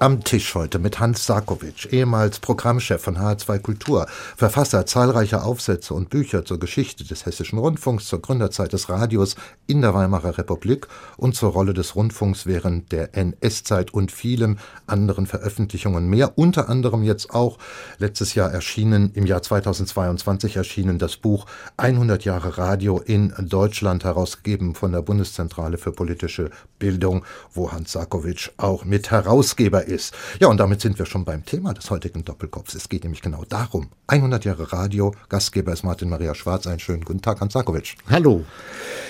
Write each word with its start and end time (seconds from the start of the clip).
am 0.00 0.22
Tisch 0.22 0.54
heute 0.54 0.78
mit 0.78 1.00
Hans 1.00 1.26
Sarkovic, 1.26 1.92
ehemals 1.92 2.38
Programmchef 2.38 3.02
von 3.02 3.18
H2 3.18 3.58
Kultur, 3.58 4.06
Verfasser 4.36 4.86
zahlreicher 4.86 5.44
Aufsätze 5.44 5.92
und 5.92 6.08
Bücher 6.08 6.44
zur 6.44 6.60
Geschichte 6.60 7.04
des 7.04 7.26
Hessischen 7.26 7.58
Rundfunks, 7.58 8.06
zur 8.06 8.22
Gründerzeit 8.22 8.72
des 8.72 8.88
Radios 8.88 9.34
in 9.66 9.82
der 9.82 9.94
Weimarer 9.94 10.38
Republik 10.38 10.86
und 11.16 11.34
zur 11.34 11.50
Rolle 11.50 11.74
des 11.74 11.96
Rundfunks 11.96 12.46
während 12.46 12.92
der 12.92 13.16
NS-Zeit 13.16 13.92
und 13.92 14.12
vielen 14.12 14.60
anderen 14.86 15.26
Veröffentlichungen 15.26 16.08
mehr. 16.08 16.38
Unter 16.38 16.68
anderem 16.68 17.02
jetzt 17.02 17.30
auch 17.30 17.58
letztes 17.98 18.34
Jahr 18.34 18.52
erschienen, 18.52 19.10
im 19.14 19.26
Jahr 19.26 19.42
2022 19.42 20.56
erschienen 20.56 20.98
das 20.98 21.16
Buch 21.16 21.46
100 21.76 22.24
Jahre 22.24 22.56
Radio 22.56 23.00
in 23.00 23.34
Deutschland, 23.40 24.04
herausgegeben 24.04 24.76
von 24.76 24.92
der 24.92 25.02
Bundeszentrale 25.02 25.76
für 25.76 25.90
politische 25.90 26.50
Bildung, 26.78 27.24
wo 27.52 27.72
Hans 27.72 27.92
Sarkovic 27.92 28.52
auch 28.58 28.84
mit 28.84 29.10
Herausgeber 29.10 29.87
ist. 29.88 30.14
Ja, 30.40 30.48
und 30.48 30.58
damit 30.58 30.80
sind 30.80 30.98
wir 30.98 31.06
schon 31.06 31.24
beim 31.24 31.44
Thema 31.44 31.74
des 31.74 31.90
heutigen 31.90 32.24
Doppelkopfs. 32.24 32.74
Es 32.74 32.88
geht 32.88 33.04
nämlich 33.04 33.22
genau 33.22 33.44
darum. 33.48 33.88
100 34.06 34.44
Jahre 34.44 34.72
Radio, 34.72 35.14
Gastgeber 35.28 35.72
ist 35.72 35.82
Martin 35.82 36.08
Maria 36.08 36.34
Schwarz. 36.34 36.66
Einen 36.66 36.78
schönen 36.78 37.04
guten 37.04 37.22
Tag, 37.22 37.40
Hans 37.40 37.52
Sarkovic. 37.52 37.96
Hallo. 38.08 38.44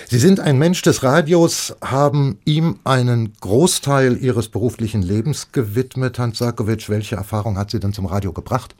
Sie 0.09 0.19
sind 0.19 0.39
ein 0.39 0.57
Mensch 0.57 0.81
des 0.81 1.03
Radios, 1.03 1.75
haben 1.81 2.39
ihm 2.45 2.79
einen 2.83 3.33
Großteil 3.39 4.17
Ihres 4.17 4.49
beruflichen 4.49 5.01
Lebens 5.01 5.51
gewidmet, 5.51 6.17
Hans 6.17 6.39
Sarkovic. 6.39 6.89
Welche 6.89 7.15
Erfahrung 7.15 7.57
hat 7.57 7.71
Sie 7.71 7.79
denn 7.79 7.93
zum 7.93 8.05
Radio 8.05 8.33
gebracht? 8.33 8.75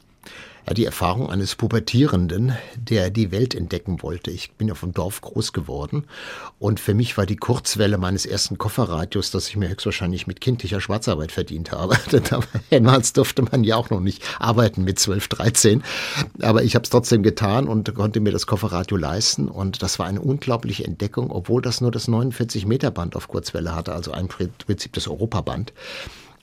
Ja, 0.66 0.74
die 0.74 0.84
Erfahrung 0.84 1.30
eines 1.30 1.54
Pubertierenden, 1.54 2.54
der 2.76 3.10
die 3.10 3.30
Welt 3.32 3.54
entdecken 3.54 4.02
wollte. 4.02 4.30
Ich 4.30 4.52
bin 4.52 4.70
auf 4.70 4.80
dem 4.80 4.92
Dorf 4.92 5.20
groß 5.20 5.52
geworden 5.52 6.04
und 6.58 6.80
für 6.80 6.94
mich 6.94 7.16
war 7.16 7.26
die 7.26 7.36
Kurzwelle 7.36 7.98
meines 7.98 8.26
ersten 8.26 8.58
Kofferradios, 8.58 9.30
dass 9.30 9.48
ich 9.48 9.56
mir 9.56 9.68
höchstwahrscheinlich 9.68 10.26
mit 10.26 10.40
kindlicher 10.40 10.80
Schwarzarbeit 10.80 11.32
verdient 11.32 11.72
habe. 11.72 11.96
Damals 12.70 13.12
durfte 13.12 13.42
man 13.42 13.64
ja 13.64 13.76
auch 13.76 13.90
noch 13.90 14.00
nicht 14.00 14.22
arbeiten 14.38 14.84
mit 14.84 14.98
12, 14.98 15.28
13. 15.28 15.82
Aber 16.40 16.62
ich 16.62 16.74
habe 16.74 16.84
es 16.84 16.90
trotzdem 16.90 17.22
getan 17.22 17.66
und 17.66 17.94
konnte 17.94 18.20
mir 18.20 18.32
das 18.32 18.46
Kofferradio 18.46 18.96
leisten 18.96 19.48
und 19.48 19.82
das 19.82 19.98
war 19.98 20.06
eine 20.06 20.20
unglaubliche 20.20 20.84
Entdeckung, 20.84 21.30
obwohl 21.30 21.62
das 21.62 21.80
nur 21.80 21.90
das 21.90 22.08
49 22.08 22.66
Meter 22.66 22.90
Band 22.90 23.16
auf 23.16 23.28
Kurzwelle 23.28 23.74
hatte, 23.74 23.92
also 23.92 24.12
ein 24.12 24.28
Prinzip 24.28 24.92
des 24.92 25.08
Europaband. 25.08 25.72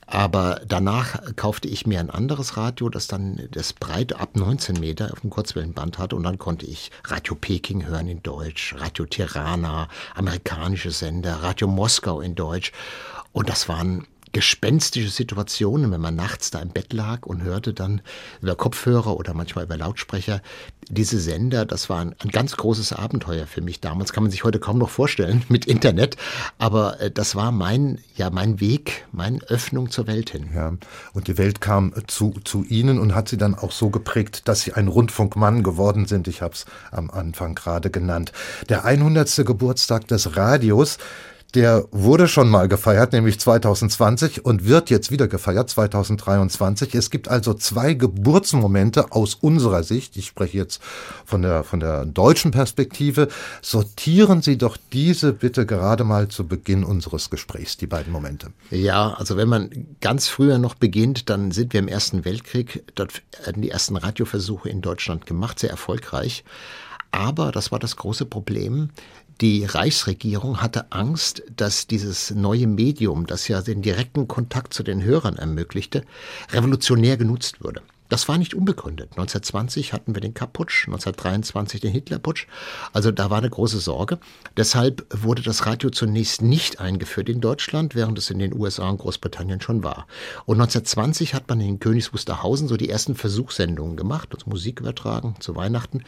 Aber 0.08 0.62
danach 0.66 1.22
kaufte 1.36 1.68
ich 1.68 1.86
mir 1.86 2.00
ein 2.00 2.10
anderes 2.10 2.56
Radio, 2.56 2.88
das 2.88 3.08
dann 3.08 3.48
das 3.52 3.74
Breite 3.74 4.20
ab 4.20 4.38
19 4.38 4.80
Meter 4.80 5.12
auf 5.12 5.20
dem 5.20 5.30
Kurzwellenband 5.30 5.98
hatte. 5.98 6.16
Und 6.16 6.24
dann 6.24 6.38
konnte 6.38 6.66
ich 6.66 6.92
Radio 7.04 7.36
Peking 7.36 7.86
hören 7.86 8.08
in 8.08 8.24
Deutsch, 8.24 8.74
Radio 8.78 9.06
Tirana, 9.06 9.90
amerikanische 10.16 10.92
Sender, 10.92 11.44
Radio 11.44 11.68
Moskau 11.68 12.22
in 12.22 12.36
Deutsch. 12.36 12.72
Und 13.34 13.50
das 13.50 13.68
waren 13.68 14.08
gespenstische 14.34 15.10
Situationen, 15.10 15.92
wenn 15.92 16.02
man 16.02 16.16
nachts 16.16 16.52
da 16.52 16.60
im 16.60 16.70
Bett 16.70 16.94
lag 16.94 17.26
und 17.26 17.44
hörte 17.44 17.74
dann 17.74 18.02
über 18.42 18.56
Kopfhörer 18.56 19.16
oder 19.18 19.34
manchmal 19.34 19.66
über 19.66 19.78
Lautsprecher 19.78 20.42
diese 20.90 21.20
Sender. 21.20 21.66
Das 21.66 21.90
war 21.90 22.00
ein, 22.00 22.16
ein, 22.20 22.30
ganz 22.30 22.56
großes 22.56 22.94
Abenteuer 22.94 23.46
für 23.46 23.62
mich 23.62 23.82
damals. 23.82 24.14
Kann 24.14 24.24
man 24.24 24.32
sich 24.32 24.44
heute 24.44 24.60
kaum 24.60 24.78
noch 24.78 24.90
vorstellen 24.90 25.44
mit 25.50 25.66
Internet. 25.66 26.18
Aber 26.58 27.00
äh, 27.00 27.12
das 27.12 27.36
war 27.36 27.52
mein, 27.52 28.00
ja, 28.16 28.30
mein 28.30 28.60
Weg, 28.60 29.06
meine 29.12 29.40
Öffnung 29.44 29.92
zur 29.92 30.08
Welt 30.08 30.30
hin. 30.30 30.50
Ja. 30.54 30.74
Und 31.14 31.28
die 31.28 31.38
Welt 31.38 31.62
kam 31.62 31.94
zu, 32.08 32.36
zu 32.44 32.64
Ihnen 32.64 33.00
und 33.00 33.16
hat 33.16 33.30
Sie 33.30 33.38
dann 33.38 33.56
auch 33.56 33.72
so 33.72 33.90
geprägt, 33.90 34.48
dass 34.48 34.62
Sie 34.62 34.74
ein 34.74 34.88
Rundfunkmann 34.88 35.64
geworden 35.64 36.06
sind. 36.06 36.28
Ich 36.28 36.42
habe 36.42 36.54
es 36.54 36.66
am 36.92 37.10
Anfang 37.10 37.56
gerade 37.56 37.90
genannt. 37.90 38.32
Der 38.70 38.86
100. 38.86 39.46
Geburtstag 39.46 40.08
des 40.08 40.36
Radios 40.38 40.98
der 41.54 41.86
wurde 41.92 42.28
schon 42.28 42.50
mal 42.50 42.68
gefeiert, 42.68 43.14
nämlich 43.14 43.40
2020 43.40 44.44
und 44.46 44.66
wird 44.66 44.90
jetzt 44.90 45.12
wieder 45.12 45.28
gefeiert, 45.28 45.70
2023. 45.70 46.94
Es 46.94 47.10
gibt 47.10 47.30
also 47.30 47.54
zwei 47.54 47.94
Geburtsmomente 47.94 49.12
aus 49.12 49.36
unserer 49.36 49.84
Sicht. 49.84 50.18
Ich 50.18 50.28
spreche 50.28 50.58
jetzt 50.58 50.82
von 51.26 51.42
der, 51.42 51.64
von 51.64 51.80
der 51.80 52.06
deutschen 52.06 52.52
Perspektive. 52.52 53.30
Sortieren 53.62 54.42
Sie 54.42 54.58
doch 54.58 54.78
diese 54.92 55.32
bitte 55.32 55.66
gerade 55.66 56.04
mal 56.04 56.28
zu 56.28 56.46
Beginn 56.46 56.84
unseres 56.84 57.30
Gesprächs, 57.30 57.78
die 57.78 57.88
beiden 57.88 58.12
Momente. 58.12 58.52
Ja, 58.70 59.14
also 59.14 59.38
wenn 59.38 59.48
man 59.48 59.70
ganz 60.02 60.28
früher 60.28 60.58
noch 60.58 60.76
beginnt, 60.76 61.30
dann 61.30 61.52
sind 61.52 61.72
wir 61.72 61.80
im 61.80 61.88
Ersten 61.88 62.26
Weltkrieg. 62.26 62.84
Dort 62.96 63.22
werden 63.46 63.62
die 63.62 63.72
ersten 63.72 63.96
Radioversuche 63.96 64.70
in 64.70 64.82
Deutschland 64.82 65.26
gemacht, 65.26 65.60
sehr 65.60 65.70
erfolgreich. 65.70 66.44
Aber, 67.12 67.52
das 67.52 67.72
war 67.72 67.80
das 67.80 67.96
große 67.96 68.26
Problem, 68.26 68.90
die 69.42 69.66
Reichsregierung 69.66 70.62
hatte 70.62 70.92
Angst, 70.92 71.44
dass 71.56 71.88
dieses 71.88 72.32
neue 72.32 72.68
Medium, 72.68 73.28
das 73.28 73.48
ja 73.48 73.62
den 73.62 73.82
direkten 73.82 74.28
Kontakt 74.28 74.74
zu 74.74 74.84
den 74.84 75.04
Hörern 75.04 75.36
ermöglichte, 75.36 76.04
revolutionär 76.52 77.18
genutzt 77.18 77.64
würde. 77.64 77.82
Das 78.10 78.28
war 78.28 78.38
nicht 78.38 78.54
unbegründet. 78.54 79.12
1920 79.12 79.94
hatten 79.94 80.16
wir 80.16 80.22
den 80.22 80.34
Kapp-Putsch, 80.34 80.88
1923 80.88 81.82
den 81.82 81.92
Hitlerputsch. 81.92 82.48
Also 82.94 83.12
da 83.12 83.30
war 83.30 83.40
eine 83.40 83.50
große 83.50 83.80
Sorge. 83.80 84.20
Deshalb 84.56 85.06
wurde 85.12 85.42
das 85.42 85.66
Radio 85.66 85.90
zunächst 85.90 86.42
nicht 86.42 86.80
eingeführt 86.80 87.30
in 87.30 87.42
Deutschland, 87.42 87.96
während 87.96 88.18
es 88.18 88.30
in 88.30 88.40
den 88.40 88.54
USA 88.58 88.90
und 88.90 89.00
Großbritannien 89.00 89.62
schon 89.62 89.84
war. 89.84 90.08
Und 90.46 90.56
1920 90.62 91.34
hat 91.34 91.50
man 91.50 91.60
in 91.62 91.80
Königs 91.80 92.14
Wusterhausen 92.14 92.68
so 92.68 92.78
die 92.78 92.90
ersten 92.90 93.16
Versuchssendungen 93.16 93.98
gemacht, 93.98 94.30
also 94.34 94.50
Musik 94.50 94.80
übertragen 94.80 95.36
zu 95.40 95.56
Weihnachten. 95.56 96.04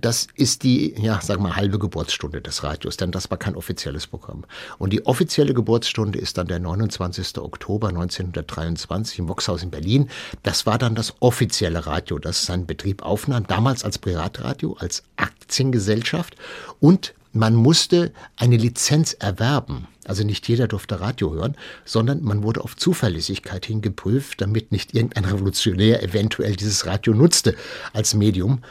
Das 0.00 0.26
ist 0.34 0.64
die, 0.64 0.94
ja, 1.00 1.20
sagen 1.20 1.42
wir 1.42 1.50
mal, 1.50 1.56
halbe 1.56 1.78
Geburtsstunde 1.78 2.40
des 2.40 2.64
Radios, 2.64 2.96
denn 2.96 3.12
das 3.12 3.30
war 3.30 3.38
kein 3.38 3.54
offizielles 3.54 4.08
Programm. 4.08 4.44
Und 4.78 4.92
die 4.92 5.06
offizielle 5.06 5.54
Geburtsstunde 5.54 6.18
ist 6.18 6.36
dann 6.36 6.48
der 6.48 6.58
29. 6.58 7.38
Oktober 7.38 7.88
1923 7.88 9.20
im 9.20 9.28
Voxhaus 9.28 9.62
in 9.62 9.70
Berlin. 9.70 10.10
Das 10.42 10.66
war 10.66 10.78
dann 10.78 10.96
das 10.96 11.17
offizielle 11.20 11.86
Radio, 11.86 12.18
das 12.18 12.44
seinen 12.46 12.66
Betrieb 12.66 13.02
aufnahm, 13.02 13.46
damals 13.46 13.84
als 13.84 13.98
Privatradio, 13.98 14.76
als 14.78 15.02
Aktiengesellschaft 15.16 16.36
und 16.80 17.14
man 17.32 17.54
musste 17.54 18.12
eine 18.36 18.56
Lizenz 18.56 19.12
erwerben. 19.12 19.86
Also 20.06 20.24
nicht 20.24 20.48
jeder 20.48 20.66
durfte 20.66 21.00
Radio 21.00 21.34
hören, 21.34 21.54
sondern 21.84 22.22
man 22.22 22.42
wurde 22.42 22.62
auf 22.62 22.76
Zuverlässigkeit 22.76 23.66
hin 23.66 23.82
geprüft, 23.82 24.40
damit 24.40 24.72
nicht 24.72 24.94
irgendein 24.94 25.26
Revolutionär 25.26 26.02
eventuell 26.02 26.56
dieses 26.56 26.86
Radio 26.86 27.12
nutzte 27.12 27.54
als 27.92 28.14
Medium. 28.14 28.62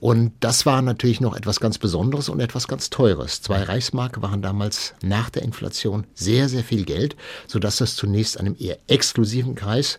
Und 0.00 0.32
das 0.40 0.64
war 0.64 0.80
natürlich 0.80 1.20
noch 1.20 1.36
etwas 1.36 1.60
ganz 1.60 1.76
Besonderes 1.76 2.30
und 2.30 2.40
etwas 2.40 2.66
ganz 2.66 2.88
Teures. 2.88 3.42
Zwei 3.42 3.62
Reichsmark 3.62 4.22
waren 4.22 4.40
damals 4.40 4.94
nach 5.02 5.28
der 5.28 5.42
Inflation 5.42 6.06
sehr, 6.14 6.48
sehr 6.48 6.64
viel 6.64 6.86
Geld, 6.86 7.16
sodass 7.46 7.76
das 7.76 7.96
zunächst 7.96 8.40
einem 8.40 8.56
eher 8.58 8.78
exklusiven 8.86 9.54
Kreis 9.54 9.98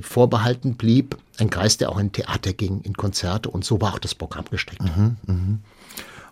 vorbehalten 0.00 0.74
blieb. 0.74 1.16
Ein 1.38 1.50
Kreis, 1.50 1.76
der 1.76 1.90
auch 1.90 1.98
in 1.98 2.12
Theater 2.12 2.52
ging, 2.52 2.80
in 2.82 2.94
Konzerte 2.94 3.50
und 3.50 3.64
so 3.64 3.80
war 3.80 3.94
auch 3.94 3.98
das 3.98 4.14
Programm 4.14 4.44
gestrickt. 4.50 4.82
Mhm, 4.82 5.16
mh. 5.26 5.58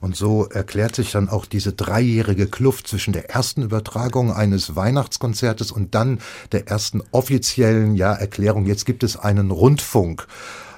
Und 0.03 0.17
so 0.17 0.47
erklärt 0.47 0.97
sich 0.97 1.13
dann 1.13 1.29
auch 1.29 1.47
diese 1.47 1.73
dreijährige 1.73 2.49
Kluft 2.49 2.89
zwischen 2.89 3.12
der 3.12 3.31
ersten 3.31 3.62
Übertragung 3.62 4.33
eines 4.33 4.75
Weihnachtskonzertes 4.75 5.71
und 5.71 5.95
dann 5.95 6.19
der 6.51 6.67
ersten 6.67 7.05
offiziellen 7.12 7.95
ja, 7.95 8.12
Erklärung, 8.12 8.67
jetzt 8.67 8.85
gibt 8.85 9.05
es 9.05 9.17
einen 9.17 9.53
Rundfunk. 9.53 10.27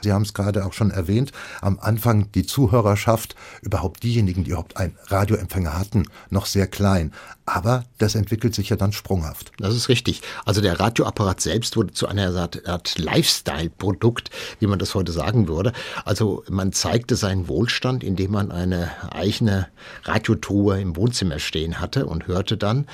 Sie 0.02 0.12
haben 0.12 0.22
es 0.22 0.34
gerade 0.34 0.66
auch 0.66 0.74
schon 0.74 0.90
erwähnt, 0.90 1.32
am 1.62 1.78
Anfang 1.80 2.30
die 2.32 2.44
Zuhörerschaft, 2.44 3.34
überhaupt 3.62 4.02
diejenigen, 4.02 4.44
die 4.44 4.50
überhaupt 4.50 4.76
einen 4.76 4.98
Radioempfänger 5.06 5.78
hatten, 5.78 6.04
noch 6.28 6.44
sehr 6.44 6.66
klein. 6.66 7.14
Aber 7.46 7.84
das 7.98 8.14
entwickelt 8.14 8.54
sich 8.54 8.70
ja 8.70 8.76
dann 8.76 8.92
sprunghaft. 8.92 9.52
Das 9.58 9.74
ist 9.74 9.90
richtig. 9.90 10.22
Also 10.46 10.62
der 10.62 10.80
Radioapparat 10.80 11.42
selbst 11.42 11.76
wurde 11.76 11.92
zu 11.92 12.06
einer 12.06 12.34
Art 12.34 12.98
Lifestyle-Produkt, 12.98 14.30
wie 14.60 14.66
man 14.66 14.78
das 14.78 14.94
heute 14.94 15.12
sagen 15.12 15.46
würde. 15.46 15.74
Also 16.06 16.42
man 16.48 16.72
zeigte 16.72 17.16
seinen 17.16 17.46
Wohlstand, 17.48 18.02
indem 18.02 18.32
man 18.32 18.50
eine 18.50 18.90
eigene 19.12 19.68
Radiotruhe 20.04 20.80
im 20.80 20.96
Wohnzimmer 20.96 21.38
stehen 21.38 21.80
hatte 21.80 22.06
und 22.06 22.26
hörte 22.26 22.56
dann. 22.56 22.86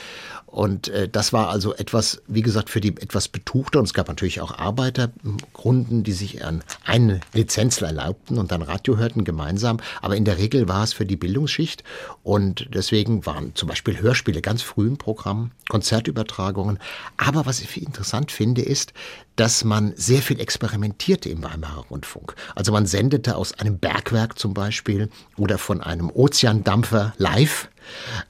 Und 0.51 0.89
äh, 0.89 1.09
das 1.09 1.33
war 1.33 1.49
also 1.49 1.75
etwas, 1.75 2.23
wie 2.27 2.43
gesagt, 2.43 2.71
für 2.71 2.81
die 2.81 2.89
etwas 2.89 3.29
betuchter. 3.29 3.79
Und 3.79 3.85
es 3.85 3.95
gab 3.95 4.09
natürlich 4.09 4.41
auch 4.41 4.59
Arbeitergrunden, 4.59 6.03
die 6.03 6.13
sich 6.13 6.45
an 6.45 6.65
eine 6.85 7.21
Lizenz 7.33 7.81
erlaubten 7.81 8.37
und 8.37 8.51
dann 8.51 8.63
Radio 8.63 8.97
hörten 8.97 9.23
gemeinsam. 9.23 9.79
Aber 10.03 10.17
in 10.17 10.25
der 10.25 10.39
Regel 10.39 10.69
war 10.69 10.83
es 10.83 10.93
für 10.93 11.07
die 11.07 11.17
Bildungsschicht. 11.17 11.85
Und 12.25 12.67
deswegen 12.75 13.25
waren 13.27 13.55
zum 13.55 13.69
Beispiel 13.69 14.01
Hörspiele 14.01 14.40
ganz 14.43 14.63
früh 14.63 14.87
im 14.87 14.97
Programm, 14.97 15.53
Konzertübertragungen. 15.69 16.79
Aber 17.17 17.47
was 17.47 17.61
ich 17.61 17.83
interessant 17.83 18.33
finde, 18.33 18.63
ist, 18.63 18.93
dass 19.37 19.65
man 19.65 19.93
sehr 19.97 20.23
viel 20.23 20.41
experimentierte 20.41 21.29
im 21.29 21.43
Weimarer 21.43 21.87
Rundfunk. 21.91 22.35
Also 22.55 22.73
man 22.73 22.87
sendete 22.87 23.37
aus 23.37 23.53
einem 23.59 23.79
Bergwerk 23.79 24.39
zum 24.39 24.55
Beispiel 24.55 25.09
oder 25.37 25.59
von 25.59 25.81
einem 25.81 26.11
Ozeandampfer 26.11 27.15
live 27.17 27.69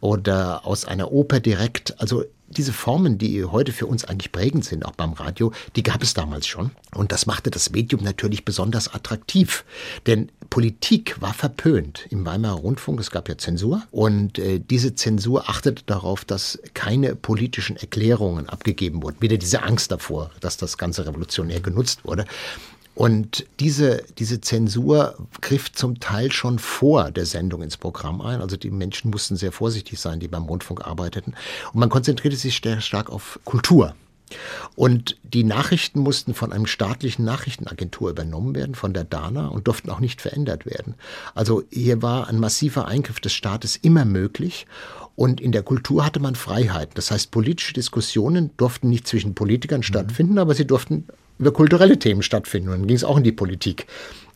oder 0.00 0.66
aus 0.66 0.84
einer 0.84 1.12
Oper 1.12 1.40
direkt. 1.40 2.00
Also 2.00 2.24
diese 2.50 2.72
Formen, 2.72 3.16
die 3.16 3.44
heute 3.44 3.72
für 3.72 3.86
uns 3.86 4.04
eigentlich 4.04 4.32
prägend 4.32 4.64
sind, 4.64 4.84
auch 4.84 4.92
beim 4.92 5.12
Radio, 5.12 5.52
die 5.76 5.82
gab 5.82 6.02
es 6.02 6.14
damals 6.14 6.46
schon. 6.46 6.72
Und 6.94 7.12
das 7.12 7.26
machte 7.26 7.50
das 7.50 7.70
Medium 7.70 8.02
natürlich 8.02 8.44
besonders 8.44 8.92
attraktiv. 8.92 9.64
Denn 10.06 10.30
Politik 10.50 11.20
war 11.20 11.32
verpönt 11.32 12.06
im 12.10 12.26
Weimarer 12.26 12.56
Rundfunk. 12.56 12.98
Es 12.98 13.10
gab 13.10 13.28
ja 13.28 13.38
Zensur. 13.38 13.82
Und 13.92 14.38
äh, 14.38 14.58
diese 14.58 14.96
Zensur 14.96 15.48
achtete 15.48 15.84
darauf, 15.86 16.24
dass 16.24 16.58
keine 16.74 17.14
politischen 17.14 17.76
Erklärungen 17.76 18.48
abgegeben 18.48 19.02
wurden. 19.02 19.20
Wieder 19.20 19.36
diese 19.36 19.62
Angst 19.62 19.92
davor, 19.92 20.30
dass 20.40 20.56
das 20.56 20.76
Ganze 20.76 21.06
revolutionär 21.06 21.60
genutzt 21.60 22.04
wurde. 22.04 22.26
Und 22.94 23.46
diese, 23.60 24.04
diese 24.18 24.40
Zensur 24.40 25.16
griff 25.40 25.72
zum 25.72 26.00
Teil 26.00 26.32
schon 26.32 26.58
vor 26.58 27.10
der 27.10 27.24
Sendung 27.24 27.62
ins 27.62 27.76
Programm 27.76 28.20
ein. 28.20 28.40
Also 28.40 28.56
die 28.56 28.70
Menschen 28.70 29.10
mussten 29.10 29.36
sehr 29.36 29.52
vorsichtig 29.52 29.98
sein, 29.98 30.20
die 30.20 30.28
beim 30.28 30.44
Rundfunk 30.44 30.86
arbeiteten. 30.86 31.34
Und 31.72 31.80
man 31.80 31.88
konzentrierte 31.88 32.36
sich 32.36 32.60
sehr 32.62 32.80
stark 32.80 33.08
auf 33.10 33.40
Kultur. 33.44 33.94
Und 34.76 35.16
die 35.22 35.44
Nachrichten 35.44 36.00
mussten 36.00 36.34
von 36.34 36.52
einem 36.52 36.66
staatlichen 36.66 37.24
Nachrichtenagentur 37.24 38.10
übernommen 38.10 38.54
werden, 38.54 38.74
von 38.74 38.92
der 38.92 39.04
DANA, 39.04 39.48
und 39.48 39.66
durften 39.66 39.90
auch 39.90 40.00
nicht 40.00 40.20
verändert 40.20 40.66
werden. 40.66 40.94
Also 41.34 41.64
hier 41.70 42.02
war 42.02 42.28
ein 42.28 42.38
massiver 42.38 42.86
Eingriff 42.86 43.20
des 43.20 43.32
Staates 43.32 43.76
immer 43.76 44.04
möglich. 44.04 44.66
Und 45.16 45.40
in 45.40 45.52
der 45.52 45.62
Kultur 45.62 46.04
hatte 46.04 46.20
man 46.20 46.34
Freiheiten. 46.34 46.94
Das 46.94 47.10
heißt, 47.10 47.30
politische 47.30 47.74
Diskussionen 47.74 48.50
durften 48.56 48.88
nicht 48.88 49.06
zwischen 49.06 49.34
Politikern 49.34 49.80
mhm. 49.80 49.84
stattfinden, 49.84 50.38
aber 50.38 50.54
sie 50.54 50.66
durften 50.66 51.06
über 51.40 51.52
kulturelle 51.52 51.98
Themen 51.98 52.22
stattfinden. 52.22 52.68
Und 52.68 52.80
dann 52.80 52.86
ging 52.86 52.96
es 52.96 53.04
auch 53.04 53.16
in 53.16 53.24
die 53.24 53.32
Politik. 53.32 53.86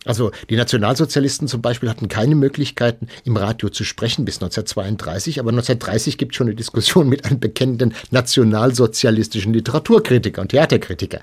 Also 0.04 0.32
die 0.50 0.56
Nationalsozialisten 0.56 1.48
zum 1.48 1.62
Beispiel 1.62 1.88
hatten 1.88 2.08
keine 2.08 2.34
Möglichkeiten, 2.34 3.08
im 3.24 3.36
Radio 3.36 3.70
zu 3.70 3.84
sprechen 3.84 4.24
bis 4.24 4.36
1932, 4.36 5.40
aber 5.40 5.50
1930 5.50 6.18
gibt 6.18 6.32
es 6.32 6.36
schon 6.36 6.48
eine 6.48 6.56
Diskussion 6.56 7.08
mit 7.08 7.24
einem 7.24 7.40
bekennenden 7.40 7.94
nationalsozialistischen 8.10 9.54
Literaturkritiker 9.54 10.42
und 10.42 10.48
Theaterkritiker. 10.48 11.20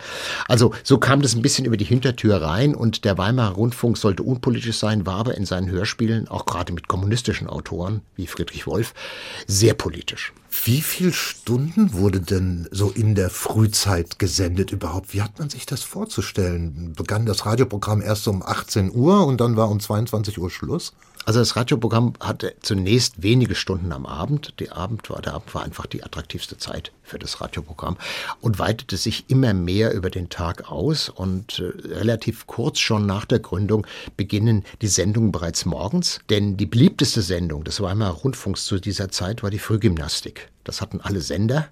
Also 0.48 0.74
so 0.83 0.98
kam 0.98 1.22
das 1.22 1.36
ein 1.36 1.44
bisschen 1.44 1.66
über 1.66 1.78
die 1.78 1.86
Hintertür 1.86 2.42
rein 2.42 2.74
und 2.74 3.06
der 3.06 3.18
Weimarer 3.18 3.54
Rundfunk 3.54 3.98
sollte 3.98 4.24
unpolitisch 4.24 4.77
sein, 4.77 5.06
war 5.06 5.18
aber 5.18 5.36
in 5.36 5.45
seinen 5.45 5.69
Hörspielen, 5.69 6.27
auch 6.27 6.45
gerade 6.45 6.74
mit 6.74 6.88
kommunistischen 6.88 7.48
Autoren 7.48 8.01
wie 8.16 8.25
Friedrich 8.25 8.66
Wolf, 8.66 8.94
sehr 9.45 9.75
politisch. 9.75 10.34
Wie 10.63 10.81
viele 10.81 11.13
Stunden 11.13 11.94
wurde 11.94 12.19
denn 12.19 12.68
so 12.71 12.92
in 12.92 13.15
der 13.15 13.30
Frühzeit 13.30 14.19
gesendet 14.19 14.71
überhaupt? 14.71 15.13
Wie 15.13 15.21
hat 15.21 15.39
man 15.39 15.50
sich 15.50 15.65
das 15.65 15.81
vorzustellen? 15.81 16.94
Begann 16.94 17.25
das 17.25 17.45
Radioprogramm 17.45 18.01
erst 18.01 18.27
um 18.27 18.44
18 18.44 18.92
Uhr 18.94 19.25
und 19.25 19.39
dann 19.39 19.56
war 19.56 19.69
um 19.69 19.80
22 19.80 20.38
Uhr 20.38 20.51
Schluss? 20.51 20.94
Also 21.25 21.39
das 21.39 21.56
Radioprogramm 21.56 22.13
hatte 22.19 22.56
zunächst 22.62 23.21
wenige 23.21 23.56
Stunden 23.56 23.91
am 23.91 24.06
Abend. 24.06 24.53
Der 24.59 24.75
Abend 24.75 25.09
war, 25.09 25.21
der 25.21 25.33
Abend 25.33 25.53
war 25.53 25.63
einfach 25.63 25.85
die 25.85 26.03
attraktivste 26.03 26.57
Zeit 26.57 26.91
für 27.03 27.19
das 27.19 27.41
Radioprogramm 27.41 27.97
und 28.39 28.57
weitete 28.57 28.97
sich 28.97 29.25
immer 29.29 29.53
mehr 29.53 29.94
über 29.94 30.09
den 30.09 30.29
Tag 30.29 30.71
aus. 30.71 31.09
Und 31.09 31.59
äh, 31.59 31.88
relativ 31.89 32.47
kurz 32.47 32.79
schon 32.79 33.06
nach 33.06 33.25
der 33.25 33.39
Gründung 33.39 33.85
beginnen 34.18 34.65
die 34.81 34.88
Sendungen 34.88 35.31
bereits 35.31 35.65
morgens. 35.65 36.19
Denn 36.29 36.57
die 36.57 36.65
beliebteste 36.65 37.21
Sendung 37.21 37.63
des 37.63 37.81
Weimarer 37.81 38.13
Rundfunks 38.13 38.65
zu 38.65 38.79
dieser 38.79 39.09
Zeit 39.09 39.44
war 39.44 39.51
die 39.51 39.59
Frühgymnastik. 39.59 40.50
Das 40.63 40.81
hatten 40.81 41.01
alle 41.01 41.21
Sender 41.21 41.69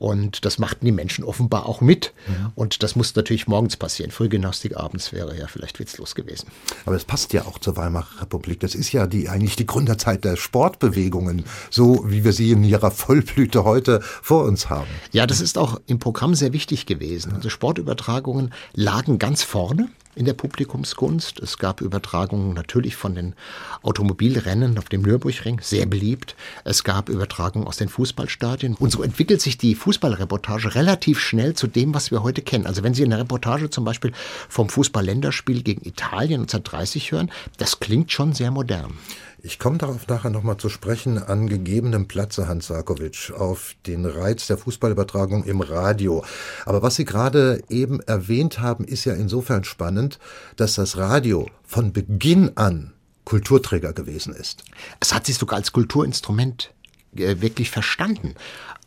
und 0.00 0.46
das 0.46 0.58
machten 0.58 0.86
die 0.86 0.92
Menschen 0.92 1.24
offenbar 1.24 1.66
auch 1.66 1.82
mit. 1.82 2.14
Mhm. 2.26 2.52
Und 2.54 2.82
das 2.82 2.96
musste 2.96 3.18
natürlich 3.18 3.46
morgens 3.46 3.76
passieren. 3.76 4.10
Frühgymnastik 4.10 4.74
abends 4.74 5.12
wäre 5.12 5.38
ja 5.38 5.46
vielleicht 5.46 5.78
witzlos 5.78 6.14
gewesen. 6.14 6.48
Aber 6.86 6.96
es 6.96 7.04
passt 7.04 7.34
ja 7.34 7.44
auch 7.44 7.58
zur 7.58 7.76
Weimarer 7.76 8.22
Republik. 8.22 8.60
Das 8.60 8.74
ist 8.74 8.92
ja 8.92 9.06
die, 9.06 9.28
eigentlich 9.28 9.56
die 9.56 9.66
Gründerzeit 9.66 10.24
der 10.24 10.36
Sportbewegungen, 10.36 11.44
so 11.68 12.02
wie 12.08 12.24
wir 12.24 12.32
sie 12.32 12.52
in 12.52 12.64
ihrer 12.64 12.90
Vollblüte 12.90 13.64
heute 13.64 14.00
vor 14.02 14.44
uns 14.44 14.70
haben. 14.70 14.88
Ja, 15.12 15.26
das 15.26 15.42
ist 15.42 15.58
auch 15.58 15.78
im 15.86 15.98
Programm 15.98 16.34
sehr 16.34 16.54
wichtig 16.54 16.86
gewesen. 16.86 17.34
Also 17.34 17.50
Sportübertragungen 17.50 18.54
lagen 18.72 19.18
ganz 19.18 19.42
vorne 19.42 19.90
in 20.14 20.24
der 20.24 20.34
Publikumskunst. 20.34 21.38
Es 21.40 21.58
gab 21.58 21.80
Übertragungen 21.80 22.54
natürlich 22.54 22.96
von 22.96 23.14
den 23.14 23.34
Automobilrennen 23.82 24.78
auf 24.78 24.88
dem 24.88 25.02
Nürburgring, 25.02 25.60
sehr 25.62 25.86
beliebt. 25.86 26.34
Es 26.64 26.84
gab 26.84 27.08
Übertragungen 27.08 27.66
aus 27.66 27.76
den 27.76 27.88
Fußballstadien. 27.88 28.74
Und 28.74 28.90
so 28.90 29.02
entwickelt 29.02 29.40
sich 29.40 29.58
die 29.58 29.74
Fußballreportage 29.74 30.74
relativ 30.74 31.20
schnell 31.20 31.54
zu 31.54 31.66
dem, 31.66 31.94
was 31.94 32.10
wir 32.10 32.22
heute 32.22 32.42
kennen. 32.42 32.66
Also 32.66 32.82
wenn 32.82 32.94
Sie 32.94 33.04
eine 33.04 33.18
Reportage 33.18 33.70
zum 33.70 33.84
Beispiel 33.84 34.12
vom 34.48 34.68
Fußball-Länderspiel 34.68 35.62
gegen 35.62 35.86
Italien 35.86 36.42
1930 36.42 37.12
hören, 37.12 37.30
das 37.58 37.80
klingt 37.80 38.12
schon 38.12 38.32
sehr 38.32 38.50
modern. 38.50 38.94
Ich 39.42 39.58
komme 39.58 39.78
darauf 39.78 40.06
nachher 40.06 40.30
nochmal 40.30 40.58
zu 40.58 40.68
sprechen, 40.68 41.16
an 41.16 41.48
gegebenem 41.48 42.08
Platze, 42.08 42.46
Hans 42.46 42.66
Sarkovic, 42.66 43.32
auf 43.34 43.74
den 43.86 44.04
Reiz 44.04 44.46
der 44.46 44.58
Fußballübertragung 44.58 45.44
im 45.44 45.62
Radio. 45.62 46.24
Aber 46.66 46.82
was 46.82 46.96
Sie 46.96 47.06
gerade 47.06 47.62
eben 47.68 48.00
erwähnt 48.00 48.60
haben, 48.60 48.84
ist 48.84 49.06
ja 49.06 49.14
insofern 49.14 49.64
spannend, 49.64 50.18
dass 50.56 50.74
das 50.74 50.98
Radio 50.98 51.48
von 51.64 51.92
Beginn 51.92 52.56
an 52.56 52.92
Kulturträger 53.24 53.92
gewesen 53.92 54.34
ist. 54.34 54.64
Es 54.98 55.14
hat 55.14 55.24
sich 55.24 55.36
sogar 55.36 55.56
als 55.58 55.72
Kulturinstrument 55.72 56.74
äh, 57.16 57.40
wirklich 57.40 57.70
verstanden. 57.70 58.34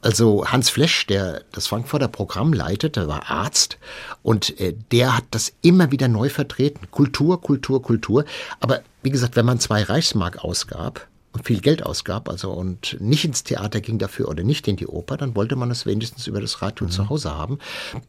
Also 0.04 0.46
Hans 0.46 0.70
Flesch, 0.70 1.08
der 1.08 1.44
das 1.54 1.68
Frankfurter 1.68 2.10
Programm 2.10 2.52
leitete, 2.52 3.08
war 3.08 3.32
Arzt 3.32 3.78
und 4.22 4.60
äh, 4.60 4.76
der 4.92 5.16
hat 5.16 5.24
das 5.32 5.54
immer 5.62 5.92
wieder 5.92 6.10
neu 6.10 6.28
vertreten. 6.28 6.88
Kultur, 6.92 7.42
Kultur, 7.42 7.82
Kultur. 7.82 8.26
Aber 8.60 8.82
wie 9.02 9.12
gesagt, 9.12 9.38
wenn 9.38 9.46
man 9.46 9.60
zwei 9.60 9.82
Reichsmark 9.82 10.44
ausgab 10.44 11.08
und 11.32 11.46
viel 11.46 11.62
Geld 11.62 11.86
ausgab, 11.86 12.28
also 12.28 12.52
und 12.52 12.98
nicht 13.00 13.24
ins 13.24 13.46
Theater 13.46 13.80
ging 13.80 13.98
dafür 13.98 14.28
oder 14.28 14.44
nicht 14.44 14.68
in 14.68 14.76
die 14.76 14.88
Oper, 14.88 15.16
dann 15.16 15.38
wollte 15.38 15.56
man 15.56 15.72
es 15.72 15.86
wenigstens 15.86 16.28
über 16.28 16.42
das 16.42 16.62
Radio 16.62 16.88
mhm. 16.88 16.92
zu 16.92 17.10
Hause 17.10 17.32
haben. 17.32 17.60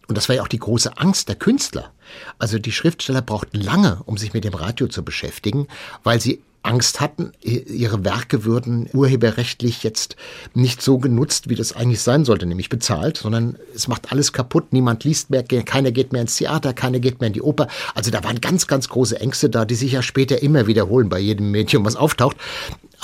Und 0.09 0.19
das 0.19 0.29
war 0.29 0.35
ja 0.35 0.43
auch 0.43 0.49
die 0.49 0.59
große 0.59 0.99
Angst 0.99 1.29
der 1.29 1.37
Künstler. 1.37 1.93
Also 2.41 2.59
die 2.59 2.73
Schriftsteller 2.73 3.23
brauchten 3.23 3.61
lange, 3.61 4.01
um 4.05 4.19
sich 4.19 4.35
mit 4.35 4.43
dem 4.43 4.55
Radio 4.55 4.89
zu 4.89 5.05
beschäftigen, 5.05 5.69
weil 6.03 6.21
sie 6.21 6.43
Angst 6.65 7.01
hatten, 7.01 7.33
ihre 7.43 8.05
Werke 8.05 8.45
würden 8.45 8.89
urheberrechtlich 8.93 9.83
jetzt 9.83 10.17
nicht 10.55 10.83
so 10.83 10.99
genutzt, 10.99 11.49
wie 11.49 11.55
das 11.55 11.75
eigentlich 11.75 12.01
sein 12.01 12.25
sollte, 12.25 12.47
nämlich 12.47 12.69
bezahlt, 12.71 13.19
sondern 13.19 13.59
es 13.75 13.87
macht 13.87 14.11
alles 14.11 14.33
kaputt, 14.33 14.73
niemand 14.73 15.05
liest 15.05 15.31
mehr, 15.31 15.43
keiner 15.43 15.93
geht 15.93 16.13
mehr 16.13 16.23
ins 16.23 16.37
Theater, 16.37 16.73
keiner 16.73 17.01
geht 17.01 17.21
mehr 17.21 17.29
in 17.29 17.35
die 17.35 17.43
Oper. 17.43 17.69
Also 17.95 18.11
da 18.11 18.25
waren 18.25 18.41
ganz, 18.41 18.67
ganz 18.67 18.89
große 18.89 19.21
Ängste 19.21 19.51
da, 19.51 19.65
die 19.65 19.75
sich 19.75 19.93
ja 19.93 20.03
später 20.03 20.43
immer 20.43 20.67
wiederholen 20.67 21.09
bei 21.09 21.19
jedem 21.19 21.51
Medium, 21.51 21.85
was 21.85 21.97
auftaucht. 21.97 22.37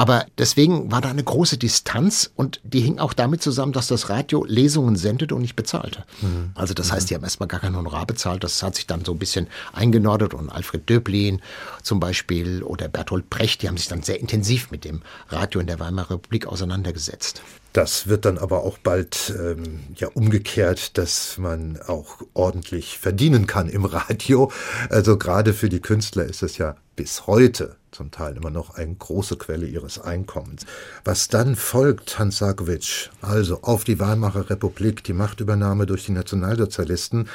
Aber 0.00 0.24
deswegen 0.38 0.90
war 0.90 1.02
da 1.02 1.10
eine 1.10 1.22
große 1.22 1.58
Distanz 1.58 2.30
und 2.34 2.58
die 2.64 2.80
hing 2.80 2.98
auch 2.98 3.12
damit 3.12 3.42
zusammen, 3.42 3.74
dass 3.74 3.86
das 3.86 4.08
Radio 4.08 4.46
Lesungen 4.46 4.96
sendete 4.96 5.34
und 5.34 5.42
nicht 5.42 5.56
bezahlte. 5.56 6.06
Mhm. 6.22 6.52
Also 6.54 6.72
das 6.72 6.90
heißt, 6.90 7.10
die 7.10 7.14
haben 7.14 7.22
erstmal 7.22 7.48
gar 7.48 7.60
kein 7.60 7.76
Honorar 7.76 8.06
bezahlt. 8.06 8.42
Das 8.42 8.62
hat 8.62 8.76
sich 8.76 8.86
dann 8.86 9.04
so 9.04 9.12
ein 9.12 9.18
bisschen 9.18 9.46
eingenordet 9.74 10.32
und 10.32 10.48
Alfred 10.48 10.88
Döblin 10.88 11.42
zum 11.82 12.00
Beispiel 12.00 12.62
oder 12.62 12.88
Bertolt 12.88 13.28
Brecht, 13.28 13.60
die 13.60 13.68
haben 13.68 13.76
sich 13.76 13.88
dann 13.88 14.02
sehr 14.02 14.18
intensiv 14.20 14.70
mit 14.70 14.86
dem 14.86 15.02
Radio 15.28 15.60
in 15.60 15.66
der 15.66 15.78
Weimarer 15.80 16.12
Republik 16.12 16.46
auseinandergesetzt. 16.46 17.42
Das 17.72 18.08
wird 18.08 18.24
dann 18.24 18.38
aber 18.38 18.64
auch 18.64 18.78
bald 18.78 19.32
ähm, 19.38 19.80
ja 19.94 20.08
umgekehrt, 20.08 20.98
dass 20.98 21.38
man 21.38 21.80
auch 21.86 22.20
ordentlich 22.34 22.98
verdienen 22.98 23.46
kann 23.46 23.68
im 23.68 23.84
Radio. 23.84 24.50
Also 24.88 25.16
gerade 25.16 25.52
für 25.52 25.68
die 25.68 25.80
Künstler 25.80 26.24
ist 26.24 26.42
es 26.42 26.58
ja 26.58 26.76
bis 26.96 27.26
heute 27.26 27.76
zum 27.92 28.10
Teil 28.10 28.36
immer 28.36 28.50
noch 28.50 28.76
eine 28.76 28.94
große 28.94 29.36
Quelle 29.36 29.66
ihres 29.66 29.98
Einkommens. 29.98 30.64
Was 31.04 31.28
dann 31.28 31.56
folgt, 31.56 32.18
Hans 32.18 32.38
Sarkovic, 32.38 33.10
also 33.20 33.62
auf 33.62 33.84
die 33.84 33.98
Weimarer 33.98 34.50
Republik, 34.50 35.02
die 35.04 35.12
Machtübernahme 35.12 35.86
durch 35.86 36.06
die 36.06 36.12
Nationalsozialisten, 36.12 37.28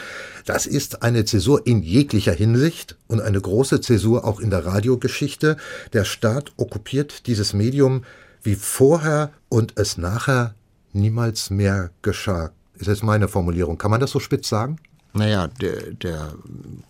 das 0.45 0.65
ist 0.65 1.01
eine 1.03 1.25
Zäsur 1.25 1.65
in 1.65 1.81
jeglicher 1.81 2.33
Hinsicht 2.33 2.97
und 3.07 3.21
eine 3.21 3.41
große 3.41 3.81
Zäsur 3.81 4.25
auch 4.25 4.39
in 4.39 4.49
der 4.49 4.65
Radiogeschichte. 4.65 5.57
Der 5.93 6.05
Staat 6.05 6.53
okkupiert 6.57 7.27
dieses 7.27 7.53
Medium 7.53 8.03
wie 8.45 8.55
vorher 8.55 9.31
und 9.49 9.73
es 9.77 9.97
nachher 9.97 10.55
niemals 10.93 11.49
mehr 11.49 11.91
geschah. 12.01 12.51
Ist 12.75 12.87
jetzt 12.87 13.03
meine 13.03 13.27
Formulierung. 13.27 13.77
Kann 13.77 13.91
man 13.91 13.99
das 13.99 14.11
so 14.11 14.19
spitz 14.19 14.49
sagen? 14.49 14.77
Naja, 15.13 15.47
der, 15.47 15.93
der 15.93 16.33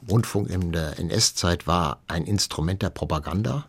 Rundfunk 0.10 0.50
in 0.50 0.72
der 0.72 0.98
NS-Zeit 1.00 1.68
war 1.68 2.02
ein 2.08 2.26
Instrument 2.26 2.82
der 2.82 2.90
Propaganda, 2.90 3.66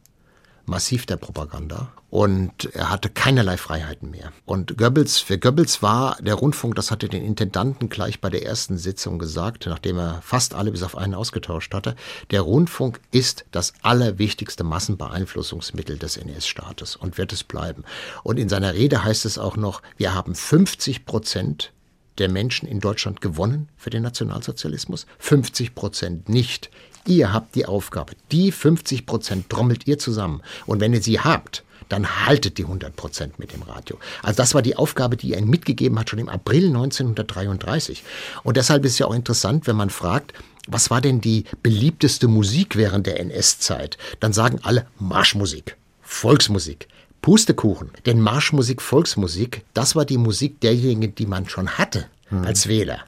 massiv 0.68 1.06
der 1.06 1.16
Propaganda. 1.16 1.92
Und 2.08 2.74
er 2.74 2.90
hatte 2.90 3.10
keinerlei 3.10 3.56
Freiheiten 3.56 4.10
mehr. 4.10 4.32
Und 4.44 4.78
Goebbels, 4.78 5.18
für 5.18 5.38
Goebbels 5.38 5.82
war 5.82 6.16
der 6.20 6.34
Rundfunk, 6.34 6.74
das 6.74 6.90
hatte 6.90 7.08
den 7.08 7.24
Intendanten 7.24 7.88
gleich 7.88 8.20
bei 8.20 8.30
der 8.30 8.44
ersten 8.44 8.78
Sitzung 8.78 9.18
gesagt, 9.18 9.66
nachdem 9.66 9.98
er 9.98 10.22
fast 10.22 10.54
alle 10.54 10.70
bis 10.70 10.82
auf 10.82 10.96
einen 10.96 11.14
ausgetauscht 11.14 11.74
hatte, 11.74 11.96
der 12.30 12.42
Rundfunk 12.42 13.00
ist 13.10 13.44
das 13.50 13.74
allerwichtigste 13.82 14.64
Massenbeeinflussungsmittel 14.64 15.98
des 15.98 16.16
NS-Staates 16.16 16.96
und 16.96 17.18
wird 17.18 17.32
es 17.32 17.44
bleiben. 17.44 17.84
Und 18.22 18.38
in 18.38 18.48
seiner 18.48 18.74
Rede 18.74 19.04
heißt 19.04 19.26
es 19.26 19.38
auch 19.38 19.56
noch, 19.56 19.82
wir 19.96 20.14
haben 20.14 20.34
50 20.34 21.04
Prozent 21.04 21.72
der 22.18 22.28
Menschen 22.28 22.68
in 22.68 22.80
Deutschland 22.80 23.20
gewonnen 23.20 23.68
für 23.76 23.90
den 23.90 24.02
Nationalsozialismus, 24.02 25.06
50 25.18 25.74
Prozent 25.74 26.28
nicht. 26.28 26.70
Ihr 27.06 27.32
habt 27.32 27.54
die 27.54 27.66
Aufgabe. 27.66 28.12
Die 28.32 28.50
50 28.50 29.06
Prozent 29.06 29.48
trommelt 29.48 29.86
ihr 29.86 29.98
zusammen. 29.98 30.42
Und 30.66 30.80
wenn 30.80 30.92
ihr 30.92 31.02
sie 31.02 31.20
habt, 31.20 31.62
dann 31.88 32.26
haltet 32.26 32.58
die 32.58 32.64
100 32.64 32.96
Prozent 32.96 33.38
mit 33.38 33.52
dem 33.52 33.62
Radio. 33.62 33.98
Also 34.22 34.36
das 34.36 34.54
war 34.54 34.62
die 34.62 34.76
Aufgabe, 34.76 35.16
die 35.16 35.32
er 35.32 35.38
ihnen 35.38 35.48
mitgegeben 35.48 35.98
hat, 35.98 36.10
schon 36.10 36.18
im 36.18 36.28
April 36.28 36.66
1933. 36.66 38.02
Und 38.42 38.56
deshalb 38.56 38.84
ist 38.84 38.92
es 38.92 38.98
ja 38.98 39.06
auch 39.06 39.14
interessant, 39.14 39.66
wenn 39.66 39.76
man 39.76 39.90
fragt, 39.90 40.32
was 40.66 40.90
war 40.90 41.00
denn 41.00 41.20
die 41.20 41.44
beliebteste 41.62 42.26
Musik 42.26 42.74
während 42.74 43.06
der 43.06 43.20
NS-Zeit? 43.20 43.98
Dann 44.18 44.32
sagen 44.32 44.58
alle 44.62 44.86
Marschmusik, 44.98 45.76
Volksmusik. 46.02 46.88
Pustekuchen. 47.22 47.90
Denn 48.04 48.20
Marschmusik, 48.20 48.80
Volksmusik, 48.80 49.64
das 49.74 49.96
war 49.96 50.04
die 50.04 50.18
Musik 50.18 50.60
derjenigen, 50.60 51.14
die 51.14 51.26
man 51.26 51.48
schon 51.48 51.70
hatte 51.70 52.06
hm. 52.28 52.44
als 52.44 52.68
Wähler. 52.68 53.00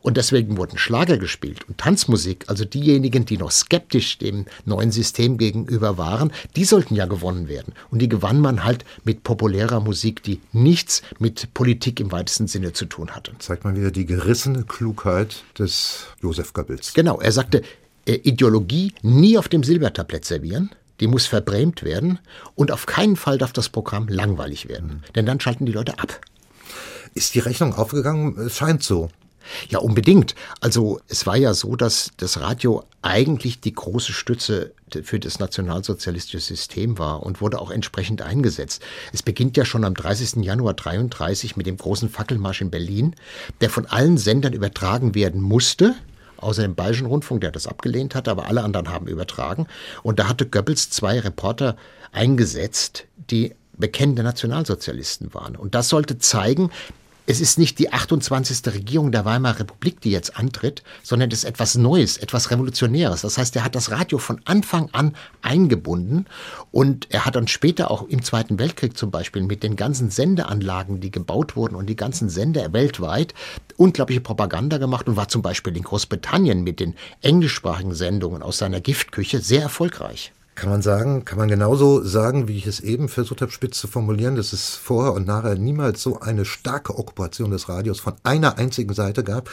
Und 0.00 0.16
deswegen 0.16 0.56
wurden 0.56 0.78
Schlager 0.78 1.18
gespielt 1.18 1.68
und 1.68 1.78
Tanzmusik. 1.78 2.44
Also 2.48 2.64
diejenigen, 2.64 3.24
die 3.24 3.38
noch 3.38 3.50
skeptisch 3.50 4.18
dem 4.18 4.46
neuen 4.64 4.90
System 4.90 5.38
gegenüber 5.38 5.98
waren, 5.98 6.32
die 6.56 6.64
sollten 6.64 6.94
ja 6.94 7.06
gewonnen 7.06 7.48
werden. 7.48 7.74
Und 7.90 8.00
die 8.00 8.08
gewann 8.08 8.40
man 8.40 8.64
halt 8.64 8.84
mit 9.04 9.22
populärer 9.22 9.80
Musik, 9.80 10.22
die 10.22 10.40
nichts 10.52 11.02
mit 11.18 11.54
Politik 11.54 12.00
im 12.00 12.12
weitesten 12.12 12.46
Sinne 12.46 12.72
zu 12.72 12.86
tun 12.86 13.10
hatte. 13.10 13.32
Zeigt 13.38 13.64
man 13.64 13.76
wieder 13.76 13.90
die 13.90 14.06
gerissene 14.06 14.64
Klugheit 14.64 15.44
des 15.58 16.06
Josef 16.22 16.52
Goebbels. 16.52 16.94
Genau, 16.94 17.20
er 17.20 17.32
sagte, 17.32 17.62
äh, 18.06 18.14
Ideologie 18.14 18.94
nie 19.02 19.38
auf 19.38 19.48
dem 19.48 19.62
Silbertablett 19.62 20.24
servieren, 20.24 20.70
die 21.00 21.06
muss 21.06 21.26
verbrämt 21.26 21.84
werden 21.84 22.18
und 22.54 22.72
auf 22.72 22.86
keinen 22.86 23.16
Fall 23.16 23.38
darf 23.38 23.52
das 23.52 23.68
Programm 23.68 24.08
langweilig 24.08 24.68
werden, 24.68 25.04
denn 25.14 25.26
dann 25.26 25.40
schalten 25.40 25.66
die 25.66 25.72
Leute 25.72 25.98
ab. 25.98 26.20
Ist 27.14 27.34
die 27.34 27.40
Rechnung 27.40 27.74
aufgegangen? 27.74 28.36
Es 28.38 28.56
scheint 28.56 28.82
so. 28.82 29.10
Ja, 29.68 29.78
unbedingt. 29.78 30.34
Also 30.60 31.00
es 31.08 31.26
war 31.26 31.36
ja 31.36 31.54
so, 31.54 31.76
dass 31.76 32.10
das 32.16 32.40
Radio 32.40 32.84
eigentlich 33.02 33.60
die 33.60 33.72
große 33.72 34.12
Stütze 34.12 34.72
für 35.02 35.20
das 35.20 35.38
nationalsozialistische 35.38 36.40
System 36.40 36.98
war 36.98 37.22
und 37.22 37.40
wurde 37.40 37.60
auch 37.60 37.70
entsprechend 37.70 38.22
eingesetzt. 38.22 38.82
Es 39.12 39.22
beginnt 39.22 39.56
ja 39.56 39.64
schon 39.64 39.84
am 39.84 39.94
30. 39.94 40.42
Januar 40.44 40.74
33 40.74 41.56
mit 41.56 41.66
dem 41.66 41.76
großen 41.76 42.08
Fackelmarsch 42.08 42.60
in 42.60 42.70
Berlin, 42.70 43.14
der 43.60 43.70
von 43.70 43.86
allen 43.86 44.18
Sendern 44.18 44.52
übertragen 44.52 45.14
werden 45.14 45.40
musste, 45.40 45.94
außer 46.38 46.62
dem 46.62 46.74
Bayerischen 46.74 47.06
Rundfunk, 47.06 47.40
der 47.40 47.50
das 47.50 47.66
abgelehnt 47.66 48.14
hatte, 48.14 48.30
aber 48.30 48.46
alle 48.46 48.62
anderen 48.62 48.88
haben 48.88 49.08
übertragen. 49.08 49.66
Und 50.02 50.18
da 50.18 50.28
hatte 50.28 50.46
Goebbels 50.46 50.90
zwei 50.90 51.18
Reporter 51.20 51.76
eingesetzt, 52.12 53.06
die 53.30 53.54
bekennende 53.76 54.22
Nationalsozialisten 54.22 55.32
waren. 55.34 55.56
Und 55.56 55.74
das 55.74 55.88
sollte 55.88 56.18
zeigen, 56.18 56.70
es 57.30 57.42
ist 57.42 57.58
nicht 57.58 57.78
die 57.78 57.92
28. 57.92 58.72
Regierung 58.72 59.12
der 59.12 59.26
Weimarer 59.26 59.60
Republik, 59.60 60.00
die 60.00 60.10
jetzt 60.10 60.38
antritt, 60.38 60.82
sondern 61.02 61.30
es 61.30 61.40
ist 61.40 61.44
etwas 61.44 61.74
Neues, 61.74 62.16
etwas 62.16 62.50
Revolutionäres. 62.50 63.20
Das 63.20 63.36
heißt, 63.36 63.54
er 63.54 63.64
hat 63.64 63.74
das 63.74 63.90
Radio 63.90 64.16
von 64.16 64.40
Anfang 64.46 64.88
an 64.92 65.14
eingebunden 65.42 66.24
und 66.72 67.06
er 67.10 67.26
hat 67.26 67.36
dann 67.36 67.46
später 67.46 67.90
auch 67.90 68.08
im 68.08 68.22
Zweiten 68.22 68.58
Weltkrieg 68.58 68.96
zum 68.96 69.10
Beispiel 69.10 69.42
mit 69.42 69.62
den 69.62 69.76
ganzen 69.76 70.10
Sendeanlagen, 70.10 71.00
die 71.00 71.10
gebaut 71.10 71.54
wurden 71.54 71.74
und 71.74 71.84
die 71.84 71.96
ganzen 71.96 72.30
Sender 72.30 72.72
weltweit 72.72 73.34
unglaubliche 73.76 74.22
Propaganda 74.22 74.78
gemacht 74.78 75.06
und 75.06 75.16
war 75.16 75.28
zum 75.28 75.42
Beispiel 75.42 75.76
in 75.76 75.82
Großbritannien 75.82 76.64
mit 76.64 76.80
den 76.80 76.94
englischsprachigen 77.20 77.94
Sendungen 77.94 78.40
aus 78.40 78.56
seiner 78.56 78.80
Giftküche 78.80 79.40
sehr 79.40 79.60
erfolgreich. 79.60 80.32
Kann 80.58 80.70
man 80.70 80.82
sagen, 80.82 81.24
kann 81.24 81.38
man 81.38 81.48
genauso 81.48 82.02
sagen, 82.02 82.48
wie 82.48 82.56
ich 82.56 82.66
es 82.66 82.80
eben 82.80 83.08
versucht 83.08 83.42
habe, 83.42 83.52
spitz 83.52 83.78
zu 83.78 83.86
formulieren, 83.86 84.34
dass 84.34 84.52
es 84.52 84.74
vorher 84.74 85.12
und 85.12 85.24
nachher 85.24 85.54
niemals 85.54 86.02
so 86.02 86.18
eine 86.18 86.44
starke 86.44 86.98
Okkupation 86.98 87.52
des 87.52 87.68
Radios 87.68 88.00
von 88.00 88.14
einer 88.24 88.58
einzigen 88.58 88.92
Seite 88.92 89.22
gab, 89.22 89.48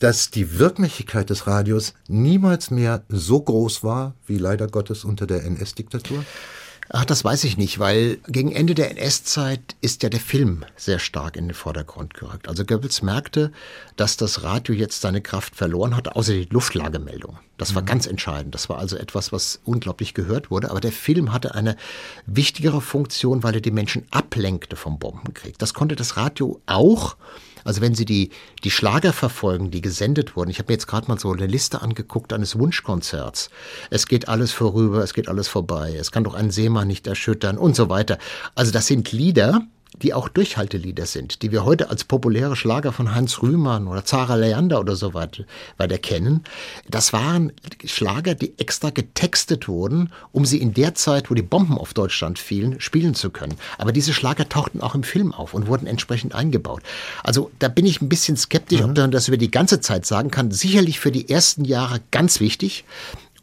dass 0.00 0.32
die 0.32 0.58
Wirkmächtigkeit 0.58 1.30
des 1.30 1.46
Radios 1.46 1.94
niemals 2.08 2.72
mehr 2.72 3.04
so 3.08 3.40
groß 3.40 3.84
war, 3.84 4.14
wie 4.26 4.36
leider 4.36 4.66
Gottes 4.66 5.04
unter 5.04 5.28
der 5.28 5.44
NS-Diktatur? 5.44 6.24
Ach, 6.90 7.04
das 7.04 7.22
weiß 7.22 7.44
ich 7.44 7.58
nicht, 7.58 7.78
weil 7.78 8.18
gegen 8.28 8.50
Ende 8.50 8.74
der 8.74 8.90
NS-Zeit 8.92 9.76
ist 9.82 10.02
ja 10.02 10.08
der 10.08 10.20
Film 10.20 10.64
sehr 10.76 10.98
stark 10.98 11.36
in 11.36 11.48
den 11.48 11.54
Vordergrund 11.54 12.14
gerückt. 12.14 12.48
Also 12.48 12.64
Goebbels 12.64 13.02
merkte, 13.02 13.52
dass 13.96 14.16
das 14.16 14.42
Radio 14.42 14.74
jetzt 14.74 15.02
seine 15.02 15.20
Kraft 15.20 15.54
verloren 15.54 15.96
hatte, 15.96 16.16
außer 16.16 16.32
die 16.32 16.48
Luftlagemeldung. 16.50 17.38
Das 17.58 17.74
war 17.74 17.82
mhm. 17.82 17.86
ganz 17.86 18.06
entscheidend. 18.06 18.54
Das 18.54 18.70
war 18.70 18.78
also 18.78 18.96
etwas, 18.96 19.32
was 19.32 19.60
unglaublich 19.64 20.14
gehört 20.14 20.50
wurde. 20.50 20.70
Aber 20.70 20.80
der 20.80 20.92
Film 20.92 21.32
hatte 21.32 21.54
eine 21.54 21.76
wichtigere 22.24 22.80
Funktion, 22.80 23.42
weil 23.42 23.56
er 23.56 23.60
die 23.60 23.70
Menschen 23.70 24.06
ablenkte 24.10 24.76
vom 24.76 24.98
Bombenkrieg. 24.98 25.58
Das 25.58 25.74
konnte 25.74 25.94
das 25.94 26.16
Radio 26.16 26.62
auch. 26.64 27.16
Also 27.64 27.80
wenn 27.80 27.94
Sie 27.94 28.04
die, 28.04 28.30
die 28.64 28.70
Schlager 28.70 29.12
verfolgen, 29.12 29.70
die 29.70 29.80
gesendet 29.80 30.36
wurden, 30.36 30.50
ich 30.50 30.58
habe 30.58 30.70
mir 30.70 30.74
jetzt 30.74 30.86
gerade 30.86 31.08
mal 31.08 31.18
so 31.18 31.32
eine 31.32 31.46
Liste 31.46 31.82
angeguckt 31.82 32.32
eines 32.32 32.58
Wunschkonzerts. 32.58 33.50
Es 33.90 34.06
geht 34.06 34.28
alles 34.28 34.52
vorüber, 34.52 35.02
es 35.02 35.14
geht 35.14 35.28
alles 35.28 35.48
vorbei, 35.48 35.94
es 35.98 36.12
kann 36.12 36.24
doch 36.24 36.34
ein 36.34 36.50
Seemann 36.50 36.88
nicht 36.88 37.06
erschüttern 37.06 37.58
und 37.58 37.76
so 37.76 37.88
weiter. 37.88 38.18
Also 38.54 38.72
das 38.72 38.86
sind 38.86 39.12
Lieder, 39.12 39.66
die 40.02 40.14
auch 40.14 40.28
Durchhaltelieder 40.28 41.06
sind, 41.06 41.42
die 41.42 41.52
wir 41.52 41.64
heute 41.64 41.90
als 41.90 42.04
populäre 42.04 42.56
Schlager 42.56 42.92
von 42.92 43.14
Hans 43.14 43.42
Rühmann 43.42 43.86
oder 43.86 44.04
Zara 44.04 44.34
Leander 44.34 44.80
oder 44.80 44.96
so 44.96 45.14
weiter, 45.14 45.44
weiter 45.76 45.98
kennen, 45.98 46.44
das 46.88 47.12
waren 47.12 47.52
Schlager, 47.84 48.34
die 48.34 48.58
extra 48.58 48.90
getextet 48.90 49.68
wurden, 49.68 50.12
um 50.32 50.44
sie 50.44 50.58
in 50.58 50.74
der 50.74 50.94
Zeit, 50.94 51.30
wo 51.30 51.34
die 51.34 51.42
Bomben 51.42 51.78
auf 51.78 51.94
Deutschland 51.94 52.38
fielen, 52.38 52.80
spielen 52.80 53.14
zu 53.14 53.30
können. 53.30 53.56
Aber 53.78 53.92
diese 53.92 54.12
Schlager 54.12 54.48
tauchten 54.48 54.80
auch 54.80 54.94
im 54.94 55.02
Film 55.02 55.32
auf 55.32 55.54
und 55.54 55.66
wurden 55.66 55.86
entsprechend 55.86 56.34
eingebaut. 56.34 56.82
Also 57.24 57.50
da 57.58 57.68
bin 57.68 57.86
ich 57.86 58.00
ein 58.00 58.08
bisschen 58.08 58.36
skeptisch, 58.36 58.80
mhm. 58.80 58.90
ob 58.90 58.96
man 58.96 59.10
das 59.10 59.28
über 59.28 59.36
die 59.36 59.50
ganze 59.50 59.80
Zeit 59.80 60.06
sagen 60.06 60.30
kann. 60.30 60.50
Sicherlich 60.50 61.00
für 61.00 61.10
die 61.10 61.28
ersten 61.28 61.64
Jahre 61.64 62.00
ganz 62.10 62.40
wichtig. 62.40 62.84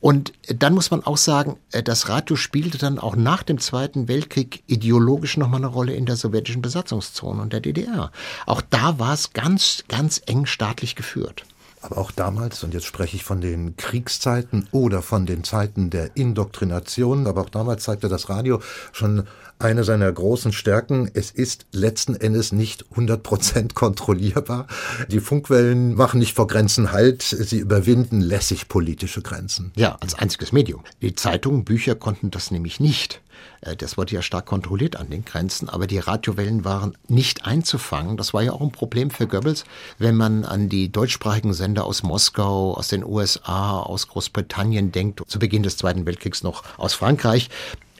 Und 0.05 0.33
dann 0.49 0.75
muss 0.75 0.91
man 0.91 1.03
auch 1.03 1.17
sagen, 1.17 1.57
äh, 1.71 1.81
das 1.81 2.09
Radio 2.09 2.35
spielte 2.35 2.77
dann 2.77 2.99
auch 2.99 3.15
nach 3.15 3.41
dem 3.41 3.57
Zweiten 3.57 4.07
Weltkrieg 4.07 4.61
ideologisch 4.67 5.35
nochmal 5.35 5.61
eine 5.61 5.65
Rolle 5.65 5.95
in 5.95 6.05
der 6.05 6.15
sowjetischen 6.15 6.61
Besatzungszone 6.61 7.41
und 7.41 7.51
der 7.51 7.59
DDR. 7.59 8.11
Auch 8.45 8.61
da 8.61 8.99
war 8.99 9.15
es 9.15 9.33
ganz, 9.33 9.83
ganz 9.87 10.21
eng 10.27 10.45
staatlich 10.45 10.95
geführt. 10.95 11.43
Aber 11.81 11.97
auch 11.97 12.11
damals, 12.11 12.63
und 12.63 12.75
jetzt 12.75 12.85
spreche 12.85 13.15
ich 13.15 13.23
von 13.23 13.41
den 13.41 13.77
Kriegszeiten 13.77 14.67
oder 14.71 15.01
von 15.01 15.25
den 15.25 15.43
Zeiten 15.43 15.89
der 15.89 16.15
Indoktrination, 16.15 17.25
aber 17.25 17.41
auch 17.41 17.49
damals 17.49 17.83
zeigte 17.83 18.07
das 18.07 18.29
Radio 18.29 18.61
schon 18.91 19.25
eine 19.59 19.83
seiner 19.83 20.11
großen 20.11 20.53
Stärken. 20.53 21.09
Es 21.13 21.31
ist 21.31 21.65
letzten 21.71 22.15
Endes 22.15 22.51
nicht 22.51 22.85
100 22.91 23.23
Prozent 23.23 23.75
kontrollierbar. 23.75 24.67
Die 25.09 25.19
Funkwellen 25.19 25.95
machen 25.95 26.19
nicht 26.19 26.35
vor 26.35 26.47
Grenzen 26.47 26.91
Halt. 26.91 27.21
Sie 27.21 27.59
überwinden 27.59 28.21
lässig 28.21 28.67
politische 28.67 29.21
Grenzen. 29.21 29.71
Ja, 29.75 29.97
als 30.01 30.15
einziges 30.15 30.51
Medium. 30.51 30.83
Die 31.01 31.15
Zeitungen, 31.15 31.63
Bücher 31.63 31.95
konnten 31.95 32.31
das 32.31 32.51
nämlich 32.51 32.79
nicht. 32.79 33.21
Äh, 33.61 33.75
das 33.75 33.97
wurde 33.97 34.15
ja 34.15 34.21
stark 34.21 34.45
kontrolliert 34.45 34.95
an 34.95 35.09
den 35.09 35.25
Grenzen, 35.25 35.69
aber 35.69 35.87
die 35.87 35.99
Radiowellen 35.99 36.65
waren 36.65 36.97
nicht 37.07 37.45
einzufangen. 37.45 38.17
Das 38.17 38.33
war 38.33 38.43
ja 38.43 38.53
auch 38.53 38.61
ein 38.61 38.71
Problem 38.71 39.09
für 39.09 39.27
Goebbels, 39.27 39.65
wenn 39.97 40.15
man 40.15 40.45
an 40.45 40.69
die 40.69 40.91
deutschsprachigen 40.91 41.53
Sender 41.53 41.85
aus 41.85 42.03
Moskau, 42.03 42.73
aus 42.73 42.87
den 42.87 43.03
USA, 43.03 43.79
aus 43.79 44.07
Großbritannien 44.07 44.91
denkt, 44.91 45.21
zu 45.27 45.39
Beginn 45.39 45.63
des 45.63 45.77
Zweiten 45.77 46.05
Weltkriegs 46.05 46.43
noch 46.43 46.63
aus 46.77 46.93
Frankreich. 46.93 47.49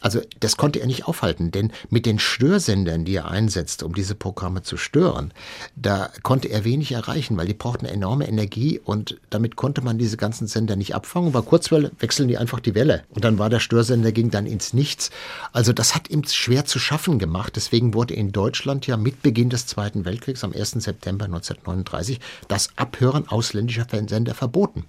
Also 0.06 0.22
das 0.40 0.56
konnte 0.56 0.80
er 0.80 0.86
nicht 0.86 1.08
aufhalten, 1.08 1.50
denn 1.50 1.72
mit 1.90 2.06
den 2.06 2.20
Störsendern, 2.20 3.06
die 3.06 3.16
er 3.16 3.32
einsetzte, 3.32 3.88
um 3.88 3.96
diese 3.96 4.14
Programme 4.14 4.62
zu 4.62 4.78
stören, 4.78 5.34
da 5.76 6.12
konnte 6.22 6.48
er 6.48 6.64
wenig 6.64 6.92
erreichen, 6.92 7.38
weil 7.38 7.48
die 7.48 7.56
brauchten 7.56 7.88
enorme 7.88 8.28
Energie 8.28 8.80
und 8.86 9.20
damit 9.32 9.56
konnte 9.56 9.82
man 9.82 9.98
diese 9.98 10.16
ganzen 10.16 10.46
Sender 10.46 10.76
nicht 10.76 10.94
abfangen. 10.94 11.32
Bei 11.32 11.42
Kurzwelle 11.42 11.92
wechseln 11.98 12.28
die 12.28 12.38
einfach 12.38 12.60
die 12.60 12.76
Welle 12.76 13.04
und 13.10 13.26
dann 13.26 13.40
war 13.40 13.50
der 13.50 13.60
Störsender, 13.60 14.12
ging 14.12 14.30
dann 14.30 14.46
ins 14.46 14.74
Nichts. 14.74 15.10
Also 15.52 15.74
das 15.74 15.96
hat 15.96 16.12
ihm 16.12 16.24
schwer 16.24 16.66
zu 16.66 16.78
schaffen 16.78 17.18
gemacht. 17.18 17.56
Deswegen 17.56 17.96
wurde 17.96 18.14
in 18.14 18.32
Deutschland 18.32 18.86
ja 18.86 18.98
mit 18.98 19.24
Beginn 19.24 19.50
des 19.50 19.66
Zweiten 19.66 20.06
Weltkriegs 20.06 20.44
am 20.44 20.54
1. 20.54 20.74
September 20.84 21.26
1939 21.26 22.20
das 22.48 22.70
Abhören 22.76 23.28
ausländischer 23.28 23.88
Sender 23.90 24.36
verboten. 24.36 24.86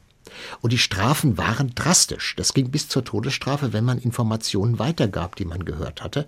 Und 0.61 0.73
die 0.73 0.79
Strafen 0.79 1.39
waren 1.39 1.75
drastisch. 1.75 2.35
Das 2.37 2.55
ging 2.55 2.71
bis 2.71 2.89
zur 2.89 3.05
Todesstrafe, 3.05 3.73
wenn 3.73 3.85
man 3.85 3.99
Informationen 3.99 4.79
weitergab, 4.79 5.37
die 5.37 5.45
man 5.45 5.65
gehört 5.65 6.03
hatte. 6.03 6.27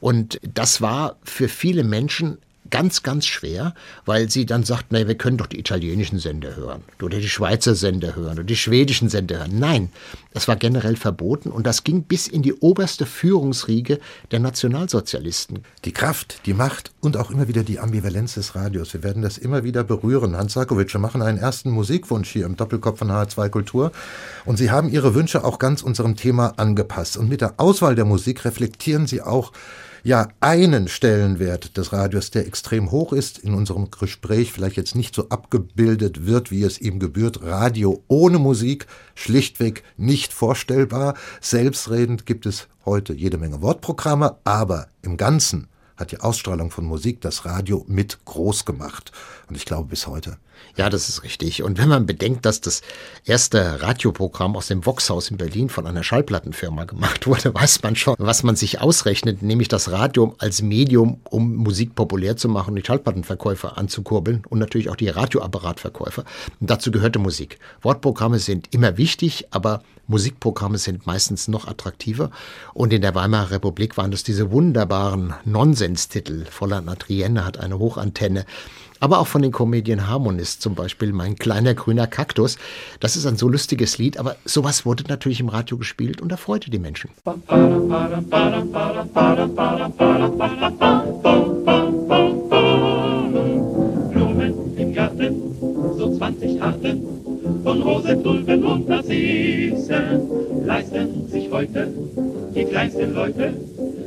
Und 0.00 0.40
das 0.42 0.80
war 0.80 1.16
für 1.22 1.48
viele 1.48 1.84
Menschen 1.84 2.38
ganz, 2.70 3.02
ganz 3.02 3.26
schwer, 3.26 3.74
weil 4.06 4.30
sie 4.30 4.46
dann 4.46 4.64
sagt, 4.64 4.92
naja, 4.92 5.08
wir 5.08 5.16
können 5.16 5.36
doch 5.36 5.46
die 5.46 5.58
italienischen 5.58 6.18
Sender 6.18 6.56
hören 6.56 6.82
oder 7.02 7.18
die 7.18 7.28
Schweizer 7.28 7.74
Sender 7.74 8.16
hören 8.16 8.32
oder 8.32 8.44
die 8.44 8.56
schwedischen 8.56 9.08
Sender 9.08 9.38
hören. 9.38 9.58
Nein, 9.58 9.90
das 10.32 10.48
war 10.48 10.56
generell 10.56 10.96
verboten 10.96 11.50
und 11.50 11.66
das 11.66 11.84
ging 11.84 12.04
bis 12.04 12.28
in 12.28 12.42
die 12.42 12.54
oberste 12.54 13.06
Führungsriege 13.06 13.98
der 14.30 14.40
Nationalsozialisten. 14.40 15.64
Die 15.84 15.92
Kraft, 15.92 16.46
die 16.46 16.54
Macht 16.54 16.92
und 17.00 17.16
auch 17.16 17.30
immer 17.30 17.48
wieder 17.48 17.62
die 17.62 17.78
Ambivalenz 17.78 18.34
des 18.34 18.54
Radios. 18.54 18.92
Wir 18.92 19.02
werden 19.02 19.22
das 19.22 19.38
immer 19.38 19.64
wieder 19.64 19.84
berühren. 19.84 20.36
Hans 20.36 20.52
Sarkovic, 20.52 20.92
wir 20.92 21.00
machen 21.00 21.22
einen 21.22 21.38
ersten 21.38 21.70
Musikwunsch 21.70 22.30
hier 22.30 22.46
im 22.46 22.56
Doppelkopf 22.56 22.98
von 22.98 23.10
H2 23.10 23.48
Kultur 23.48 23.92
und 24.44 24.56
Sie 24.56 24.70
haben 24.70 24.88
Ihre 24.88 25.14
Wünsche 25.14 25.44
auch 25.44 25.58
ganz 25.58 25.82
unserem 25.82 26.16
Thema 26.16 26.54
angepasst. 26.58 27.16
Und 27.16 27.28
mit 27.28 27.40
der 27.40 27.54
Auswahl 27.56 27.94
der 27.94 28.04
Musik 28.04 28.44
reflektieren 28.44 29.06
Sie 29.06 29.22
auch 29.22 29.52
ja 30.02 30.28
einen 30.40 30.88
Stellenwert 30.88 31.76
des 31.76 31.92
Radios, 31.92 32.30
der 32.30 32.46
extrem 32.46 32.90
hoch 32.90 33.12
ist, 33.12 33.38
in 33.38 33.54
unserem 33.54 33.90
Gespräch 33.90 34.52
vielleicht 34.52 34.76
jetzt 34.76 34.94
nicht 34.94 35.14
so 35.14 35.28
abgebildet 35.28 36.26
wird, 36.26 36.50
wie 36.50 36.62
es 36.62 36.80
ihm 36.80 36.98
gebührt. 36.98 37.42
Radio 37.42 38.02
ohne 38.08 38.38
Musik, 38.38 38.86
schlichtweg 39.14 39.84
nicht 39.96 40.32
vorstellbar. 40.32 41.14
Selbstredend 41.40 42.26
gibt 42.26 42.46
es 42.46 42.68
heute 42.84 43.12
jede 43.12 43.38
Menge 43.38 43.62
Wortprogramme, 43.62 44.36
aber 44.44 44.88
im 45.02 45.16
Ganzen 45.16 45.68
hat 45.96 46.12
die 46.12 46.20
Ausstrahlung 46.20 46.70
von 46.70 46.86
Musik 46.86 47.20
das 47.20 47.44
Radio 47.44 47.84
mit 47.86 48.24
groß 48.24 48.64
gemacht. 48.64 49.12
Und 49.48 49.56
ich 49.56 49.66
glaube 49.66 49.88
bis 49.88 50.06
heute. 50.06 50.38
Ja, 50.76 50.88
das 50.88 51.08
ist 51.08 51.24
richtig. 51.24 51.62
Und 51.62 51.78
wenn 51.78 51.88
man 51.88 52.06
bedenkt, 52.06 52.46
dass 52.46 52.60
das 52.60 52.82
erste 53.24 53.82
Radioprogramm 53.82 54.56
aus 54.56 54.68
dem 54.68 54.86
Voxhaus 54.86 55.30
in 55.30 55.36
Berlin 55.36 55.68
von 55.68 55.86
einer 55.86 56.02
Schallplattenfirma 56.02 56.84
gemacht 56.84 57.26
wurde, 57.26 57.54
weiß 57.54 57.82
man 57.82 57.96
schon, 57.96 58.14
was 58.18 58.42
man 58.42 58.56
sich 58.56 58.80
ausrechnet, 58.80 59.42
nämlich 59.42 59.68
das 59.68 59.90
Radio 59.90 60.34
als 60.38 60.62
Medium, 60.62 61.20
um 61.24 61.56
Musik 61.56 61.94
populär 61.94 62.36
zu 62.36 62.48
machen, 62.48 62.76
die 62.76 62.84
Schallplattenverkäufer 62.84 63.76
anzukurbeln 63.76 64.42
und 64.48 64.58
natürlich 64.58 64.88
auch 64.88 64.96
die 64.96 65.08
Radioapparatverkäufer. 65.08 66.24
Und 66.60 66.70
dazu 66.70 66.90
gehörte 66.90 67.18
Musik. 67.18 67.58
Wortprogramme 67.82 68.38
sind 68.38 68.72
immer 68.72 68.96
wichtig, 68.96 69.48
aber 69.50 69.82
Musikprogramme 70.10 70.76
sind 70.76 71.06
meistens 71.06 71.46
noch 71.46 71.68
attraktiver. 71.68 72.30
Und 72.74 72.92
in 72.92 73.00
der 73.00 73.14
Weimarer 73.14 73.52
Republik 73.52 73.96
waren 73.96 74.10
das 74.10 74.24
diese 74.24 74.50
wunderbaren 74.50 75.34
Nonsenstitel. 75.44 76.46
Voller 76.46 76.80
Natrienne 76.80 77.44
hat 77.44 77.58
eine 77.58 77.78
Hochantenne 77.78 78.44
aber 79.00 79.18
auch 79.18 79.26
von 79.26 79.42
den 79.42 79.50
Comedian 79.50 80.06
Harmonist 80.06 80.62
zum 80.62 80.74
Beispiel, 80.74 81.12
mein 81.12 81.36
kleiner 81.36 81.74
grüner 81.74 82.06
Kaktus. 82.06 82.58
Das 83.00 83.16
ist 83.16 83.26
ein 83.26 83.36
so 83.36 83.48
lustiges 83.48 83.98
Lied, 83.98 84.18
aber 84.18 84.36
sowas 84.44 84.86
wurde 84.86 85.04
natürlich 85.08 85.40
im 85.40 85.48
Radio 85.48 85.78
gespielt 85.78 86.20
und 86.20 86.30
erfreute 86.30 86.70
die 86.70 86.78
Menschen. 86.78 87.10
Blumen 87.24 88.30
von 97.70 97.82
Rosen, 97.82 98.20
Tulpen 98.24 98.64
und 98.64 98.88
Narzissen 98.88 100.66
leisten 100.66 101.28
sich 101.28 101.48
heute 101.52 101.86
die 102.52 102.64
kleinsten 102.64 103.14
Leute. 103.14 103.54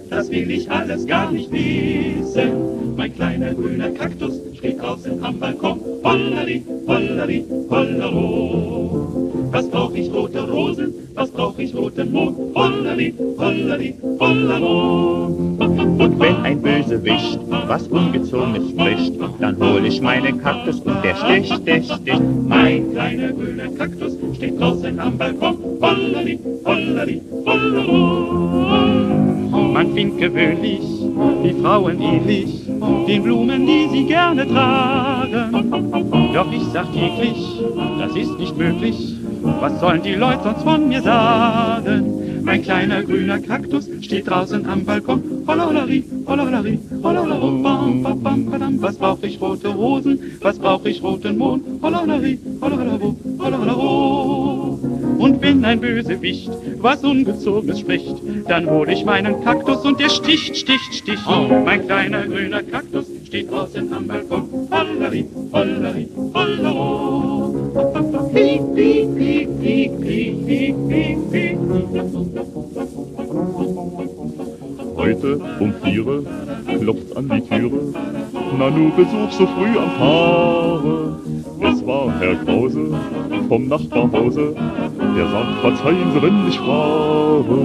Das 0.10 0.30
will 0.30 0.52
ich 0.52 0.70
alles 0.70 1.06
gar 1.06 1.32
nicht 1.32 1.50
wissen. 1.50 2.96
Mein 2.98 3.16
kleiner 3.16 3.54
grüner 3.54 3.90
Kaktus 3.92 4.42
steht 4.58 4.82
draußen 4.82 5.24
am 5.24 5.40
Balkon. 5.40 5.80
Hollari, 6.04 6.62
hollari, 6.88 7.46
hollero. 7.70 9.13
Was 9.54 9.70
brauch 9.70 9.94
ich 9.94 10.12
rote 10.12 10.42
Rosen, 10.50 10.92
was 11.14 11.30
brauch 11.30 11.60
ich 11.60 11.76
roten 11.76 12.12
Mond? 12.12 12.36
Hollari, 12.56 13.14
hollari, 13.38 13.94
hollero. 14.20 15.26
Und 15.28 16.20
wenn 16.20 16.38
ein 16.38 16.60
Bösewicht 16.60 17.40
was 17.68 17.88
Ungezogenes 17.88 18.72
spricht, 18.72 19.14
dann 19.40 19.56
hol 19.60 19.86
ich 19.86 20.02
meinen 20.02 20.42
Kaktus 20.42 20.80
und 20.80 21.04
der 21.04 21.16
sticht, 21.16 21.54
sticht, 21.54 21.94
sticht. 21.94 22.22
Mein 22.48 22.94
kleiner 22.94 23.32
grüner 23.32 23.68
Kaktus 23.78 24.18
steht 24.36 24.60
draußen 24.60 25.00
am 25.00 25.20
Balkon. 25.20 25.56
Hollari, 25.80 26.40
hollari, 26.66 27.22
hollero. 27.46 28.34
Man 29.72 29.94
findet 29.94 30.18
gewöhnlich 30.18 30.82
die 31.44 31.54
Frauen 31.62 32.02
ähnlich 32.02 32.64
den 33.08 33.22
Blumen, 33.22 33.68
die 33.68 33.88
sie 33.92 34.06
gerne 34.06 34.48
tragen. 34.48 35.72
Doch 36.34 36.52
ich 36.52 36.64
sag 36.74 36.92
täglich, 36.92 37.62
das 38.00 38.16
ist 38.16 38.40
nicht 38.40 38.58
möglich. 38.58 39.23
Was 39.44 39.80
sollen 39.80 40.02
die 40.02 40.16
Leute 40.16 40.44
sonst 40.44 40.64
von 40.64 40.88
mir 40.88 41.02
sagen? 41.02 42.44
Mein 42.44 42.62
kleiner 42.62 43.04
grüner 43.04 43.40
Kaktus 43.40 43.90
steht 44.02 44.30
draußen 44.30 44.66
am 44.66 44.86
Balkon. 44.86 45.22
Hollolari, 45.48 46.04
hollolari, 46.26 46.80
hollolaro, 47.04 47.52
bam, 47.62 48.04
bam, 48.04 48.24
bam, 48.24 48.46
badam. 48.46 48.82
Was 48.82 48.98
brauch 48.98 49.22
ich 49.22 49.40
rote 49.42 49.70
Rosen? 49.70 50.20
Was 50.42 50.60
brauch 50.60 50.84
ich 50.86 51.04
roten 51.04 51.38
Mond? 51.38 51.64
Hollolari, 51.82 52.40
hollolaro, 52.62 53.16
hollolaro. 53.40 54.80
Und 55.18 55.42
wenn 55.42 55.64
ein 55.64 55.80
Bösewicht 55.80 56.52
was 56.80 57.04
Ungezogenes 57.04 57.80
spricht, 57.80 58.16
dann 58.48 58.70
hol 58.70 58.90
ich 58.90 59.06
meinen 59.06 59.42
Kaktus 59.44 59.86
und 59.86 60.00
der 60.00 60.10
sticht, 60.10 60.58
sticht, 60.58 60.94
sticht. 60.94 61.24
Mein 61.66 61.86
kleiner 61.86 62.24
grüner 62.28 62.62
Kaktus 62.64 63.06
steht 63.34 63.52
draußen 63.52 63.92
am 63.92 64.08
Balkon. 64.08 64.48
Hollari, 64.70 65.26
hollari, 65.52 66.08
hollaro. 66.36 67.72
Piep, 68.32 68.62
piep, 68.76 69.16
piep, 69.18 69.50
piep, 69.60 70.02
piep, 70.02 70.36
piep, 70.46 70.78
piep, 70.88 71.18
piep. 71.32 71.58
Heute 74.96 75.40
um 75.60 75.74
viere 75.84 76.24
klopft 76.80 77.18
an 77.18 77.30
die 77.30 77.42
Türe, 77.42 77.80
Nanu 78.60 78.92
Besuch 78.92 79.32
so 79.32 79.48
früh 79.48 79.80
am 79.80 79.90
Tage. 79.98 81.33
Es 81.64 81.86
war 81.86 82.14
Herr 82.20 82.36
Krause 82.44 82.82
vom 83.48 83.68
Nachbarhause, 83.68 84.56
der 85.16 85.28
sagt, 85.28 85.60
verzeihen 85.62 86.12
Sie, 86.14 86.22
wenn 86.22 86.48
ich 86.48 86.58
frage. 86.60 87.58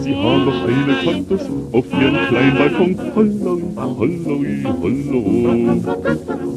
Sie 0.00 0.14
haben 0.14 0.44
doch 0.44 0.62
eine 0.64 0.94
Kaktus 1.04 1.48
auf 1.72 1.84
Ihren 1.92 2.16
kleinen 2.28 2.56
Balkon. 2.56 2.98
Hollari, 3.14 3.62
hollari, 3.98 4.62
hollero. 4.82 5.82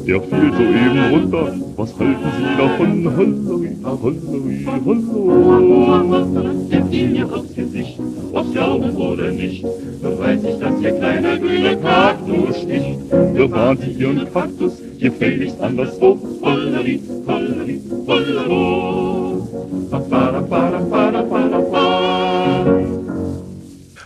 Der 0.06 0.20
fiel 0.22 0.52
soeben 0.56 1.04
runter, 1.10 1.54
was 1.76 1.98
halten 1.98 2.28
Sie 2.36 2.56
davon? 2.58 2.90
Hollari, 3.16 3.76
hollari, 4.02 4.66
hollero. 4.84 6.24
Der 6.70 6.86
fiel 6.86 7.08
mir 7.10 7.26
aufs 7.32 7.54
Gesicht, 7.54 7.98
ob 8.32 8.52
glauben 8.52 8.96
oder 8.96 9.30
nicht. 9.30 9.64
Nun 9.64 10.18
weiß 10.18 10.44
ich, 10.44 10.58
dass 10.58 10.80
Ihr 10.80 10.92
kleiner 10.92 11.38
grüner 11.38 11.76
Kaktus 11.76 12.60
sticht. 12.60 13.10
Bewahren 13.34 13.78
Sie 13.78 13.92
Ihren 13.92 14.32
Kaktus 14.32 14.89
gefälligst 15.00 15.60
anderswo. 15.60 16.18
Hollari, 16.42 17.00
hollari, 17.26 17.80
hollero. 18.06 19.20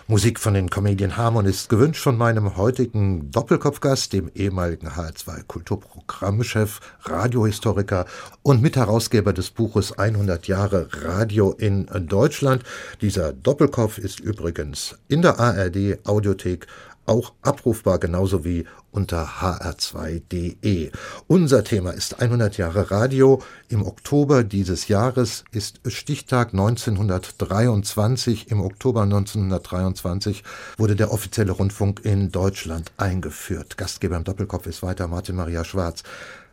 Musik 0.07 0.38
von 0.38 0.54
den 0.54 0.70
Comedian 0.70 1.16
Harmonists, 1.16 1.68
gewünscht 1.68 2.02
von 2.02 2.16
meinem 2.16 2.57
heutigen 2.57 3.30
Doppelkopfgast, 3.30 4.12
dem 4.12 4.30
ehemaligen 4.35 4.88
HR2 4.90 5.42
Kulturprogrammchef, 5.46 6.80
Radiohistoriker 7.02 8.07
und 8.42 8.62
Mitherausgeber 8.62 9.33
des 9.33 9.50
Buches 9.50 9.98
100 9.98 10.46
Jahre 10.46 10.88
Radio 11.02 11.52
in 11.52 11.87
Deutschland. 12.07 12.62
Dieser 13.00 13.33
Doppelkopf 13.33 13.98
ist 13.98 14.20
übrigens 14.20 14.96
in 15.09 15.22
der 15.22 15.40
ARD 15.40 15.98
Audiothek 16.04 16.66
auch 17.07 17.33
abrufbar 17.43 17.99
genauso 17.99 18.45
wie 18.45 18.64
unter 18.90 19.27
hr2.de. 19.40 20.90
Unser 21.27 21.64
Thema 21.64 21.90
ist 21.90 22.21
100 22.21 22.57
Jahre 22.57 22.90
Radio. 22.90 23.43
Im 23.69 23.85
Oktober 23.87 24.45
dieses 24.45 24.88
Jahres 24.88 25.45
ist 25.51 25.81
Stichtag 25.87 26.53
1923. 26.53 28.51
Im 28.51 28.61
Oktober 28.61 29.03
1923 29.03 30.45
wurde 30.77 30.97
der 30.97 31.12
offizielle 31.12 31.53
Rundfunk 31.53 32.05
in 32.05 32.31
Deutschland 32.31 32.93
eingeführt. 32.97 33.77
Gastgeber 33.77 34.17
im 34.17 34.25
Doppelkopf 34.25 34.67
ist 34.67 34.83
weiter 34.83 35.09
Martin 35.09 35.37
Maria 35.37 35.64
Schwarz. 35.64 36.03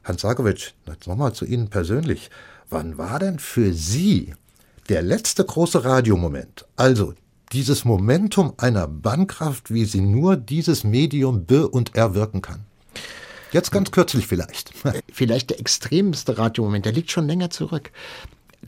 Hans 0.03 0.21
Sarkovic, 0.21 0.73
jetzt 0.87 1.07
nochmal 1.07 1.33
zu 1.33 1.45
Ihnen 1.45 1.69
persönlich. 1.69 2.31
Wann 2.69 2.97
war 2.97 3.19
denn 3.19 3.37
für 3.37 3.71
Sie 3.73 4.33
der 4.89 5.03
letzte 5.03 5.45
große 5.45 5.83
Radiomoment? 5.83 6.65
Also 6.75 7.13
dieses 7.53 7.85
Momentum 7.85 8.53
einer 8.57 8.87
Bannkraft, 8.87 9.73
wie 9.73 9.85
sie 9.85 10.01
nur 10.01 10.37
dieses 10.37 10.83
Medium 10.83 11.45
be- 11.45 11.67
und 11.67 11.95
erwirken 11.95 12.41
kann. 12.41 12.65
Jetzt 13.51 13.71
ganz 13.71 13.91
kürzlich 13.91 14.27
vielleicht. 14.27 14.71
Vielleicht 15.11 15.49
der 15.49 15.59
extremste 15.59 16.37
Radiomoment, 16.37 16.85
der 16.85 16.93
liegt 16.93 17.11
schon 17.11 17.27
länger 17.27 17.49
zurück. 17.49 17.91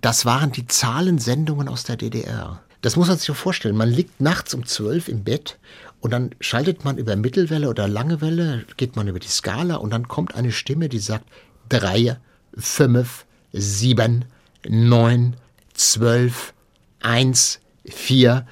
Das 0.02 0.26
waren 0.26 0.52
die 0.52 0.68
Zahlensendungen 0.68 1.70
aus 1.70 1.86
der 1.86 1.96
DDR. 1.96 2.62
Das 2.82 2.98
muss 2.98 3.08
man 3.08 3.18
sich 3.18 3.26
so 3.26 3.34
vorstellen. 3.34 3.78
Man 3.78 3.90
liegt 3.90 4.20
nachts 4.20 4.54
um 4.54 4.66
zwölf 4.66 5.08
im 5.08 5.24
Bett 5.24 5.58
und 6.02 6.12
dann 6.12 6.36
schaltet 6.42 6.84
man 6.84 6.98
über 6.98 7.16
Mittelwelle 7.16 7.70
oder 7.70 7.88
lange 7.88 8.20
Welle, 8.20 8.66
geht 8.76 8.98
man 8.98 9.08
über 9.08 9.20
die 9.20 9.30
Skala 9.30 9.76
und 9.76 9.92
dann 9.92 10.10
kommt 10.10 10.36
eine 10.36 10.52
Stimme, 10.52 10.90
die 10.90 11.00
sagt 11.00 11.24
drei, 11.70 12.18
fünf, 12.58 13.26
sieben, 13.54 14.26
neun, 14.68 15.38
zwölf, 15.74 16.54
eins, 17.00 17.62
vier. 17.86 18.46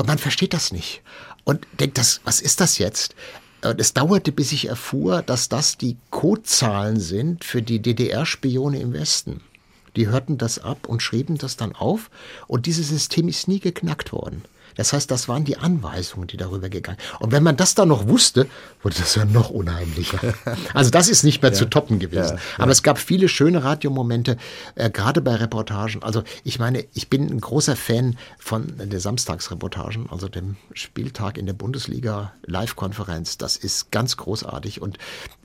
Und 0.00 0.06
man 0.06 0.16
versteht 0.16 0.54
das 0.54 0.72
nicht 0.72 1.02
und 1.44 1.66
denkt, 1.78 1.98
das, 1.98 2.22
was 2.24 2.40
ist 2.40 2.62
das 2.62 2.78
jetzt? 2.78 3.14
Und 3.62 3.78
es 3.78 3.92
dauerte, 3.92 4.32
bis 4.32 4.50
ich 4.50 4.66
erfuhr, 4.66 5.20
dass 5.20 5.50
das 5.50 5.76
die 5.76 5.98
Codezahlen 6.08 6.98
sind 6.98 7.44
für 7.44 7.60
die 7.60 7.82
DDR-Spione 7.82 8.80
im 8.80 8.94
Westen. 8.94 9.42
Die 9.96 10.08
hörten 10.08 10.38
das 10.38 10.58
ab 10.58 10.88
und 10.88 11.02
schrieben 11.02 11.36
das 11.36 11.58
dann 11.58 11.74
auf 11.74 12.10
und 12.46 12.64
dieses 12.64 12.88
System 12.88 13.28
ist 13.28 13.46
nie 13.46 13.60
geknackt 13.60 14.10
worden. 14.10 14.42
Das 14.76 14.92
heißt, 14.92 15.10
das 15.10 15.28
waren 15.28 15.44
die 15.44 15.56
Anweisungen, 15.56 16.26
die 16.26 16.36
darüber 16.36 16.68
gegangen. 16.68 16.98
Und 17.18 17.32
wenn 17.32 17.42
man 17.42 17.56
das 17.56 17.74
dann 17.74 17.88
noch 17.88 18.08
wusste, 18.08 18.46
wurde 18.82 18.96
das 18.98 19.14
ja 19.14 19.24
noch 19.24 19.50
unheimlicher. 19.50 20.20
Also 20.74 20.90
das 20.90 21.08
ist 21.08 21.24
nicht 21.24 21.42
mehr 21.42 21.50
ja. 21.50 21.56
zu 21.56 21.64
toppen 21.66 21.98
gewesen. 21.98 22.36
Ja, 22.36 22.62
Aber 22.62 22.72
es 22.72 22.82
gab 22.82 22.98
viele 22.98 23.28
schöne 23.28 23.64
Radiomomente, 23.64 24.36
äh, 24.74 24.90
gerade 24.90 25.20
bei 25.20 25.34
Reportagen. 25.34 26.02
Also 26.02 26.22
ich 26.44 26.58
meine, 26.58 26.84
ich 26.94 27.08
bin 27.08 27.28
ein 27.28 27.40
großer 27.40 27.76
Fan 27.76 28.16
von 28.38 28.72
der 28.78 29.00
Samstagsreportagen, 29.00 30.08
also 30.10 30.28
dem 30.28 30.56
Spieltag 30.72 31.38
in 31.38 31.46
der 31.46 31.52
Bundesliga 31.54 32.32
Live-Konferenz. 32.46 33.38
Das 33.38 33.56
ist 33.56 33.90
ganz 33.90 34.16
großartig. 34.16 34.80
Und 34.80 34.98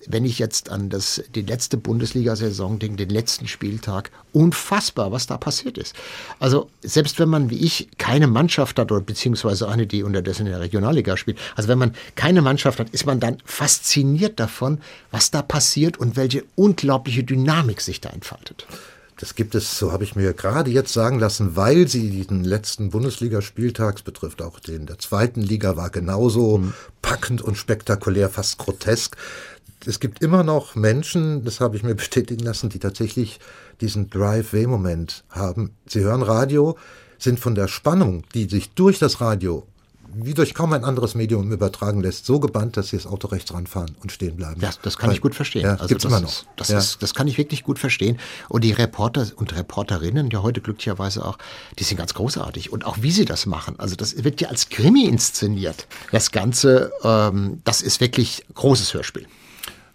wenn 0.08 0.26
ich 0.26 0.40
jetzt 0.40 0.70
an 0.70 0.90
das, 0.90 1.24
die 1.34 1.42
letzte 1.42 1.78
Bundesliga-Saison 1.78 2.80
denke, 2.80 2.98
den 2.98 3.10
letzten 3.10 3.48
Spieltag, 3.48 4.12
unfassbar, 4.34 5.12
was 5.12 5.28
da 5.28 5.38
passiert 5.38 5.78
ist. 5.78 5.96
Also 6.40 6.70
selbst 6.82 7.20
wenn 7.20 7.30
man 7.30 7.50
wie 7.50 7.58
ich 7.58 7.90
keine 7.98 8.28
Mannschaft 8.28 8.78
hat 8.80 8.92
oder 8.92 9.02
beziehungsweise 9.16 9.70
eine, 9.70 9.88
die 9.88 10.04
unterdessen 10.04 10.46
in 10.46 10.52
der 10.52 10.60
Regionalliga 10.60 11.16
spielt, 11.16 11.40
also 11.56 11.70
wenn 11.70 11.78
man 11.78 11.94
keine 12.16 12.42
Mannschaft 12.42 12.80
hat, 12.80 12.90
ist 12.90 13.06
man 13.06 13.22
dann 13.22 13.38
fasziniert 13.46 14.42
davon, 14.42 14.80
was 15.10 15.32
da 15.32 15.42
passiert 15.42 15.98
und 15.98 16.18
welche 16.18 16.44
unglaubliche 16.56 17.24
Dynamik 17.24 17.80
sich 17.80 18.02
da 18.02 18.10
entfaltet. 18.10 18.68
Das 19.18 19.36
gibt 19.36 19.56
es, 19.56 19.78
so 19.78 19.94
habe 19.94 20.04
ich 20.04 20.18
mir 20.18 20.34
gerade 20.34 20.70
jetzt 20.70 20.92
sagen 20.92 21.20
lassen, 21.20 21.56
weil 21.56 21.88
sie 21.88 22.26
den 22.26 22.44
letzten 22.44 22.90
Bundesligaspieltags 22.90 24.02
betrifft, 24.02 24.42
auch 24.42 24.60
den 24.60 24.86
der 24.86 25.00
zweiten 25.00 25.42
Liga 25.42 25.78
war 25.78 25.90
genauso 25.90 26.58
mhm. 26.58 26.74
packend 27.02 27.42
und 27.42 27.56
spektakulär, 27.56 28.30
fast 28.30 28.58
grotesk 28.58 29.16
es 29.88 30.00
gibt 30.00 30.22
immer 30.22 30.44
noch 30.44 30.76
Menschen, 30.76 31.44
das 31.44 31.60
habe 31.60 31.76
ich 31.78 31.84
mir 31.84 31.96
bestätigen 31.96 32.44
lassen, 32.44 32.70
die 32.70 32.80
tatsächlich 32.80 33.40
diesen 33.82 34.10
Drive-Way-Moment 34.10 35.24
haben. 35.30 35.72
Sie 35.86 36.02
hören 36.02 36.22
Radio, 36.22 36.78
sind 37.18 37.40
von 37.40 37.56
der 37.56 37.68
Spannung, 37.68 38.24
die 38.34 38.46
sich 38.46 38.72
durch 38.72 39.00
das 39.00 39.22
Radio 39.22 39.68
wie 40.18 40.34
durch 40.34 40.54
kaum 40.54 40.74
ein 40.74 40.84
anderes 40.84 41.16
Medium 41.16 41.52
übertragen 41.52 42.02
lässt, 42.02 42.26
so 42.26 42.40
gebannt, 42.40 42.78
dass 42.78 42.90
sie 42.90 42.98
das 42.98 43.06
Auto 43.06 43.28
rechts 43.28 43.54
ranfahren 43.54 43.96
und 44.02 44.12
stehen 44.12 44.38
bleiben. 44.38 44.62
Ja, 44.62 44.72
das 44.82 44.98
kann 44.98 45.10
Weil, 45.10 45.16
ich 45.16 45.22
gut 45.22 45.36
verstehen. 45.36 45.64
Ja, 45.64 45.74
also 45.74 45.88
gibt's 45.88 46.04
das 46.04 46.12
immer 46.12 46.22
noch. 46.22 46.30
Ist, 46.30 46.48
das, 46.56 46.70
ja. 46.70 46.78
ist, 46.78 47.04
das 47.04 47.14
kann 47.14 47.28
ich 47.28 47.38
wirklich 47.38 47.64
gut 47.64 47.80
verstehen. 47.80 48.18
Und 48.48 48.64
die 48.64 48.72
Reporter 48.72 49.28
und 49.36 49.56
Reporterinnen, 49.56 50.30
ja 50.32 50.42
heute 50.42 50.62
glücklicherweise 50.62 51.26
auch, 51.26 51.38
die 51.80 51.84
sind 51.84 51.98
ganz 51.98 52.14
großartig. 52.14 52.72
Und 52.72 52.86
auch 52.86 52.98
wie 53.02 53.12
sie 53.12 53.26
das 53.26 53.46
machen. 53.46 53.76
Also 53.78 53.96
das 53.96 54.24
wird 54.24 54.42
ja 54.42 54.50
als 54.50 54.70
Krimi 54.70 55.06
inszeniert. 55.06 55.88
Das 56.12 56.32
Ganze, 56.32 56.92
ähm, 57.04 57.62
das 57.64 57.82
ist 57.82 58.00
wirklich 58.00 58.46
großes 58.54 58.94
Hörspiel. 58.94 59.28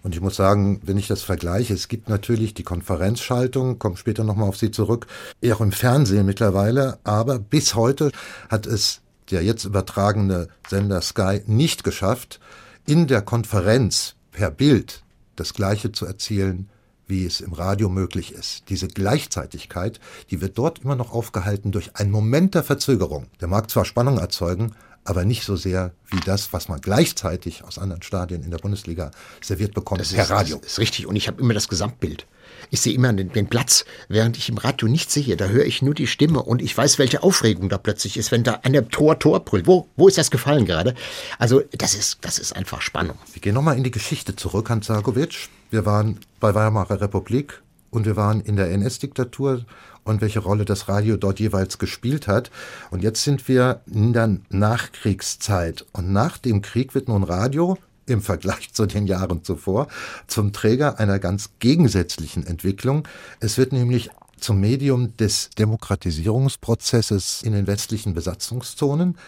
Und 0.02 0.14
ich 0.14 0.20
muss 0.20 0.36
sagen, 0.36 0.80
wenn 0.84 0.96
ich 0.96 1.08
das 1.08 1.22
vergleiche, 1.22 1.74
es 1.74 1.88
gibt 1.88 2.08
natürlich 2.08 2.54
die 2.54 2.62
Konferenzschaltung, 2.62 3.78
komme 3.78 3.96
später 3.96 4.24
nochmal 4.24 4.48
auf 4.48 4.56
sie 4.56 4.70
zurück, 4.70 5.06
eher 5.40 5.56
auch 5.56 5.60
im 5.60 5.72
Fernsehen 5.72 6.26
mittlerweile, 6.26 6.98
aber 7.04 7.38
bis 7.38 7.74
heute 7.74 8.10
hat 8.48 8.66
es 8.66 9.00
der 9.30 9.42
jetzt 9.44 9.64
übertragene 9.64 10.48
Sender 10.68 11.00
Sky 11.02 11.42
nicht 11.46 11.84
geschafft, 11.84 12.40
in 12.86 13.06
der 13.06 13.22
Konferenz 13.22 14.16
per 14.32 14.50
Bild 14.50 15.02
das 15.36 15.54
Gleiche 15.54 15.92
zu 15.92 16.06
erzielen, 16.06 16.68
wie 17.06 17.26
es 17.26 17.40
im 17.40 17.52
Radio 17.52 17.88
möglich 17.88 18.32
ist. 18.32 18.64
Diese 18.68 18.88
Gleichzeitigkeit, 18.88 20.00
die 20.30 20.40
wird 20.40 20.58
dort 20.58 20.80
immer 20.80 20.96
noch 20.96 21.12
aufgehalten 21.12 21.72
durch 21.72 21.96
einen 21.96 22.10
Moment 22.10 22.54
der 22.54 22.62
Verzögerung. 22.62 23.26
Der 23.40 23.48
mag 23.48 23.70
zwar 23.70 23.84
Spannung 23.84 24.18
erzeugen, 24.18 24.72
aber 25.04 25.24
nicht 25.24 25.44
so 25.44 25.56
sehr 25.56 25.92
wie 26.10 26.20
das, 26.20 26.52
was 26.52 26.68
man 26.68 26.80
gleichzeitig 26.80 27.64
aus 27.64 27.78
anderen 27.78 28.02
Stadien 28.02 28.42
in 28.42 28.50
der 28.50 28.58
Bundesliga 28.58 29.10
serviert 29.40 29.74
bekommt 29.74 30.00
das 30.00 30.12
per 30.12 30.24
ist, 30.24 30.30
Radio. 30.30 30.58
Das 30.58 30.72
ist 30.72 30.78
richtig. 30.78 31.06
Und 31.06 31.16
ich 31.16 31.26
habe 31.26 31.40
immer 31.40 31.54
das 31.54 31.68
Gesamtbild. 31.68 32.26
Ich 32.70 32.80
sehe 32.80 32.94
immer 32.94 33.12
den, 33.12 33.32
den, 33.32 33.48
Platz, 33.48 33.84
während 34.08 34.36
ich 34.36 34.48
im 34.48 34.58
Radio 34.58 34.88
nicht 34.88 35.10
sehe. 35.10 35.36
Da 35.36 35.46
höre 35.46 35.64
ich 35.64 35.82
nur 35.82 35.94
die 35.94 36.06
Stimme 36.06 36.42
und 36.42 36.60
ich 36.60 36.76
weiß, 36.76 36.98
welche 36.98 37.22
Aufregung 37.22 37.68
da 37.68 37.78
plötzlich 37.78 38.16
ist, 38.16 38.30
wenn 38.30 38.44
da 38.44 38.60
einer 38.62 38.88
Tor, 38.88 39.18
Tor 39.18 39.40
brüllt. 39.40 39.66
Wo, 39.66 39.88
wo 39.96 40.08
ist 40.08 40.18
das 40.18 40.30
gefallen 40.30 40.66
gerade? 40.66 40.94
Also, 41.38 41.62
das 41.72 41.94
ist, 41.94 42.18
das 42.20 42.38
ist 42.38 42.54
einfach 42.54 42.82
Spannung. 42.82 43.16
Wir 43.32 43.40
gehen 43.40 43.54
nochmal 43.54 43.76
in 43.76 43.84
die 43.84 43.90
Geschichte 43.90 44.36
zurück, 44.36 44.68
Hans 44.68 44.86
Sargovic. 44.86 45.48
Wir 45.70 45.86
waren 45.86 46.20
bei 46.38 46.54
Weimarer 46.54 47.00
Republik 47.00 47.62
und 47.90 48.04
wir 48.04 48.16
waren 48.16 48.40
in 48.40 48.56
der 48.56 48.70
NS-Diktatur 48.70 49.64
und 50.04 50.20
welche 50.20 50.40
Rolle 50.40 50.64
das 50.64 50.88
Radio 50.88 51.16
dort 51.16 51.40
jeweils 51.40 51.78
gespielt 51.78 52.26
hat. 52.26 52.50
Und 52.90 53.02
jetzt 53.02 53.22
sind 53.22 53.48
wir 53.48 53.80
in 53.86 54.12
der 54.12 54.38
Nachkriegszeit. 54.48 55.86
Und 55.92 56.12
nach 56.12 56.38
dem 56.38 56.62
Krieg 56.62 56.94
wird 56.94 57.08
nun 57.08 57.22
Radio 57.22 57.78
im 58.06 58.22
Vergleich 58.22 58.72
zu 58.72 58.86
den 58.86 59.06
Jahren 59.06 59.44
zuvor 59.44 59.88
zum 60.26 60.52
Träger 60.52 60.98
einer 60.98 61.18
ganz 61.18 61.50
gegensätzlichen 61.58 62.46
Entwicklung. 62.46 63.06
Es 63.40 63.58
wird 63.58 63.72
nämlich 63.72 64.10
zum 64.38 64.58
Medium 64.60 65.16
des 65.16 65.50
Demokratisierungsprozesses 65.50 67.42
in 67.42 67.52
den 67.52 67.66
westlichen 67.66 68.14
Besatzungszonen. 68.14 69.18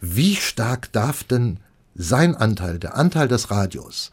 Wie 0.00 0.36
stark 0.36 0.92
darf 0.92 1.24
denn 1.24 1.58
sein 1.94 2.34
Anteil, 2.34 2.78
der 2.78 2.96
Anteil 2.96 3.28
des 3.28 3.50
Radios, 3.50 4.12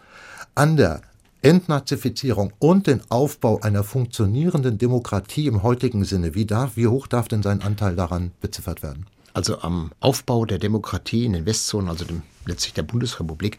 an 0.56 0.76
der 0.76 1.02
Entnazifizierung 1.41 2.52
und 2.60 2.88
den 2.88 3.02
Aufbau 3.10 3.60
einer 3.62 3.84
funktionierenden 3.84 4.78
Demokratie 4.78 5.47
im 5.47 5.63
heutigen 5.63 6.04
Sinne, 6.04 6.36
wie, 6.36 6.45
darf, 6.45 6.75
wie 6.75 6.88
hoch 6.88 7.08
darf 7.08 7.30
denn 7.30 7.43
sein 7.43 7.62
Anteil 7.62 7.95
daran 7.95 8.32
beziffert 8.41 8.84
werden? 8.84 9.06
Also 9.34 9.62
am 9.62 9.91
Aufbau 10.02 10.45
der 10.45 10.60
Demokratie 10.60 11.23
in 11.23 11.34
den 11.34 11.45
Westzonen, 11.45 11.88
also 11.88 12.04
dem, 12.04 12.23
letztlich 12.45 12.73
der 12.73 12.84
Bundesrepublik, 12.84 13.58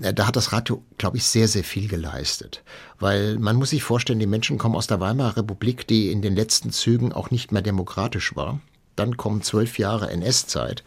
äh, 0.00 0.14
da 0.14 0.26
hat 0.26 0.36
das 0.36 0.52
Radio, 0.52 0.82
glaube 0.96 1.18
ich, 1.18 1.24
sehr, 1.24 1.48
sehr 1.48 1.64
viel 1.64 1.88
geleistet. 1.88 2.62
Weil 2.98 3.38
man 3.38 3.56
muss 3.56 3.70
sich 3.70 3.82
vorstellen, 3.82 4.20
die 4.20 4.26
Menschen 4.26 4.56
kommen 4.56 4.76
aus 4.76 4.86
der 4.86 5.00
Weimarer 5.00 5.38
Republik, 5.38 5.86
die 5.86 6.10
in 6.10 6.22
den 6.22 6.34
letzten 6.34 6.70
Zügen 6.70 7.12
auch 7.12 7.30
nicht 7.30 7.52
mehr 7.52 7.62
demokratisch 7.62 8.34
war. 8.36 8.60
Dann 8.96 9.18
kommen 9.18 9.42
zwölf 9.42 9.78
Jahre 9.78 10.10
NS-Zeit. 10.10 10.82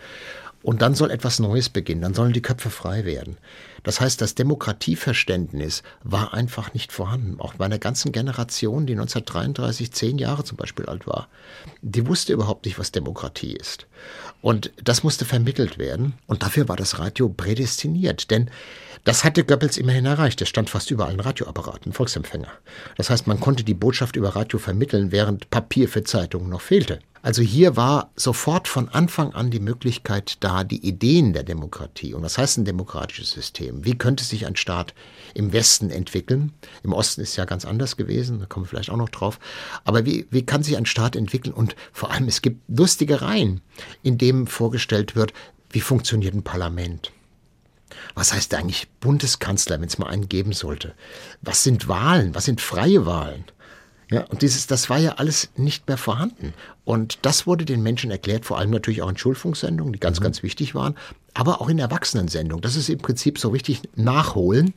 Und 0.63 0.81
dann 0.81 0.95
soll 0.95 1.11
etwas 1.11 1.37
Neues 1.37 1.69
beginnen, 1.69 2.01
dann 2.01 2.15
sollen 2.15 2.33
die 2.33 2.41
Köpfe 2.41 2.71
frei 2.71 3.05
werden. 3.05 3.37
Das 3.85 4.01
heißt, 4.01 4.19
das 4.19 4.33
Demokratieverständnis 4.33 5.83
war 6.03 6.33
einfach 6.33 6.73
nicht 6.73 6.91
vorhanden. 6.91 7.39
Auch 7.39 7.53
bei 7.53 7.65
einer 7.65 7.77
ganzen 7.77 8.11
Generation, 8.11 8.87
die 8.87 8.93
1933 8.93 9.91
zehn 9.93 10.17
Jahre 10.17 10.43
zum 10.43 10.57
Beispiel 10.57 10.87
alt 10.87 11.05
war, 11.05 11.29
die 11.83 12.07
wusste 12.07 12.33
überhaupt 12.33 12.65
nicht, 12.65 12.79
was 12.79 12.91
Demokratie 12.91 13.53
ist. 13.53 13.85
Und 14.41 14.71
das 14.83 15.03
musste 15.03 15.23
vermittelt 15.23 15.77
werden. 15.77 16.15
Und 16.25 16.41
dafür 16.41 16.67
war 16.67 16.75
das 16.75 16.97
Radio 16.97 17.29
prädestiniert. 17.29 18.31
Denn 18.31 18.49
das 19.05 19.23
hatte 19.23 19.45
Goebbels 19.45 19.77
immerhin 19.77 20.05
erreicht. 20.05 20.41
Es 20.41 20.49
stand 20.49 20.69
fast 20.69 20.91
überall 20.91 21.13
ein 21.13 21.19
Radioapparat, 21.19 21.85
ein 21.85 21.93
Volksempfänger. 21.93 22.49
Das 22.97 23.09
heißt, 23.09 23.27
man 23.27 23.39
konnte 23.39 23.63
die 23.63 23.75
Botschaft 23.75 24.15
über 24.15 24.35
Radio 24.35 24.59
vermitteln, 24.59 25.11
während 25.11 25.49
Papier 25.51 25.87
für 25.87 26.03
Zeitungen 26.03 26.49
noch 26.49 26.61
fehlte. 26.61 26.99
Also 27.21 27.41
hier 27.41 27.75
war 27.75 28.11
sofort 28.15 28.67
von 28.67 28.89
Anfang 28.89 29.33
an 29.33 29.49
die 29.49 29.59
Möglichkeit 29.59 30.37
da, 30.41 30.63
die 30.63 30.87
Ideen 30.87 31.33
der 31.33 31.43
Demokratie. 31.43 32.13
Und 32.13 32.21
was 32.23 32.37
heißt 32.37 32.57
ein 32.57 32.65
demokratisches 32.65 33.31
System? 33.31 33.85
Wie 33.85 33.97
könnte 33.97 34.23
sich 34.23 34.45
ein 34.45 34.55
Staat 34.55 34.93
im 35.33 35.53
Westen 35.53 35.89
entwickeln? 35.89 36.53
Im 36.83 36.93
Osten 36.93 37.21
ist 37.21 37.35
ja 37.35 37.45
ganz 37.45 37.65
anders 37.65 37.97
gewesen, 37.97 38.39
da 38.39 38.45
kommen 38.45 38.65
wir 38.65 38.69
vielleicht 38.69 38.91
auch 38.91 38.97
noch 38.97 39.09
drauf. 39.09 39.39
Aber 39.85 40.05
wie, 40.05 40.27
wie 40.29 40.45
kann 40.45 40.61
sich 40.61 40.77
ein 40.77 40.85
Staat 40.85 41.15
entwickeln? 41.15 41.53
Und 41.53 41.75
vor 41.93 42.11
allem, 42.11 42.27
es 42.27 42.43
gibt 42.43 42.61
lustige 42.67 43.21
Reihen, 43.21 43.61
in 44.03 44.19
dem 44.19 44.45
vorgestellt 44.45 45.15
wird, 45.15 45.33
wie 45.71 45.81
funktioniert 45.81 46.35
ein 46.35 46.43
Parlament? 46.43 47.11
Was 48.15 48.33
heißt 48.33 48.53
eigentlich 48.53 48.87
Bundeskanzler, 49.01 49.79
wenn 49.79 49.87
es 49.87 49.97
mal 49.97 50.07
einen 50.07 50.29
geben 50.29 50.53
sollte? 50.53 50.95
Was 51.41 51.63
sind 51.63 51.87
Wahlen? 51.87 52.33
Was 52.33 52.45
sind 52.45 52.61
freie 52.61 53.05
Wahlen? 53.05 53.43
Ja, 54.11 54.21
und 54.25 54.41
dieses, 54.41 54.67
das 54.67 54.89
war 54.89 54.99
ja 54.99 55.13
alles 55.13 55.49
nicht 55.55 55.87
mehr 55.87 55.97
vorhanden. 55.97 56.53
Und 56.83 57.19
das 57.23 57.47
wurde 57.47 57.65
den 57.65 57.83
Menschen 57.83 58.11
erklärt, 58.11 58.45
vor 58.45 58.57
allem 58.57 58.69
natürlich 58.69 59.01
auch 59.01 59.09
in 59.09 59.17
Schulfunksendungen, 59.17 59.93
die 59.93 59.99
ganz, 59.99 60.19
mhm. 60.19 60.23
ganz 60.23 60.43
wichtig 60.43 60.75
waren, 60.75 60.95
aber 61.33 61.59
auch 61.59 61.69
in 61.69 61.79
Erwachsenensendungen. 61.79 62.61
Das 62.61 62.75
ist 62.75 62.89
im 62.89 62.99
Prinzip 62.99 63.39
so 63.39 63.49
richtig 63.49 63.81
nachholen. 63.95 64.73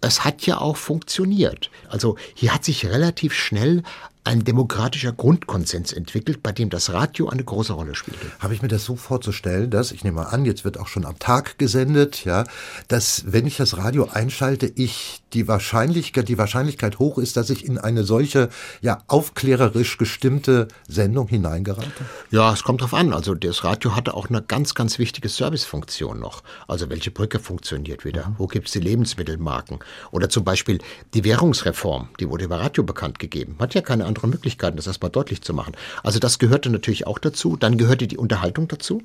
Es 0.00 0.24
hat 0.24 0.46
ja 0.46 0.58
auch 0.58 0.76
funktioniert. 0.76 1.70
Also 1.88 2.16
hier 2.34 2.52
hat 2.52 2.64
sich 2.64 2.86
relativ 2.86 3.34
schnell 3.34 3.82
ein 4.24 4.44
demokratischer 4.44 5.12
Grundkonsens 5.12 5.92
entwickelt, 5.92 6.42
bei 6.42 6.52
dem 6.52 6.68
das 6.68 6.92
Radio 6.92 7.28
eine 7.28 7.42
große 7.42 7.72
Rolle 7.72 7.94
spielte. 7.94 8.26
Habe 8.38 8.54
ich 8.54 8.62
mir 8.62 8.68
das 8.68 8.84
so 8.84 8.96
vorzustellen, 8.96 9.70
dass, 9.70 9.92
ich 9.92 10.04
nehme 10.04 10.16
mal 10.16 10.24
an, 10.24 10.44
jetzt 10.44 10.64
wird 10.64 10.78
auch 10.78 10.88
schon 10.88 11.06
am 11.06 11.18
Tag 11.18 11.58
gesendet, 11.58 12.24
ja, 12.24 12.44
dass 12.88 13.24
wenn 13.26 13.46
ich 13.46 13.56
das 13.56 13.78
Radio 13.78 14.08
einschalte, 14.12 14.70
ich 14.74 15.22
die 15.32 15.48
Wahrscheinlichkeit, 15.48 16.28
die 16.28 16.38
Wahrscheinlichkeit 16.38 16.98
hoch 16.98 17.18
ist, 17.18 17.36
dass 17.36 17.50
ich 17.50 17.64
in 17.64 17.78
eine 17.78 18.04
solche, 18.04 18.50
ja, 18.80 19.02
aufklärerisch 19.06 19.96
gestimmte 19.96 20.68
Sendung 20.88 21.28
hineingerate? 21.28 21.90
Ja, 22.30 22.52
es 22.52 22.62
kommt 22.62 22.82
drauf 22.82 22.94
an. 22.94 23.12
Also 23.12 23.34
das 23.34 23.64
Radio 23.64 23.94
hatte 23.96 24.14
auch 24.14 24.28
eine 24.28 24.42
ganz, 24.42 24.74
ganz 24.74 24.98
wichtige 24.98 25.28
Servicefunktion 25.28 26.18
noch. 26.18 26.42
Also 26.68 26.90
welche 26.90 27.10
Brücke 27.10 27.38
funktioniert 27.38 28.04
wieder? 28.04 28.28
Mhm. 28.28 28.34
Wo 28.38 28.46
gibt 28.46 28.66
es 28.66 28.72
die 28.72 28.80
Lebensmittelmarken? 28.80 29.78
Oder 30.10 30.28
zum 30.28 30.44
Beispiel 30.44 30.78
die 31.14 31.24
Währungsreform, 31.24 32.08
die 32.18 32.28
wurde 32.28 32.44
über 32.44 32.60
Radio 32.60 32.82
bekannt 32.82 33.18
gegeben. 33.18 33.56
Hat 33.58 33.74
ja 33.74 33.80
keine 33.80 34.06
andere 34.10 34.28
Möglichkeiten, 34.28 34.76
das 34.76 34.86
erstmal 34.86 35.10
deutlich 35.10 35.42
zu 35.42 35.54
machen. 35.54 35.74
Also 36.02 36.18
das 36.18 36.38
gehörte 36.38 36.68
natürlich 36.68 37.06
auch 37.06 37.18
dazu. 37.18 37.56
Dann 37.56 37.78
gehörte 37.78 38.06
die 38.06 38.18
Unterhaltung 38.18 38.68
dazu. 38.68 39.02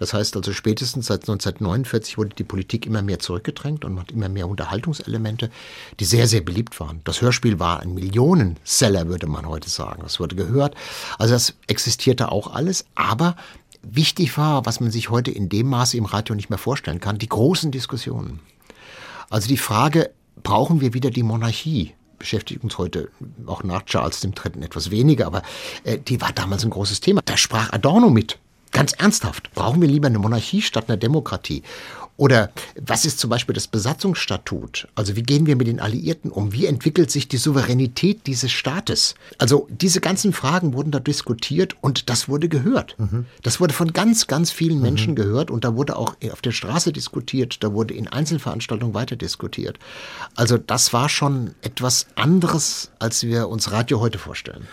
Das 0.00 0.14
heißt 0.14 0.34
also 0.34 0.54
spätestens 0.54 1.06
seit 1.06 1.20
1949 1.22 2.16
wurde 2.16 2.30
die 2.30 2.44
Politik 2.44 2.86
immer 2.86 3.02
mehr 3.02 3.18
zurückgedrängt 3.18 3.84
und 3.84 4.00
hat 4.00 4.10
immer 4.12 4.30
mehr 4.30 4.48
Unterhaltungselemente, 4.48 5.50
die 6.00 6.06
sehr, 6.06 6.26
sehr 6.26 6.40
beliebt 6.40 6.80
waren. 6.80 7.02
Das 7.04 7.20
Hörspiel 7.20 7.58
war 7.58 7.80
ein 7.80 7.94
Millionenseller, 7.94 9.08
würde 9.08 9.26
man 9.26 9.46
heute 9.46 9.68
sagen. 9.68 10.00
Das 10.02 10.18
wurde 10.18 10.36
gehört. 10.36 10.74
Also 11.18 11.34
das 11.34 11.54
existierte 11.66 12.32
auch 12.32 12.54
alles, 12.54 12.86
aber 12.94 13.36
wichtig 13.82 14.38
war, 14.38 14.64
was 14.64 14.80
man 14.80 14.90
sich 14.90 15.10
heute 15.10 15.30
in 15.30 15.50
dem 15.50 15.68
Maße 15.68 15.98
im 15.98 16.06
Radio 16.06 16.34
nicht 16.34 16.48
mehr 16.48 16.58
vorstellen 16.58 17.00
kann, 17.00 17.18
die 17.18 17.28
großen 17.28 17.70
Diskussionen. 17.70 18.40
Also 19.28 19.48
die 19.48 19.58
Frage, 19.58 20.10
brauchen 20.42 20.80
wir 20.80 20.94
wieder 20.94 21.10
die 21.10 21.22
Monarchie? 21.22 21.94
Beschäftigt 22.20 22.62
uns 22.62 22.78
heute 22.78 23.08
auch 23.46 23.64
nach 23.64 23.84
Charles 23.86 24.22
III. 24.22 24.62
etwas 24.62 24.92
weniger, 24.92 25.26
aber 25.26 25.42
äh, 25.82 25.98
die 25.98 26.20
war 26.20 26.32
damals 26.32 26.62
ein 26.64 26.70
großes 26.70 27.00
Thema. 27.00 27.20
Da 27.24 27.36
sprach 27.36 27.72
Adorno 27.72 28.10
mit. 28.10 28.38
Ganz 28.70 28.92
ernsthaft, 28.92 29.52
brauchen 29.52 29.80
wir 29.80 29.88
lieber 29.88 30.06
eine 30.06 30.20
Monarchie 30.20 30.62
statt 30.62 30.84
einer 30.86 30.96
Demokratie? 30.96 31.64
Oder 32.20 32.50
was 32.78 33.06
ist 33.06 33.18
zum 33.18 33.30
Beispiel 33.30 33.54
das 33.54 33.66
Besatzungsstatut? 33.66 34.88
Also 34.94 35.16
wie 35.16 35.22
gehen 35.22 35.46
wir 35.46 35.56
mit 35.56 35.68
den 35.68 35.80
Alliierten 35.80 36.30
um? 36.30 36.52
Wie 36.52 36.66
entwickelt 36.66 37.10
sich 37.10 37.28
die 37.28 37.38
Souveränität 37.38 38.26
dieses 38.26 38.52
Staates? 38.52 39.14
Also 39.38 39.66
diese 39.70 40.02
ganzen 40.02 40.34
Fragen 40.34 40.74
wurden 40.74 40.90
da 40.90 41.00
diskutiert 41.00 41.76
und 41.80 42.10
das 42.10 42.28
wurde 42.28 42.50
gehört. 42.50 42.94
Mhm. 42.98 43.24
Das 43.42 43.58
wurde 43.58 43.72
von 43.72 43.94
ganz, 43.94 44.26
ganz 44.26 44.50
vielen 44.50 44.82
Menschen 44.82 45.12
mhm. 45.12 45.16
gehört 45.16 45.50
und 45.50 45.64
da 45.64 45.76
wurde 45.76 45.96
auch 45.96 46.14
auf 46.30 46.42
der 46.42 46.52
Straße 46.52 46.92
diskutiert, 46.92 47.64
da 47.64 47.72
wurde 47.72 47.94
in 47.94 48.06
Einzelveranstaltungen 48.06 48.92
weiter 48.92 49.16
diskutiert. 49.16 49.78
Also 50.34 50.58
das 50.58 50.92
war 50.92 51.08
schon 51.08 51.54
etwas 51.62 52.06
anderes, 52.16 52.90
als 52.98 53.22
wir 53.22 53.48
uns 53.48 53.72
Radio 53.72 53.98
heute 53.98 54.18
vorstellen 54.18 54.68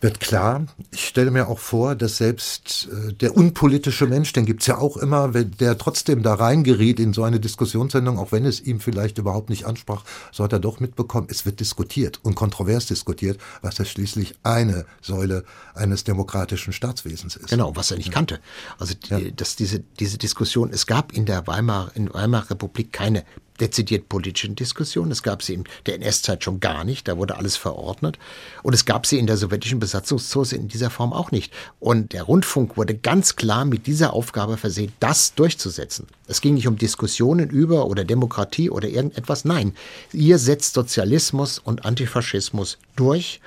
wird 0.00 0.20
klar. 0.20 0.66
Ich 0.90 1.06
stelle 1.06 1.30
mir 1.30 1.48
auch 1.48 1.58
vor, 1.58 1.94
dass 1.94 2.18
selbst 2.18 2.88
äh, 2.92 3.12
der 3.12 3.36
unpolitische 3.36 4.06
Mensch, 4.06 4.32
den 4.32 4.46
gibt's 4.46 4.66
ja 4.66 4.78
auch 4.78 4.96
immer, 4.96 5.34
wenn 5.34 5.50
der 5.58 5.78
trotzdem 5.78 6.22
da 6.22 6.34
reingeriet 6.34 7.00
in 7.00 7.12
so 7.12 7.24
eine 7.24 7.40
Diskussionssendung, 7.40 8.18
auch 8.18 8.32
wenn 8.32 8.44
es 8.44 8.60
ihm 8.60 8.80
vielleicht 8.80 9.18
überhaupt 9.18 9.50
nicht 9.50 9.66
ansprach, 9.66 10.04
so 10.32 10.44
hat 10.44 10.52
er 10.52 10.60
doch 10.60 10.80
mitbekommen, 10.80 11.28
es 11.30 11.46
wird 11.46 11.60
diskutiert 11.60 12.20
und 12.22 12.34
kontrovers 12.34 12.86
diskutiert, 12.86 13.40
was 13.62 13.78
ja 13.78 13.84
schließlich 13.84 14.34
eine 14.42 14.84
Säule 15.00 15.44
eines 15.74 16.04
demokratischen 16.04 16.72
Staatswesens 16.72 17.36
ist. 17.36 17.48
Genau, 17.48 17.74
was 17.76 17.90
er 17.90 17.96
nicht 17.96 18.12
kannte. 18.12 18.40
Also 18.78 18.94
ja. 19.08 19.20
dass 19.34 19.56
diese, 19.56 19.80
diese 19.80 20.18
Diskussion, 20.18 20.70
es 20.72 20.86
gab 20.86 21.12
in 21.12 21.26
der 21.26 21.46
Weimar, 21.46 21.90
in 21.94 22.12
Weimarer 22.12 22.50
Republik 22.50 22.92
keine 22.92 23.24
dezidiert 23.60 24.08
politischen 24.08 24.54
Diskussion. 24.54 25.10
Es 25.10 25.22
gab 25.22 25.42
sie 25.42 25.54
in 25.54 25.64
der 25.86 25.96
NS-Zeit 25.96 26.44
schon 26.44 26.60
gar 26.60 26.84
nicht, 26.84 27.08
da 27.08 27.16
wurde 27.16 27.36
alles 27.36 27.56
verordnet. 27.56 28.18
Und 28.62 28.74
es 28.74 28.84
gab 28.84 29.06
sie 29.06 29.18
in 29.18 29.26
der 29.26 29.36
sowjetischen 29.36 29.80
Besatzungszone 29.80 30.38
in 30.52 30.68
dieser 30.68 30.90
Form 30.90 31.12
auch 31.12 31.30
nicht. 31.30 31.52
Und 31.80 32.12
der 32.12 32.22
Rundfunk 32.22 32.76
wurde 32.76 32.94
ganz 32.94 33.36
klar 33.36 33.64
mit 33.64 33.86
dieser 33.86 34.12
Aufgabe 34.12 34.56
versehen, 34.56 34.92
das 35.00 35.34
durchzusetzen. 35.34 36.06
Es 36.26 36.40
ging 36.40 36.54
nicht 36.54 36.68
um 36.68 36.76
Diskussionen 36.76 37.50
über 37.50 37.86
oder 37.86 38.04
Demokratie 38.04 38.70
oder 38.70 38.88
irgendetwas. 38.88 39.44
Nein, 39.44 39.74
ihr 40.12 40.38
setzt 40.38 40.74
Sozialismus 40.74 41.58
und 41.58 41.84
Antifaschismus 41.84 42.78
durch. 42.96 43.40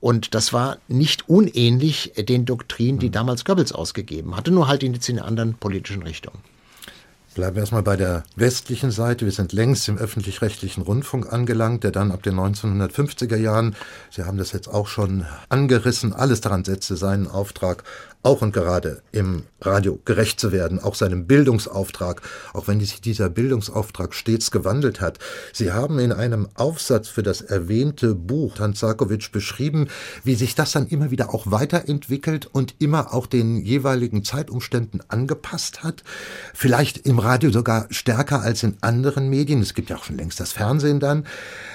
Und 0.00 0.34
das 0.34 0.52
war 0.52 0.78
nicht 0.88 1.28
unähnlich 1.28 2.12
den 2.16 2.44
Doktrinen, 2.44 2.98
die 2.98 3.10
damals 3.10 3.44
Goebbels 3.44 3.70
ausgegeben 3.70 4.36
hatte, 4.36 4.50
nur 4.50 4.66
halt 4.66 4.82
in 4.82 4.98
einer 5.10 5.24
anderen 5.24 5.54
politischen 5.54 6.02
Richtung. 6.02 6.34
Bleiben 7.34 7.56
wir 7.56 7.60
erstmal 7.60 7.82
bei 7.82 7.96
der 7.96 8.24
westlichen 8.36 8.90
Seite. 8.90 9.24
Wir 9.24 9.32
sind 9.32 9.54
längst 9.54 9.88
im 9.88 9.96
öffentlich-rechtlichen 9.96 10.82
Rundfunk 10.82 11.32
angelangt, 11.32 11.82
der 11.82 11.90
dann 11.90 12.12
ab 12.12 12.22
den 12.22 12.34
1950er 12.34 13.36
Jahren, 13.36 13.74
Sie 14.10 14.24
haben 14.24 14.36
das 14.36 14.52
jetzt 14.52 14.68
auch 14.68 14.86
schon 14.86 15.24
angerissen, 15.48 16.12
alles 16.12 16.42
daran 16.42 16.62
setzte, 16.62 16.94
seinen 16.94 17.26
Auftrag 17.26 17.84
auch 18.22 18.42
und 18.42 18.52
gerade 18.52 19.02
im 19.10 19.42
Radio 19.60 19.98
gerecht 20.04 20.38
zu 20.38 20.52
werden, 20.52 20.78
auch 20.78 20.94
seinem 20.94 21.26
Bildungsauftrag, 21.26 22.22
auch 22.52 22.68
wenn 22.68 22.80
sich 22.80 23.00
dieser 23.00 23.28
Bildungsauftrag 23.28 24.14
stets 24.14 24.50
gewandelt 24.50 25.00
hat. 25.00 25.18
Sie 25.52 25.72
haben 25.72 25.98
in 25.98 26.12
einem 26.12 26.48
Aufsatz 26.54 27.08
für 27.08 27.22
das 27.22 27.40
erwähnte 27.40 28.14
Buch 28.14 28.56
Tanzakowitsch 28.56 29.32
beschrieben, 29.32 29.88
wie 30.24 30.34
sich 30.34 30.54
das 30.54 30.72
dann 30.72 30.86
immer 30.86 31.10
wieder 31.10 31.34
auch 31.34 31.50
weiterentwickelt 31.50 32.46
und 32.46 32.76
immer 32.78 33.12
auch 33.12 33.26
den 33.26 33.56
jeweiligen 33.56 34.24
Zeitumständen 34.24 35.02
angepasst 35.08 35.82
hat. 35.82 36.04
Vielleicht 36.54 36.98
im 36.98 37.18
Radio 37.18 37.50
sogar 37.50 37.86
stärker 37.90 38.40
als 38.40 38.62
in 38.62 38.76
anderen 38.80 39.28
Medien. 39.28 39.62
Es 39.62 39.74
gibt 39.74 39.90
ja 39.90 39.96
auch 39.96 40.04
schon 40.04 40.16
längst 40.16 40.38
das 40.38 40.52
Fernsehen 40.52 41.00
dann. 41.00 41.26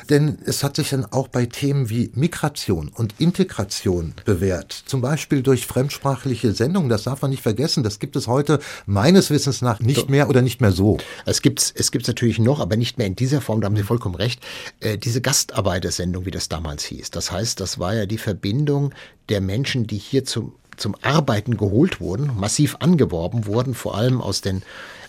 Denn 0.10 0.38
es 0.46 0.64
hat 0.64 0.78
sich 0.78 0.92
dann 0.92 1.06
auch 1.06 1.28
bei 1.28 1.46
Themen 1.46 1.90
wie 1.90 2.12
Migration 2.16 2.88
und 2.88 3.16
Integration 3.20 4.14
bewährt. 4.24 4.72
Zum 4.72 5.02
Beispiel 5.02 5.42
durch 5.42 5.68
fremdsprachliche 5.68 6.37
Sendungen. 6.42 6.90
Das 6.90 7.04
darf 7.04 7.22
man 7.22 7.32
nicht 7.32 7.44
vergessen. 7.44 7.84
Das 7.84 8.00
gibt 8.00 8.16
es 8.16 8.28
heute 8.28 8.60
meines 8.86 9.30
Wissens 9.30 9.62
nach 9.62 9.80
nicht 9.80 10.10
mehr 10.10 10.30
oder 10.30 10.42
nicht 10.42 10.62
mehr 10.62 10.72
so. 10.72 10.98
Es 11.26 11.42
gibt 11.42 11.74
es 11.76 11.92
gibt's 11.92 12.08
natürlich 12.08 12.40
noch, 12.40 12.60
aber 12.60 12.78
nicht 12.78 12.98
mehr 12.98 13.08
in 13.08 13.16
dieser 13.16 13.42
Form. 13.42 13.62
Da 13.62 13.66
haben 13.66 13.76
Sie 13.76 13.84
vollkommen 13.84 14.16
recht. 14.16 14.42
Äh, 14.80 14.98
diese 14.98 15.22
Gastarbeitersendung, 15.22 16.26
wie 16.26 16.32
das 16.32 16.50
damals 16.50 16.84
hieß. 16.86 17.12
Das 17.12 17.32
heißt, 17.32 17.60
das 17.60 17.80
war 17.80 17.96
ja 17.96 18.06
die 18.06 18.18
Verbindung 18.18 18.94
der 19.30 19.42
Menschen, 19.42 19.88
die 19.88 19.98
hier 19.98 20.26
zum 20.26 20.54
zum 20.78 20.96
Arbeiten 21.02 21.58
geholt 21.58 22.00
wurden, 22.00 22.32
massiv 22.40 22.78
angeworben 22.80 23.46
wurden, 23.46 23.74
vor 23.74 23.96
allem 23.96 24.22
aus 24.22 24.42
den 24.42 24.62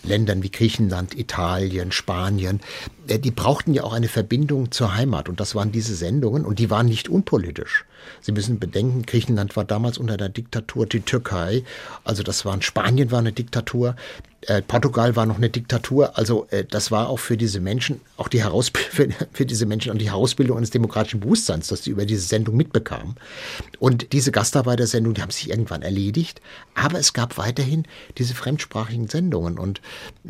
Ländern 0.03 0.43
wie 0.43 0.51
Griechenland, 0.51 1.17
Italien, 1.17 1.91
Spanien, 1.91 2.59
äh, 3.07 3.19
die 3.19 3.31
brauchten 3.31 3.73
ja 3.73 3.83
auch 3.83 3.93
eine 3.93 4.07
Verbindung 4.07 4.71
zur 4.71 4.95
Heimat. 4.95 5.29
Und 5.29 5.39
das 5.39 5.55
waren 5.55 5.71
diese 5.71 5.95
Sendungen 5.95 6.45
und 6.45 6.59
die 6.59 6.69
waren 6.69 6.87
nicht 6.87 7.09
unpolitisch. 7.09 7.85
Sie 8.21 8.31
müssen 8.31 8.59
bedenken, 8.59 9.03
Griechenland 9.03 9.55
war 9.55 9.65
damals 9.65 9.97
unter 9.97 10.17
der 10.17 10.29
Diktatur, 10.29 10.85
die 10.85 11.01
Türkei, 11.01 11.63
also 12.03 12.23
das 12.23 12.45
war 12.45 12.59
Spanien 12.61 13.11
war 13.11 13.19
eine 13.19 13.31
Diktatur, 13.31 13.95
äh, 14.47 14.61
Portugal 14.61 15.15
war 15.15 15.25
noch 15.25 15.37
eine 15.37 15.49
Diktatur. 15.49 16.17
Also 16.17 16.47
äh, 16.49 16.63
das 16.63 16.91
war 16.91 17.09
auch 17.09 17.19
für 17.19 17.37
diese 17.37 17.59
Menschen, 17.59 17.99
auch 18.17 18.27
die 18.27 18.41
Heraus 18.41 18.71
für, 18.91 19.09
für 19.33 19.45
diese 19.45 19.65
Menschen 19.65 19.91
und 19.91 19.99
die 19.99 20.09
Herausbildung 20.09 20.57
eines 20.57 20.69
demokratischen 20.69 21.19
Bewusstseins, 21.19 21.67
dass 21.67 21.83
sie 21.83 21.91
über 21.91 22.05
diese 22.05 22.21
Sendung 22.21 22.55
mitbekamen. 22.55 23.15
Und 23.79 24.13
diese 24.13 24.31
Gastarbeitersendungen, 24.31 25.15
die 25.15 25.21
haben 25.21 25.31
sich 25.31 25.49
irgendwann 25.49 25.81
erledigt. 25.81 26.41
Aber 26.73 26.99
es 26.99 27.13
gab 27.13 27.37
weiterhin 27.37 27.83
diese 28.17 28.33
fremdsprachigen 28.33 29.07
Sendungen. 29.07 29.59
Und 29.59 29.81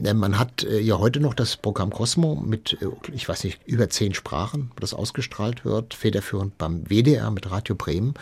äh, 0.03 0.13
man 0.13 0.39
hat 0.39 0.65
ja 0.69 0.99
heute 0.99 1.19
noch 1.19 1.33
das 1.33 1.57
Programm 1.57 1.91
Cosmo 1.91 2.35
mit, 2.35 2.77
ich 3.13 3.27
weiß 3.27 3.43
nicht, 3.43 3.59
über 3.65 3.89
zehn 3.89 4.13
Sprachen, 4.13 4.71
das 4.79 4.93
ausgestrahlt 4.93 5.65
wird, 5.65 5.93
federführend 5.93 6.57
beim 6.57 6.83
WDR 6.89 7.31
mit 7.31 7.49
Radio 7.49 7.75
Bremen. 7.75 8.13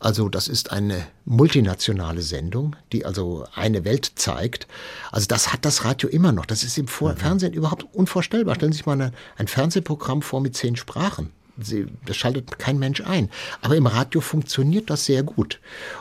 Also 0.00 0.28
das 0.28 0.48
ist 0.48 0.70
eine 0.70 1.06
multinationale 1.24 2.22
Sendung, 2.22 2.76
die 2.92 3.04
also 3.04 3.46
eine 3.54 3.84
Welt 3.84 4.12
zeigt. 4.14 4.66
Also 5.10 5.26
das 5.26 5.52
hat 5.52 5.64
das 5.64 5.84
Radio 5.84 6.08
immer 6.08 6.32
noch. 6.32 6.46
Das 6.46 6.62
ist 6.62 6.78
im 6.78 6.88
Vor 6.88 7.12
mhm. 7.12 7.16
Fernsehen 7.16 7.52
überhaupt 7.52 7.86
unvorstellbar. 7.94 8.54
Stellen 8.54 8.72
Sie 8.72 8.78
sich 8.78 8.86
mal 8.86 8.92
eine, 8.92 9.12
ein 9.36 9.48
Fernsehprogramm 9.48 10.22
vor 10.22 10.40
mit 10.40 10.56
zehn 10.56 10.76
Sprachen. 10.76 11.30
Sie, 11.60 11.86
das 12.06 12.16
schaltet 12.16 12.58
kein 12.58 12.78
Mensch 12.78 13.00
ein. 13.00 13.28
Aber 13.62 13.76
im 13.76 13.86
Radio 13.86 14.20
funktioniert 14.20 14.90
das 14.90 15.04
sehr 15.04 15.24
gut. 15.24 15.60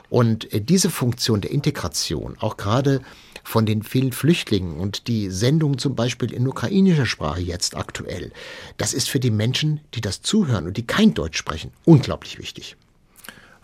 Und 0.09 0.53
äh, 0.53 0.61
diese 0.61 0.91
Funktion 0.91 1.41
der 1.41 1.51
Integration, 1.51 2.35
auch 2.39 2.57
gerade 2.57 3.01
von 3.43 3.65
den 3.65 3.81
vielen 3.81 4.11
Flüchtlingen 4.11 4.77
und 4.77 5.07
die 5.07 5.31
Sendung 5.31 5.77
zum 5.77 5.95
Beispiel 5.95 6.33
in 6.33 6.47
ukrainischer 6.47 7.05
Sprache 7.05 7.41
jetzt 7.41 7.75
aktuell, 7.75 8.31
das 8.77 8.93
ist 8.93 9.09
für 9.09 9.19
die 9.19 9.31
Menschen, 9.31 9.79
die 9.93 10.01
das 10.01 10.21
zuhören 10.21 10.67
und 10.67 10.77
die 10.77 10.85
kein 10.85 11.13
Deutsch 11.13 11.37
sprechen, 11.37 11.71
unglaublich 11.85 12.37
wichtig. 12.37 12.75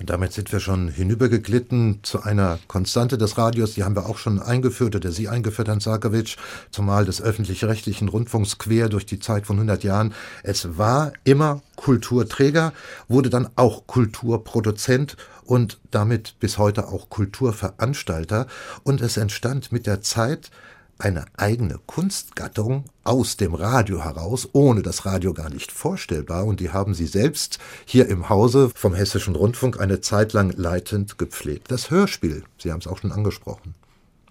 Und 0.03 0.09
damit 0.09 0.33
sind 0.33 0.51
wir 0.51 0.59
schon 0.59 0.89
hinübergeglitten 0.89 1.99
zu 2.03 2.23
einer 2.23 2.59
Konstante 2.67 3.17
des 3.17 3.37
Radios, 3.37 3.75
die 3.75 3.85
haben 3.85 3.95
wir 3.95 4.05
auch 4.05 4.17
schon 4.17 4.41
eingeführt 4.41 4.97
oder 4.97 5.13
Sie 5.13 5.29
eingeführt, 5.29 5.69
Herrn 5.69 5.79
Sarkowitsch, 5.79 6.35
zumal 6.71 7.05
des 7.05 7.21
öffentlich-rechtlichen 7.21 8.09
Rundfunks 8.09 8.57
quer 8.57 8.89
durch 8.89 9.05
die 9.05 9.21
Zeit 9.21 9.47
von 9.47 9.55
100 9.55 9.81
Jahren. 9.85 10.13
Es 10.43 10.77
war 10.77 11.13
immer 11.23 11.61
Kulturträger, 11.77 12.73
wurde 13.07 13.29
dann 13.29 13.47
auch 13.55 13.87
Kulturproduzent 13.87 15.15
und 15.45 15.79
damit 15.89 16.37
bis 16.41 16.57
heute 16.57 16.89
auch 16.89 17.07
Kulturveranstalter. 17.07 18.47
Und 18.83 18.99
es 18.99 19.15
entstand 19.15 19.71
mit 19.71 19.87
der 19.87 20.01
Zeit 20.01 20.51
eine 20.97 21.25
eigene 21.35 21.79
Kunstgattung 21.85 22.85
aus 23.03 23.37
dem 23.37 23.53
Radio 23.53 24.03
heraus, 24.03 24.47
ohne 24.53 24.81
das 24.81 25.05
Radio 25.05 25.33
gar 25.33 25.49
nicht 25.49 25.71
vorstellbar. 25.71 26.45
Und 26.45 26.59
die 26.59 26.71
haben 26.71 26.93
sie 26.93 27.07
selbst 27.07 27.59
hier 27.85 28.07
im 28.07 28.29
Hause 28.29 28.71
vom 28.73 28.93
Hessischen 28.93 29.35
Rundfunk 29.35 29.79
eine 29.79 30.01
Zeit 30.01 30.33
lang 30.33 30.53
leitend 30.55 31.17
gepflegt. 31.17 31.71
Das 31.71 31.89
Hörspiel, 31.89 32.43
Sie 32.57 32.71
haben 32.71 32.79
es 32.79 32.87
auch 32.87 32.99
schon 32.99 33.11
angesprochen. 33.11 33.75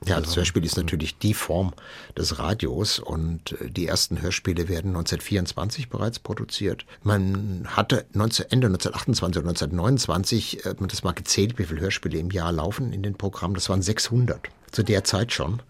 Ja, 0.04 0.20
das 0.20 0.36
Hörspiel 0.36 0.64
ist 0.64 0.76
natürlich 0.76 1.18
die 1.18 1.34
Form 1.34 1.74
des 2.16 2.38
Radios 2.38 2.98
und 2.98 3.52
äh, 3.60 3.70
die 3.70 3.86
ersten 3.86 4.20
Hörspiele 4.20 4.68
werden 4.68 4.88
1924 4.88 5.88
bereits 5.88 6.18
produziert. 6.18 6.86
Man 7.02 7.68
hatte 7.68 8.06
19, 8.12 8.46
Ende 8.50 8.66
1928 8.66 9.40
oder 9.40 9.50
1929, 9.50 10.66
äh, 10.66 10.74
man 10.80 10.88
das 10.88 11.04
mal 11.04 11.12
gezählt, 11.12 11.58
wie 11.58 11.64
viele 11.64 11.80
Hörspiele 11.80 12.18
im 12.18 12.30
Jahr 12.30 12.50
laufen 12.50 12.92
in 12.92 13.02
den 13.02 13.14
Programmen. 13.14 13.54
Das 13.54 13.68
waren 13.68 13.82
600 13.82 14.48
zu 14.72 14.82
der 14.82 15.04
Zeit 15.04 15.32
schon. 15.32 15.62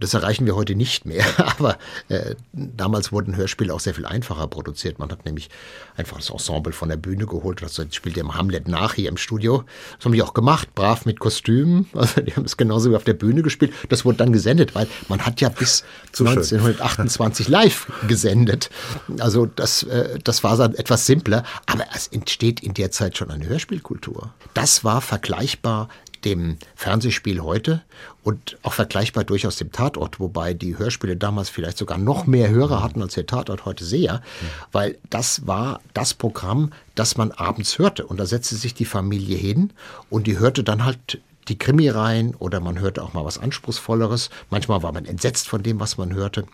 Das 0.00 0.14
erreichen 0.14 0.46
wir 0.46 0.56
heute 0.56 0.74
nicht 0.74 1.04
mehr, 1.04 1.24
aber 1.58 1.78
äh, 2.08 2.34
damals 2.52 3.12
wurden 3.12 3.36
Hörspiele 3.36 3.72
auch 3.72 3.80
sehr 3.80 3.94
viel 3.94 4.06
einfacher 4.06 4.46
produziert. 4.48 4.98
Man 4.98 5.10
hat 5.10 5.24
nämlich 5.24 5.50
einfach 5.96 6.16
das 6.16 6.30
Ensemble 6.30 6.72
von 6.72 6.88
der 6.88 6.96
Bühne 6.96 7.26
geholt. 7.26 7.62
Das 7.62 7.80
spielt 7.92 8.16
ja 8.16 8.22
im 8.22 8.34
Hamlet 8.34 8.66
nach 8.66 8.94
hier 8.94 9.08
im 9.10 9.18
Studio. 9.18 9.64
Das 9.96 10.06
haben 10.06 10.12
die 10.12 10.22
auch 10.22 10.34
gemacht, 10.34 10.74
brav 10.74 11.04
mit 11.04 11.20
Kostümen. 11.20 11.86
Also 12.00 12.22
die 12.22 12.34
haben 12.34 12.46
es 12.46 12.56
genauso 12.56 12.90
wie 12.90 12.96
auf 12.96 13.04
der 13.04 13.12
Bühne 13.12 13.42
gespielt. 13.42 13.74
Das 13.90 14.06
wurde 14.06 14.16
dann 14.18 14.32
gesendet, 14.32 14.74
weil 14.74 14.86
man 15.08 15.20
hat 15.26 15.42
ja 15.42 15.50
bis 15.50 15.84
Zu 16.12 16.24
1928 16.24 17.46
schön. 17.46 17.52
live 17.52 17.92
gesendet. 18.08 18.70
Also 19.18 19.44
das, 19.44 19.82
äh, 19.82 20.18
das 20.24 20.42
war 20.42 20.56
dann 20.56 20.74
etwas 20.74 21.04
simpler, 21.04 21.44
aber 21.66 21.84
es 21.94 22.08
entsteht 22.08 22.60
in 22.60 22.72
der 22.72 22.90
Zeit 22.90 23.18
schon 23.18 23.30
eine 23.30 23.46
Hörspielkultur. 23.46 24.32
Das 24.54 24.82
war 24.82 25.02
vergleichbar 25.02 25.88
dem 26.24 26.58
Fernsehspiel 26.74 27.40
heute 27.40 27.82
und 28.22 28.58
auch 28.62 28.72
vergleichbar 28.72 29.24
durchaus 29.24 29.56
dem 29.56 29.72
Tatort, 29.72 30.20
wobei 30.20 30.54
die 30.54 30.78
Hörspiele 30.78 31.16
damals 31.16 31.48
vielleicht 31.48 31.78
sogar 31.78 31.98
noch 31.98 32.26
mehr 32.26 32.50
Hörer 32.50 32.82
hatten 32.82 33.02
als 33.02 33.14
der 33.14 33.26
Tatort 33.26 33.64
heute 33.64 33.84
sehr, 33.84 34.22
weil 34.72 34.98
das 35.08 35.46
war 35.46 35.80
das 35.94 36.14
Programm, 36.14 36.72
das 36.94 37.16
man 37.16 37.32
abends 37.32 37.78
hörte. 37.78 38.06
Und 38.06 38.18
da 38.18 38.26
setzte 38.26 38.56
sich 38.56 38.74
die 38.74 38.84
Familie 38.84 39.36
hin 39.36 39.72
und 40.10 40.26
die 40.26 40.38
hörte 40.38 40.62
dann 40.62 40.84
halt 40.84 41.20
die 41.50 41.58
Krimi 41.58 41.88
rein 41.88 42.34
oder 42.38 42.60
man 42.60 42.78
hörte 42.78 43.02
auch 43.02 43.12
mal 43.12 43.24
was 43.24 43.38
Anspruchsvolleres. 43.38 44.30
Manchmal 44.50 44.82
war 44.82 44.92
man 44.92 45.04
entsetzt 45.04 45.48
von 45.48 45.62
dem, 45.62 45.80
was 45.80 45.98
man 45.98 46.14
hörte. 46.14 46.44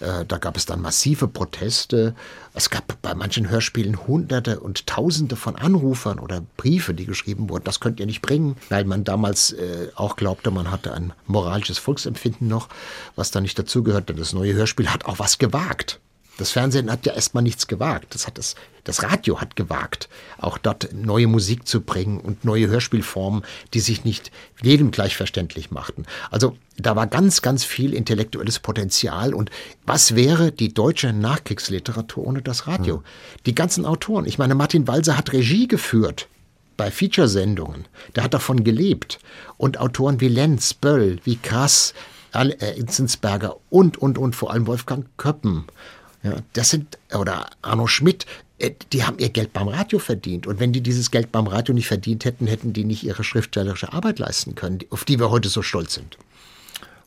Äh, 0.00 0.26
da 0.26 0.38
gab 0.38 0.56
es 0.56 0.66
dann 0.66 0.82
massive 0.82 1.28
Proteste. 1.28 2.14
Es 2.52 2.68
gab 2.68 3.00
bei 3.00 3.14
manchen 3.14 3.48
Hörspielen 3.48 4.06
Hunderte 4.06 4.60
und 4.60 4.86
Tausende 4.86 5.36
von 5.36 5.56
Anrufern 5.56 6.18
oder 6.18 6.42
Briefe, 6.56 6.94
die 6.94 7.06
geschrieben 7.06 7.48
wurden. 7.48 7.64
Das 7.64 7.80
könnt 7.80 8.00
ihr 8.00 8.06
nicht 8.06 8.22
bringen, 8.22 8.56
weil 8.68 8.84
man 8.84 9.04
damals 9.04 9.52
äh, 9.52 9.88
auch 9.94 10.16
glaubte, 10.16 10.50
man 10.50 10.70
hatte 10.70 10.92
ein 10.92 11.12
moralisches 11.26 11.78
Volksempfinden 11.78 12.48
noch, 12.48 12.68
was 13.14 13.30
da 13.30 13.40
nicht 13.40 13.58
dazugehört. 13.58 14.08
Denn 14.08 14.16
das 14.16 14.32
neue 14.32 14.54
Hörspiel 14.54 14.88
hat 14.88 15.06
auch 15.06 15.20
was 15.20 15.38
gewagt. 15.38 16.00
Das 16.36 16.50
Fernsehen 16.50 16.90
hat 16.90 17.06
ja 17.06 17.12
erstmal 17.12 17.42
nichts 17.42 17.66
gewagt. 17.68 18.14
Das, 18.14 18.26
hat 18.26 18.38
das, 18.38 18.56
das 18.82 19.02
Radio 19.02 19.40
hat 19.40 19.54
gewagt, 19.54 20.08
auch 20.38 20.58
dort 20.58 20.92
neue 20.92 21.28
Musik 21.28 21.68
zu 21.68 21.80
bringen 21.80 22.18
und 22.18 22.44
neue 22.44 22.68
Hörspielformen, 22.68 23.44
die 23.72 23.80
sich 23.80 24.04
nicht 24.04 24.32
jedem 24.62 24.90
gleichverständlich 24.90 25.70
machten. 25.70 26.06
Also 26.30 26.56
da 26.76 26.96
war 26.96 27.06
ganz, 27.06 27.40
ganz 27.40 27.64
viel 27.64 27.94
intellektuelles 27.94 28.58
Potenzial. 28.58 29.32
Und 29.32 29.50
was 29.86 30.16
wäre 30.16 30.50
die 30.50 30.74
deutsche 30.74 31.12
Nachkriegsliteratur 31.12 32.26
ohne 32.26 32.42
das 32.42 32.66
Radio? 32.66 32.98
Mhm. 32.98 33.02
Die 33.46 33.54
ganzen 33.54 33.86
Autoren. 33.86 34.26
Ich 34.26 34.38
meine, 34.38 34.56
Martin 34.56 34.88
Walser 34.88 35.16
hat 35.16 35.32
Regie 35.32 35.68
geführt 35.68 36.28
bei 36.76 36.90
Feature-Sendungen. 36.90 37.84
Der 38.16 38.24
hat 38.24 38.34
davon 38.34 38.64
gelebt. 38.64 39.20
Und 39.56 39.78
Autoren 39.78 40.20
wie 40.20 40.28
Lenz, 40.28 40.74
Böll, 40.74 41.20
wie 41.22 41.36
Krass, 41.36 41.94
äh, 42.32 42.76
Inzensberger 42.76 43.56
und, 43.70 43.96
und, 43.96 44.18
und 44.18 44.34
vor 44.34 44.50
allem 44.50 44.66
Wolfgang 44.66 45.06
Köppen 45.16 45.66
ja, 46.24 46.36
das 46.54 46.70
sind, 46.70 46.98
oder 47.14 47.50
Arno 47.60 47.86
Schmidt, 47.86 48.24
äh, 48.58 48.72
die 48.92 49.04
haben 49.04 49.18
ihr 49.18 49.28
Geld 49.28 49.52
beim 49.52 49.68
Radio 49.68 49.98
verdient. 49.98 50.46
Und 50.46 50.58
wenn 50.58 50.72
die 50.72 50.80
dieses 50.80 51.10
Geld 51.10 51.30
beim 51.30 51.46
Radio 51.46 51.74
nicht 51.74 51.86
verdient 51.86 52.24
hätten, 52.24 52.46
hätten 52.46 52.72
die 52.72 52.84
nicht 52.84 53.04
ihre 53.04 53.22
schriftstellerische 53.22 53.92
Arbeit 53.92 54.18
leisten 54.18 54.54
können, 54.54 54.80
auf 54.90 55.04
die 55.04 55.20
wir 55.20 55.30
heute 55.30 55.50
so 55.50 55.62
stolz 55.62 55.94
sind. 55.94 56.16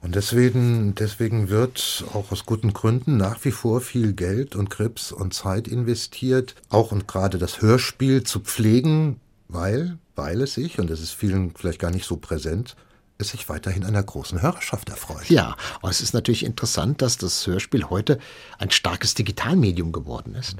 Und 0.01 0.13
deswegen, 0.13 0.93
deswegen 0.93 1.49
wird 1.49 2.05
auch 2.13 2.31
aus 2.31 2.45
guten 2.45 2.71
Gründen 2.73 3.17
nach 3.17 3.43
wie 3.43 3.51
vor 3.51 3.81
viel 3.81 4.13
Geld 4.13 4.55
und 4.55 4.69
Grips 4.69 5.11
und 5.11 5.33
Zeit 5.33 5.67
investiert, 5.67 6.53
auch 6.69 6.91
und 6.91 7.07
gerade 7.07 7.39
das 7.39 7.61
Hörspiel 7.63 8.21
zu 8.23 8.39
pflegen, 8.39 9.19
weil, 9.47 9.97
weil 10.15 10.41
es 10.41 10.53
sich, 10.53 10.77
und 10.77 10.91
das 10.91 11.01
ist 11.01 11.13
vielen 11.13 11.55
vielleicht 11.55 11.79
gar 11.79 11.89
nicht 11.89 12.05
so 12.05 12.17
präsent, 12.17 12.75
es 13.17 13.29
sich 13.29 13.49
weiterhin 13.49 13.83
einer 13.83 14.03
großen 14.03 14.41
Hörerschaft 14.41 14.89
erfreut. 14.89 15.29
Ja, 15.29 15.55
aber 15.81 15.89
es 15.89 16.01
ist 16.01 16.13
natürlich 16.13 16.45
interessant, 16.45 17.01
dass 17.01 17.17
das 17.17 17.45
Hörspiel 17.47 17.89
heute 17.89 18.19
ein 18.57 18.71
starkes 18.71 19.13
Digitalmedium 19.15 19.91
geworden 19.91 20.35
ist. 20.35 20.57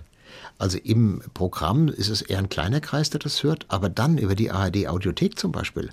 Also 0.58 0.78
im 0.80 1.22
Programm 1.34 1.88
ist 1.88 2.10
es 2.10 2.22
eher 2.22 2.40
ein 2.40 2.50
kleiner 2.50 2.82
Kreis, 2.82 3.10
der 3.10 3.20
das 3.20 3.44
hört, 3.44 3.66
aber 3.70 3.90
dann 3.90 4.18
über 4.18 4.36
die 4.36 4.52
ARD 4.52 4.88
Audiothek 4.88 5.38
zum 5.38 5.52
Beispiel 5.52 5.90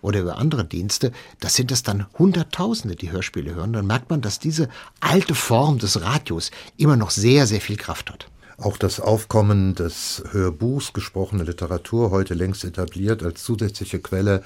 oder 0.00 0.20
über 0.20 0.36
andere 0.36 0.64
Dienste, 0.64 1.12
da 1.40 1.48
sind 1.48 1.72
es 1.72 1.82
dann 1.82 2.06
Hunderttausende, 2.18 2.96
die 2.96 3.10
Hörspiele 3.10 3.54
hören. 3.54 3.72
Dann 3.72 3.86
merkt 3.86 4.10
man, 4.10 4.20
dass 4.20 4.38
diese 4.38 4.68
alte 5.00 5.34
Form 5.34 5.78
des 5.78 6.02
Radios 6.02 6.50
immer 6.76 6.96
noch 6.96 7.10
sehr, 7.10 7.46
sehr 7.46 7.60
viel 7.60 7.76
Kraft 7.76 8.10
hat. 8.10 8.28
Auch 8.58 8.76
das 8.76 9.00
Aufkommen 9.00 9.74
des 9.74 10.22
Hörbuchs, 10.30 10.92
gesprochene 10.92 11.44
Literatur, 11.44 12.10
heute 12.10 12.34
längst 12.34 12.64
etabliert 12.64 13.22
als 13.22 13.42
zusätzliche 13.42 13.98
Quelle 13.98 14.44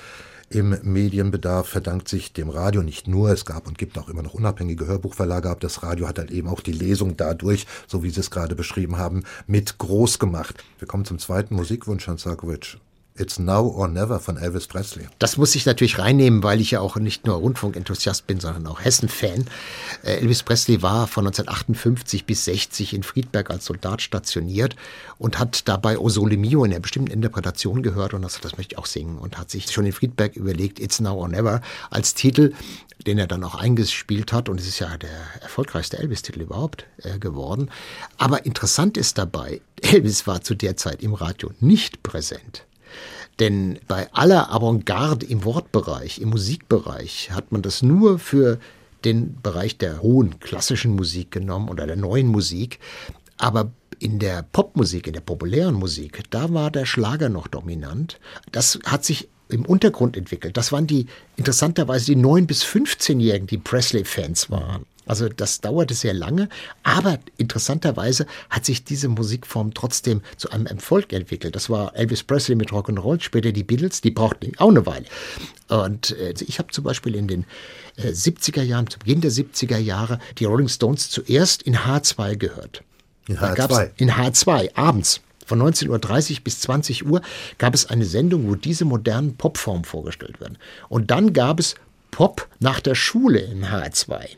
im 0.49 0.77
Medienbedarf 0.83 1.69
verdankt 1.69 2.09
sich 2.09 2.33
dem 2.33 2.51
Radio 2.51 2.83
nicht 2.83 3.09
nur. 3.09 3.31
Es 3.31 3.45
gab 3.45 3.67
und 3.67 3.79
gibt 3.79 3.99
auch 3.99 4.09
immer 4.09 4.23
noch 4.23 4.35
unabhängige 4.35 4.87
Hörbuchverlage, 4.87 5.51
aber 5.51 5.61
das 5.61 5.83
Radio 5.83 6.07
hat 6.07 6.19
halt 6.19 6.31
eben 6.31 6.49
auch 6.49 6.61
die 6.61 6.73
Lesung 6.73 7.17
dadurch, 7.17 7.67
so 7.87 8.03
wie 8.03 8.11
Sie 8.11 8.21
es 8.21 8.31
gerade 8.31 8.55
beschrieben 8.55 8.97
haben, 8.97 9.25
mit 9.47 9.79
groß 9.79 10.19
gemacht. 10.19 10.65
Wir 10.79 10.87
kommen 10.87 11.05
zum 11.05 11.19
zweiten 11.19 11.55
Musikwunsch, 11.55 12.07
Hans 12.07 12.23
Sarkovic. 12.23 12.79
It's 13.19 13.39
Now 13.39 13.67
or 13.69 13.89
Never 13.89 14.21
von 14.21 14.37
Elvis 14.37 14.67
Presley. 14.67 15.07
Das 15.19 15.37
muss 15.37 15.55
ich 15.55 15.67
natürlich 15.67 15.99
reinnehmen, 15.99 16.43
weil 16.43 16.61
ich 16.61 16.73
ja 16.73 16.81
auch 16.81 16.97
nicht 16.97 17.27
nur 17.27 17.37
Rundfunkenthusiast 17.37 18.27
bin, 18.27 18.41
sondern 18.41 18.67
auch 18.67 18.85
Hessen-Fan. 18.85 19.47
Äh, 20.03 20.19
Elvis 20.19 20.43
Presley 20.43 20.83
war 20.83 21.07
von 21.07 21.27
1958 21.27 22.27
bis 22.27 22.45
60 22.45 22.95
in 22.95 23.03
Friedberg 23.03 23.51
als 23.51 23.65
Soldat 23.67 24.03
stationiert 24.03 24.77
und 25.19 25.39
hat 25.39 25.69
dabei 25.69 25.99
O 25.99 26.09
Sole 26.09 26.37
Mio 26.37 26.65
in 26.65 26.73
einer 26.73 26.81
bestimmten 26.81 27.11
Interpretation 27.11 27.83
gehört 27.83 28.15
und 28.15 28.23
das, 28.23 28.41
das 28.41 28.57
möchte 28.57 28.75
ich 28.75 28.79
auch 28.79 28.87
singen 28.87 29.19
und 29.19 29.39
hat 29.39 29.51
sich 29.51 29.71
schon 29.71 29.87
in 29.87 29.93
Friedberg 29.93 30.37
überlegt, 30.37 30.79
It's 30.81 31.01
Now 31.01 31.15
or 31.15 31.29
Never 31.29 31.61
als 31.91 32.15
Titel 32.15 32.53
den 33.07 33.19
er 33.19 33.27
dann 33.27 33.45
auch 33.45 33.55
eingespielt 33.55 34.33
hat. 34.33 34.49
Und 34.49 34.61
es 34.61 34.67
ist 34.67 34.79
ja 34.79 34.97
der 34.97 35.11
erfolgreichste 35.41 35.99
Elvis-Titel 35.99 36.41
überhaupt 36.41 36.87
äh, 36.99 37.19
geworden. 37.19 37.71
Aber 38.19 38.47
interessant 38.47 38.97
ist 38.97 39.19
dabei, 39.19 39.61
Elvis 39.81 40.27
war 40.27 40.43
zu 40.43 40.55
der 40.55 40.77
Zeit 40.77 41.03
im 41.03 41.15
Radio 41.15 41.51
nicht 41.61 42.03
präsent. 42.03 42.65
Denn 43.39 43.79
bei 43.87 44.13
aller 44.13 44.51
Avantgarde 44.51 45.27
im 45.27 45.45
Wortbereich, 45.45 46.21
im 46.21 46.31
Musikbereich, 46.31 47.31
hat 47.33 47.53
man 47.53 47.63
das 47.63 47.83
nur 47.83 48.19
für 48.19 48.59
den 49.05 49.41
Bereich 49.43 49.77
der 49.77 50.01
hohen 50.03 50.41
klassischen 50.41 50.97
Musik 50.97 51.31
genommen 51.31 51.69
oder 51.69 51.87
der 51.87 51.97
neuen 51.97 52.29
Musik. 52.29 52.79
Aber 53.37 53.71
in 53.99 54.19
der 54.19 54.43
Popmusik, 54.43 55.07
in 55.07 55.13
der 55.13 55.21
populären 55.21 55.75
Musik, 55.75 56.23
da 56.31 56.53
war 56.53 56.71
der 56.71 56.87
Schlager 56.87 57.29
noch 57.29 57.47
dominant. 57.47 58.19
Das 58.53 58.79
hat 58.85 59.05
sich 59.05 59.29
im 59.49 59.65
Untergrund 59.65 60.17
entwickelt. 60.17 60.57
Das 60.57 60.73
waren 60.73 60.87
die 60.87 61.07
interessanterweise 61.37 62.07
die 62.07 62.21
9- 62.21 62.47
bis 62.47 62.65
15-Jährigen, 62.65 63.47
die 63.47 63.59
Presley-Fans 63.59 64.51
waren. 64.51 64.87
Also 65.07 65.29
das 65.29 65.61
dauerte 65.61 65.95
sehr 65.95 66.15
lange, 66.15 66.49
aber 66.83 67.19
interessanterweise 67.37 68.27
hat 68.51 68.65
sich 68.65 68.85
diese 68.85 69.09
Musikform 69.09 69.73
trotzdem 69.73 70.21
zu 70.37 70.51
einem 70.51 70.67
Erfolg 70.67 71.13
entwickelt. 71.13 71.55
Das 71.55 71.71
war 71.71 71.95
Elvis 71.97 72.25
Presley 72.25 72.57
mit 72.57 72.71
Rock'n'Roll, 72.71 73.21
später 73.21 73.53
die 73.53 73.65
Beatles, 73.65 74.01
die 74.01 74.11
brauchten 74.11 74.53
auch 74.59 74.71
eine 74.71 74.85
Weile. 74.85 75.07
Und 75.69 76.11
äh, 76.19 76.35
ich 76.47 76.59
habe 76.59 76.73
zum 76.73 76.85
Beispiel 76.85 77.15
in 77.15 77.29
den 77.29 77.45
70er 77.99 78.61
äh, 78.61 78.65
Jahren, 78.65 78.89
zu 78.89 78.99
Beginn 78.99 79.21
der 79.21 79.31
70er 79.31 79.79
Jahre, 79.79 80.19
die 80.39 80.45
Rolling 80.45 80.69
Stones 80.69 81.09
zuerst 81.09 81.63
in 81.63 81.77
H2 81.77 82.37
gehört. 82.37 82.83
In 83.29 83.39
H2? 83.39 83.91
In 83.97 84.11
H2, 84.11 84.77
abends. 84.77 85.21
Von 85.47 85.63
19.30 85.63 86.33
Uhr 86.33 86.37
bis 86.43 86.61
20 86.61 87.07
Uhr 87.07 87.23
gab 87.59 87.73
es 87.73 87.87
eine 87.87 88.05
Sendung, 88.05 88.49
wo 88.49 88.57
diese 88.57 88.85
modernen 88.85 89.37
Popformen 89.37 89.85
vorgestellt 89.85 90.41
werden. 90.41 90.59
Und 90.89 91.13
dann 91.13 91.33
gab 91.33 91.61
es 91.61 91.77
Pop 92.11 92.49
nach 92.59 92.81
der 92.81 92.97
Schule 92.97 93.39
in 93.39 93.67
H2. 93.67 94.37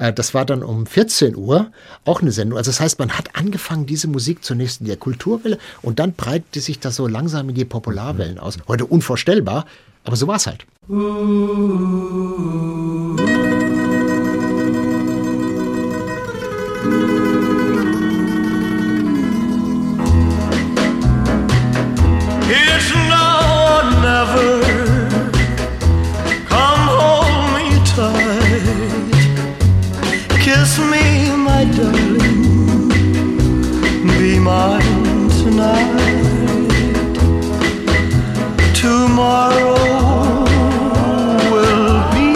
Äh, 0.00 0.12
das 0.12 0.34
war 0.34 0.44
dann 0.44 0.64
um 0.64 0.86
14 0.86 1.36
Uhr 1.36 1.70
auch 2.04 2.22
eine 2.22 2.32
Sendung. 2.32 2.58
Also 2.58 2.70
das 2.70 2.80
heißt, 2.80 2.98
man 2.98 3.10
hat 3.10 3.36
angefangen, 3.36 3.86
diese 3.86 4.08
Musik 4.08 4.42
zunächst 4.42 4.80
in 4.80 4.88
der 4.88 4.96
Kulturwelle 4.96 5.58
und 5.82 6.00
dann 6.00 6.14
breitete 6.14 6.60
sich 6.60 6.80
das 6.80 6.96
so 6.96 7.06
langsam 7.06 7.48
in 7.50 7.54
die 7.54 7.64
Popularwellen 7.64 8.38
aus. 8.38 8.58
Heute 8.66 8.86
unvorstellbar, 8.86 9.66
aber 10.04 10.16
so 10.16 10.26
war 10.26 10.36
es 10.36 10.46
halt. 10.46 10.66
Mine 34.40 35.28
tonight. 35.42 35.92
Tomorrow 38.74 39.74
will 41.52 41.98
be 42.14 42.28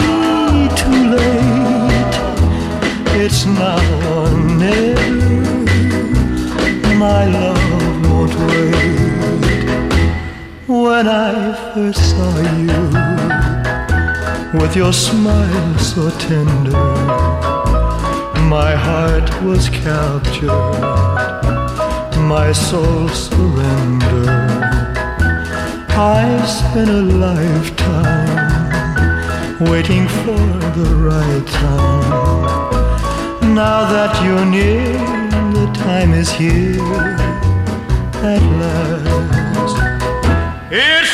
too 0.81 1.01
late. 1.15 2.15
It's 3.21 3.45
now 3.45 3.81
or 4.13 4.29
never. 4.63 5.15
My 6.95 7.25
love 7.25 7.65
won't 8.07 8.35
wait. 8.47 8.85
When 10.67 11.07
I 11.07 11.53
first 11.73 12.01
saw 12.11 12.33
you, 12.67 12.83
with 14.59 14.75
your 14.75 14.93
smile 14.93 15.77
so 15.79 16.09
tender 16.11 17.35
my 18.49 18.75
heart 18.75 19.29
was 19.43 19.69
captured, 19.69 20.51
my 22.27 22.51
soul 22.51 23.07
surrendered. 23.09 24.27
I've 25.89 26.49
spent 26.49 26.89
a 26.89 27.01
lifetime 27.27 28.39
waiting 29.69 30.07
for 30.07 30.39
the 30.77 30.89
right 31.09 31.47
time. 31.47 33.53
Now 33.53 33.85
that 33.93 34.11
you're 34.23 34.45
near, 34.45 34.93
the 35.53 35.67
time 35.73 36.13
is 36.13 36.31
here 36.31 36.81
at 38.33 38.41
last. 38.59 39.77
It's 40.71 41.13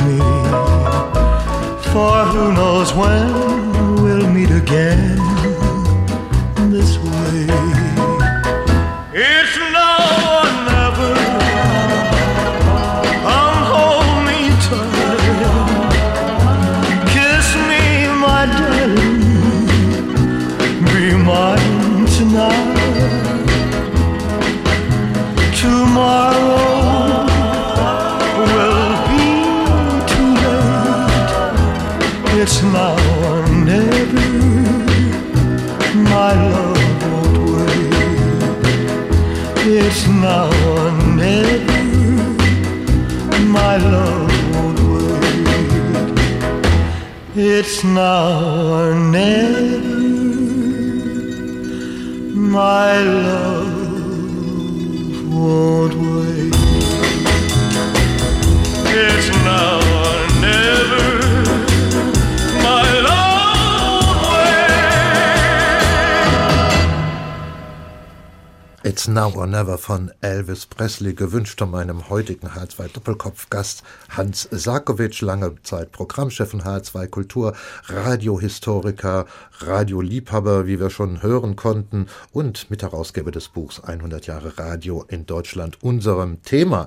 For 1.91 2.23
who 2.23 2.53
knows 2.53 2.93
when 2.93 4.01
we'll 4.01 4.29
meet 4.29 4.49
again 4.49 5.17
this 6.71 6.97
way. 6.97 7.47
It's 9.13 9.55
now 9.75 10.37
or 10.37 10.49
never. 10.71 11.13
Come 13.25 13.61
hold 13.73 14.09
me 14.25 14.39
tight. 14.67 15.25
Kiss 17.13 17.47
me, 17.69 17.83
my 18.23 18.41
darling. 18.55 19.21
Be 20.85 21.05
mine 21.27 22.05
tonight. 22.15 22.79
Tomorrow 25.59 26.30
It's 47.33 47.83
now 47.83 48.71
or 48.71 48.93
never. 48.93 49.99
My 52.33 53.01
love 53.01 53.73
won't 55.33 55.95
wait. 55.95 56.53
It's 58.93 59.29
now 59.45 59.80
It's 68.91 69.07
Now 69.07 69.31
or 69.37 69.47
Never 69.47 69.77
von 69.77 70.11
Elvis 70.19 70.65
Presley, 70.65 71.13
gewünscht 71.13 71.59
von 71.59 71.71
meinem 71.71 72.09
heutigen 72.09 72.49
H2 72.49 72.91
Doppelkopfgast 72.91 73.83
Hans 74.09 74.49
Sarkovic, 74.51 75.21
lange 75.21 75.55
Zeit 75.63 75.93
Programmchef 75.93 76.49
von 76.49 76.63
H2 76.63 77.07
Kultur, 77.07 77.55
Radiohistoriker, 77.85 79.27
Radioliebhaber, 79.59 80.67
wie 80.67 80.81
wir 80.81 80.89
schon 80.89 81.23
hören 81.23 81.55
konnten, 81.55 82.07
und 82.33 82.69
Mitherausgeber 82.69 83.31
des 83.31 83.47
Buchs 83.47 83.79
100 83.79 84.27
Jahre 84.27 84.57
Radio 84.57 85.05
in 85.07 85.25
Deutschland, 85.25 85.81
unserem 85.81 86.43
Thema. 86.43 86.85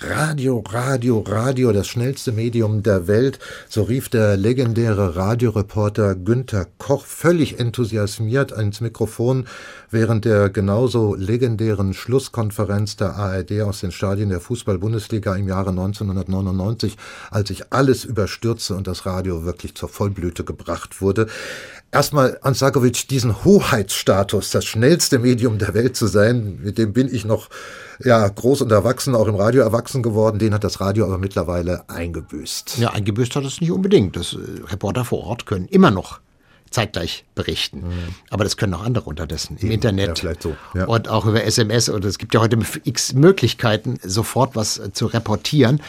Radio, 0.00 0.62
Radio, 0.70 1.24
Radio, 1.26 1.72
das 1.72 1.88
schnellste 1.88 2.30
Medium 2.30 2.84
der 2.84 3.08
Welt, 3.08 3.40
so 3.68 3.82
rief 3.82 4.08
der 4.08 4.36
legendäre 4.36 5.16
Radioreporter 5.16 6.14
Günther 6.14 6.68
Koch 6.78 7.04
völlig 7.04 7.58
enthusiasmiert 7.58 8.52
ins 8.52 8.80
Mikrofon 8.80 9.46
während 9.90 10.24
der 10.24 10.50
genauso 10.50 11.14
legendären 11.14 11.94
Schlusskonferenz 11.94 12.96
der 12.96 13.16
ARD 13.16 13.62
aus 13.62 13.80
den 13.80 13.90
Stadien 13.90 14.28
der 14.28 14.40
Fußball-Bundesliga 14.40 15.34
im 15.34 15.48
Jahre 15.48 15.70
1999, 15.70 16.96
als 17.30 17.48
sich 17.48 17.72
alles 17.72 18.04
überstürzte 18.04 18.74
und 18.74 18.86
das 18.86 19.06
Radio 19.06 19.44
wirklich 19.44 19.74
zur 19.74 19.88
Vollblüte 19.88 20.44
gebracht 20.44 21.00
wurde. 21.00 21.26
Erstmal, 21.90 22.38
Ansakovic, 22.42 23.08
diesen 23.08 23.44
Hoheitsstatus, 23.44 24.50
das 24.50 24.66
schnellste 24.66 25.18
Medium 25.18 25.58
der 25.58 25.72
Welt 25.72 25.96
zu 25.96 26.06
sein, 26.06 26.58
mit 26.62 26.76
dem 26.76 26.92
bin 26.92 27.12
ich 27.12 27.24
noch 27.24 27.48
ja, 28.04 28.28
groß 28.28 28.60
und 28.60 28.70
erwachsen, 28.70 29.14
auch 29.14 29.26
im 29.26 29.36
Radio 29.36 29.62
erwachsen 29.62 30.02
geworden. 30.02 30.38
Den 30.38 30.52
hat 30.52 30.64
das 30.64 30.80
Radio 30.80 31.06
aber 31.06 31.16
mittlerweile 31.16 31.88
eingebüßt. 31.88 32.76
Ja, 32.78 32.90
eingebüßt 32.90 33.34
hat 33.36 33.44
es 33.44 33.62
nicht 33.62 33.70
unbedingt. 33.70 34.16
Das 34.16 34.34
äh, 34.34 34.38
Reporter 34.66 35.06
vor 35.06 35.24
Ort 35.24 35.46
können 35.46 35.66
immer 35.66 35.90
noch 35.90 36.20
zeitgleich 36.70 37.24
berichten. 37.34 37.80
Mhm. 37.80 38.14
Aber 38.30 38.44
das 38.44 38.56
können 38.56 38.74
auch 38.74 38.84
andere 38.84 39.04
unterdessen 39.04 39.56
im 39.56 39.66
Eben, 39.66 39.74
Internet 39.74 40.22
ja, 40.22 40.32
so, 40.38 40.56
ja. 40.74 40.84
und 40.84 41.08
auch 41.08 41.24
über 41.24 41.42
SMS. 41.44 41.88
Und 41.88 42.04
es 42.04 42.18
gibt 42.18 42.34
ja 42.34 42.40
heute 42.40 42.58
x 42.84 43.14
Möglichkeiten, 43.14 43.98
sofort 44.02 44.56
was 44.56 44.78
äh, 44.78 44.92
zu 44.92 45.06
reportieren. 45.06 45.80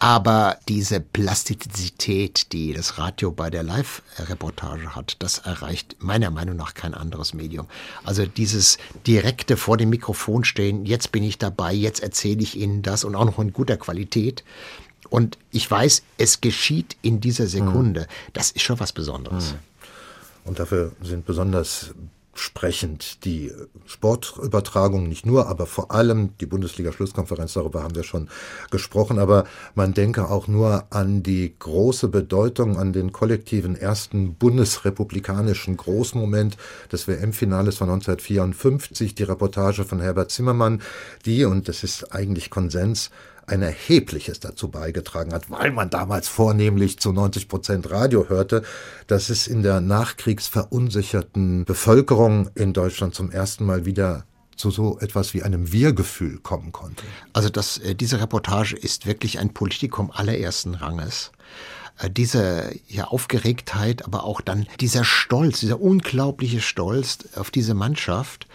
Aber 0.00 0.58
diese 0.68 1.00
Plastizität, 1.00 2.52
die 2.52 2.72
das 2.72 2.98
Radio 2.98 3.32
bei 3.32 3.50
der 3.50 3.64
Live-Reportage 3.64 4.94
hat, 4.94 5.16
das 5.18 5.38
erreicht 5.38 5.96
meiner 5.98 6.30
Meinung 6.30 6.56
nach 6.56 6.74
kein 6.74 6.94
anderes 6.94 7.34
Medium. 7.34 7.66
Also 8.04 8.24
dieses 8.24 8.78
direkte 9.08 9.56
vor 9.56 9.76
dem 9.76 9.90
Mikrofon 9.90 10.44
stehen, 10.44 10.86
jetzt 10.86 11.10
bin 11.10 11.24
ich 11.24 11.38
dabei, 11.38 11.72
jetzt 11.72 12.00
erzähle 12.00 12.42
ich 12.42 12.56
Ihnen 12.56 12.82
das 12.82 13.02
und 13.02 13.16
auch 13.16 13.24
noch 13.24 13.40
in 13.40 13.52
guter 13.52 13.76
Qualität. 13.76 14.44
Und 15.10 15.36
ich 15.50 15.68
weiß, 15.68 16.02
es 16.16 16.40
geschieht 16.40 16.96
in 17.02 17.20
dieser 17.20 17.48
Sekunde. 17.48 18.06
Das 18.34 18.52
ist 18.52 18.62
schon 18.62 18.78
was 18.78 18.92
Besonderes. 18.92 19.54
Und 20.44 20.60
dafür 20.60 20.92
sind 21.02 21.26
besonders 21.26 21.92
sprechend 22.38 23.24
die 23.24 23.52
Sportübertragung, 23.86 25.08
nicht 25.08 25.26
nur, 25.26 25.48
aber 25.48 25.66
vor 25.66 25.90
allem 25.90 26.36
die 26.40 26.46
Bundesliga-Schlusskonferenz, 26.46 27.54
darüber 27.54 27.82
haben 27.82 27.94
wir 27.94 28.04
schon 28.04 28.28
gesprochen, 28.70 29.18
aber 29.18 29.44
man 29.74 29.94
denke 29.94 30.30
auch 30.30 30.48
nur 30.48 30.86
an 30.90 31.22
die 31.22 31.54
große 31.58 32.08
Bedeutung, 32.08 32.78
an 32.78 32.92
den 32.92 33.12
kollektiven 33.12 33.76
ersten 33.76 34.34
bundesrepublikanischen 34.34 35.76
Großmoment 35.76 36.56
des 36.92 37.08
WM-Finales 37.08 37.76
von 37.76 37.90
1954, 37.90 39.14
die 39.14 39.24
Reportage 39.24 39.84
von 39.84 40.00
Herbert 40.00 40.30
Zimmermann, 40.30 40.82
die, 41.24 41.44
und 41.44 41.68
das 41.68 41.82
ist 41.82 42.12
eigentlich 42.12 42.50
Konsens, 42.50 43.10
ein 43.48 43.62
erhebliches 43.62 44.40
dazu 44.40 44.68
beigetragen 44.68 45.32
hat, 45.32 45.50
weil 45.50 45.70
man 45.70 45.90
damals 45.90 46.28
vornehmlich 46.28 46.98
zu 46.98 47.12
90 47.12 47.48
Prozent 47.48 47.90
Radio 47.90 48.28
hörte, 48.28 48.62
dass 49.06 49.30
es 49.30 49.46
in 49.46 49.62
der 49.62 49.80
nachkriegsverunsicherten 49.80 51.64
Bevölkerung 51.64 52.50
in 52.54 52.72
Deutschland 52.72 53.14
zum 53.14 53.30
ersten 53.30 53.64
Mal 53.64 53.84
wieder 53.84 54.24
zu 54.56 54.70
so 54.70 54.98
etwas 54.98 55.34
wie 55.34 55.42
einem 55.42 55.72
Wir-Gefühl 55.72 56.38
kommen 56.38 56.72
konnte. 56.72 57.04
Also 57.32 57.48
das, 57.48 57.78
äh, 57.78 57.94
diese 57.94 58.20
Reportage 58.20 58.76
ist 58.76 59.06
wirklich 59.06 59.38
ein 59.38 59.54
Politikum 59.54 60.10
allerersten 60.10 60.74
Ranges 60.74 61.30
Äh, 61.98 62.10
diese 62.10 62.70
ja, 62.88 63.04
Aufgeregtheit, 63.04 64.04
aber 64.04 64.24
auch 64.24 64.40
dann 64.40 64.66
dieser 64.80 65.04
Stolz, 65.04 65.60
dieser 65.60 65.80
unglaubliche 65.80 66.60
Stolz 66.60 67.18
auf 67.34 67.50
diese 67.50 67.74
Mannschaft, 67.74 68.46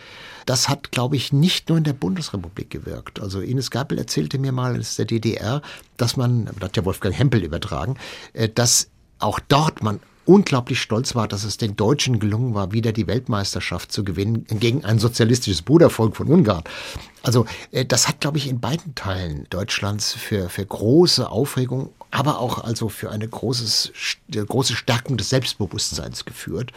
das 0.45 0.69
hat, 0.69 0.91
glaube 0.91 1.15
ich, 1.15 1.33
nicht 1.33 1.69
nur 1.69 1.77
in 1.77 1.83
der 1.83 1.93
Bundesrepublik 1.93 2.69
gewirkt. 2.69 3.21
Also 3.21 3.41
Ines 3.41 3.71
Gabel 3.71 3.97
erzählte 3.97 4.39
mir 4.39 4.51
mal 4.51 4.79
aus 4.79 4.95
der 4.95 5.05
DDR, 5.05 5.61
dass 5.97 6.17
man, 6.17 6.45
das 6.45 6.69
hat 6.69 6.77
ja 6.77 6.85
Wolfgang 6.85 7.17
Hempel 7.17 7.43
übertragen, 7.43 7.97
äh, 8.33 8.49
dass 8.49 8.89
auch 9.19 9.39
dort 9.39 9.83
man 9.83 9.99
unglaublich 10.25 10.81
stolz 10.81 11.15
war, 11.15 11.27
dass 11.27 11.43
es 11.43 11.57
den 11.57 11.75
Deutschen 11.75 12.19
gelungen 12.19 12.53
war, 12.53 12.71
wieder 12.71 12.91
die 12.91 13.07
Weltmeisterschaft 13.07 13.91
zu 13.91 14.03
gewinnen 14.03 14.45
gegen 14.47 14.85
ein 14.85 14.99
sozialistisches 14.99 15.61
Brudervolk 15.61 16.15
von 16.15 16.27
Ungarn. 16.27 16.63
Also 17.23 17.45
äh, 17.71 17.85
das 17.85 18.07
hat, 18.07 18.21
glaube 18.21 18.37
ich, 18.37 18.47
in 18.47 18.59
beiden 18.59 18.95
Teilen 18.95 19.47
Deutschlands 19.49 20.13
für, 20.13 20.49
für 20.49 20.65
große 20.65 21.29
Aufregung, 21.29 21.89
aber 22.11 22.39
auch 22.39 22.63
also 22.63 22.89
für 22.89 23.11
eine 23.11 23.27
großes, 23.27 23.91
große 24.31 24.75
Stärkung 24.75 25.17
des 25.17 25.29
Selbstbewusstseins 25.29 26.25
geführt. 26.25 26.71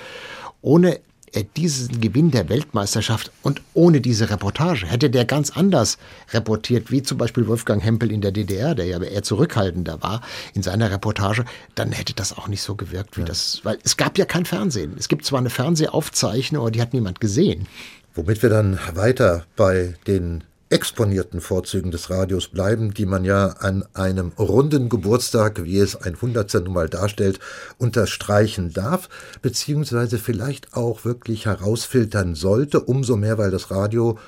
Ohne 0.62 1.00
diesen 1.42 2.00
Gewinn 2.00 2.30
der 2.30 2.48
Weltmeisterschaft 2.48 3.30
und 3.42 3.62
ohne 3.74 4.00
diese 4.00 4.30
Reportage 4.30 4.86
hätte 4.86 5.10
der 5.10 5.24
ganz 5.24 5.50
anders 5.50 5.98
reportiert, 6.32 6.90
wie 6.90 7.02
zum 7.02 7.18
Beispiel 7.18 7.46
Wolfgang 7.46 7.82
Hempel 7.82 8.10
in 8.10 8.20
der 8.20 8.32
DDR, 8.32 8.74
der 8.74 8.86
ja 8.86 9.00
eher 9.00 9.22
zurückhaltender 9.22 10.02
war 10.02 10.22
in 10.54 10.62
seiner 10.62 10.90
Reportage, 10.90 11.44
dann 11.74 11.92
hätte 11.92 12.14
das 12.14 12.36
auch 12.36 12.48
nicht 12.48 12.62
so 12.62 12.74
gewirkt 12.74 13.16
wie 13.16 13.22
ja. 13.22 13.26
das, 13.26 13.60
weil 13.64 13.78
es 13.84 13.96
gab 13.96 14.18
ja 14.18 14.24
kein 14.24 14.44
Fernsehen. 14.44 14.94
Es 14.98 15.08
gibt 15.08 15.24
zwar 15.24 15.40
eine 15.40 15.50
Fernsehaufzeichnung, 15.50 16.62
aber 16.62 16.70
die 16.70 16.80
hat 16.80 16.92
niemand 16.92 17.20
gesehen. 17.20 17.66
Womit 18.14 18.42
wir 18.42 18.50
dann 18.50 18.78
weiter 18.94 19.44
bei 19.56 19.94
den 20.06 20.42
exponierten 20.68 21.40
Vorzügen 21.40 21.90
des 21.90 22.10
Radios 22.10 22.48
bleiben, 22.48 22.92
die 22.92 23.06
man 23.06 23.24
ja 23.24 23.48
an 23.60 23.84
einem 23.94 24.32
runden 24.38 24.88
Geburtstag, 24.88 25.62
wie 25.64 25.78
es 25.78 25.94
ein 25.94 26.20
Hundertster 26.20 26.60
nun 26.60 26.74
mal 26.74 26.88
darstellt, 26.88 27.38
unterstreichen 27.78 28.72
darf, 28.72 29.08
beziehungsweise 29.42 30.18
vielleicht 30.18 30.74
auch 30.74 31.04
wirklich 31.04 31.46
herausfiltern 31.46 32.34
sollte, 32.34 32.80
umso 32.80 33.16
mehr, 33.16 33.38
weil 33.38 33.50
das 33.50 33.70
Radio 33.70 34.18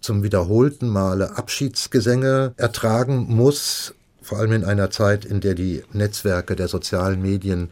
zum 0.00 0.22
wiederholten 0.22 0.88
Male 0.88 1.36
Abschiedsgesänge 1.36 2.52
ertragen 2.56 3.26
muss, 3.28 3.94
vor 4.20 4.38
allem 4.38 4.52
in 4.52 4.64
einer 4.64 4.90
Zeit, 4.90 5.24
in 5.24 5.40
der 5.40 5.54
die 5.54 5.82
Netzwerke 5.92 6.56
der 6.56 6.68
sozialen 6.68 7.22
Medien 7.22 7.70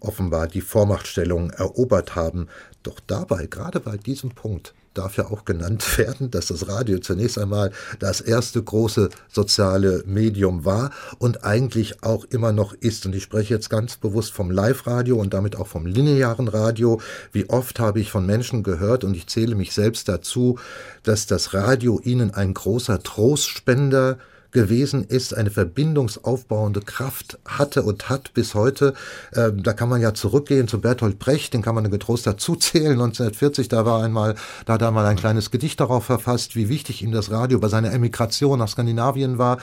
offenbar 0.00 0.46
die 0.46 0.60
Vormachtstellung 0.62 1.50
erobert 1.50 2.16
haben. 2.16 2.48
Doch 2.82 3.00
dabei, 3.06 3.46
gerade 3.46 3.80
bei 3.80 3.96
diesem 3.96 4.30
Punkt, 4.30 4.74
darf 4.96 5.16
ja 5.16 5.26
auch 5.26 5.44
genannt 5.44 5.98
werden, 5.98 6.30
dass 6.30 6.46
das 6.46 6.68
Radio 6.68 6.98
zunächst 6.98 7.38
einmal 7.38 7.72
das 7.98 8.20
erste 8.20 8.62
große 8.62 9.10
soziale 9.28 10.02
Medium 10.06 10.64
war 10.64 10.90
und 11.18 11.44
eigentlich 11.44 12.02
auch 12.02 12.24
immer 12.24 12.52
noch 12.52 12.72
ist. 12.72 13.06
Und 13.06 13.14
ich 13.14 13.22
spreche 13.22 13.54
jetzt 13.54 13.70
ganz 13.70 13.96
bewusst 13.96 14.32
vom 14.32 14.50
Live-Radio 14.50 15.16
und 15.16 15.34
damit 15.34 15.56
auch 15.56 15.66
vom 15.66 15.86
linearen 15.86 16.48
Radio. 16.48 17.00
Wie 17.32 17.48
oft 17.48 17.80
habe 17.80 18.00
ich 18.00 18.10
von 18.10 18.26
Menschen 18.26 18.62
gehört, 18.62 19.04
und 19.04 19.16
ich 19.16 19.26
zähle 19.26 19.54
mich 19.54 19.72
selbst 19.72 20.08
dazu, 20.08 20.58
dass 21.02 21.26
das 21.26 21.54
Radio 21.54 22.00
ihnen 22.02 22.32
ein 22.34 22.54
großer 22.54 23.02
Trostspender 23.02 24.18
gewesen 24.50 25.04
ist, 25.04 25.36
eine 25.36 25.50
verbindungsaufbauende 25.50 26.80
Kraft 26.80 27.38
hatte 27.44 27.82
und 27.82 28.08
hat 28.08 28.34
bis 28.34 28.54
heute. 28.54 28.94
Äh, 29.32 29.52
da 29.54 29.72
kann 29.72 29.88
man 29.88 30.00
ja 30.00 30.14
zurückgehen 30.14 30.68
zu 30.68 30.80
Bertolt 30.80 31.18
Brecht, 31.18 31.54
den 31.54 31.62
kann 31.62 31.74
man 31.74 31.90
getrost 31.90 32.26
dazu 32.26 32.56
zählen. 32.56 32.92
1940, 32.92 33.68
da 33.68 33.84
war 33.84 34.02
einmal, 34.02 34.34
da 34.64 34.74
hat 34.74 34.82
er 34.82 34.90
mal 34.90 35.06
ein 35.06 35.16
kleines 35.16 35.50
Gedicht 35.50 35.80
darauf 35.80 36.04
verfasst, 36.04 36.56
wie 36.56 36.68
wichtig 36.68 37.02
ihm 37.02 37.12
das 37.12 37.30
Radio 37.30 37.58
bei 37.58 37.68
seiner 37.68 37.92
Emigration 37.92 38.58
nach 38.58 38.68
Skandinavien 38.68 39.38
war. 39.38 39.58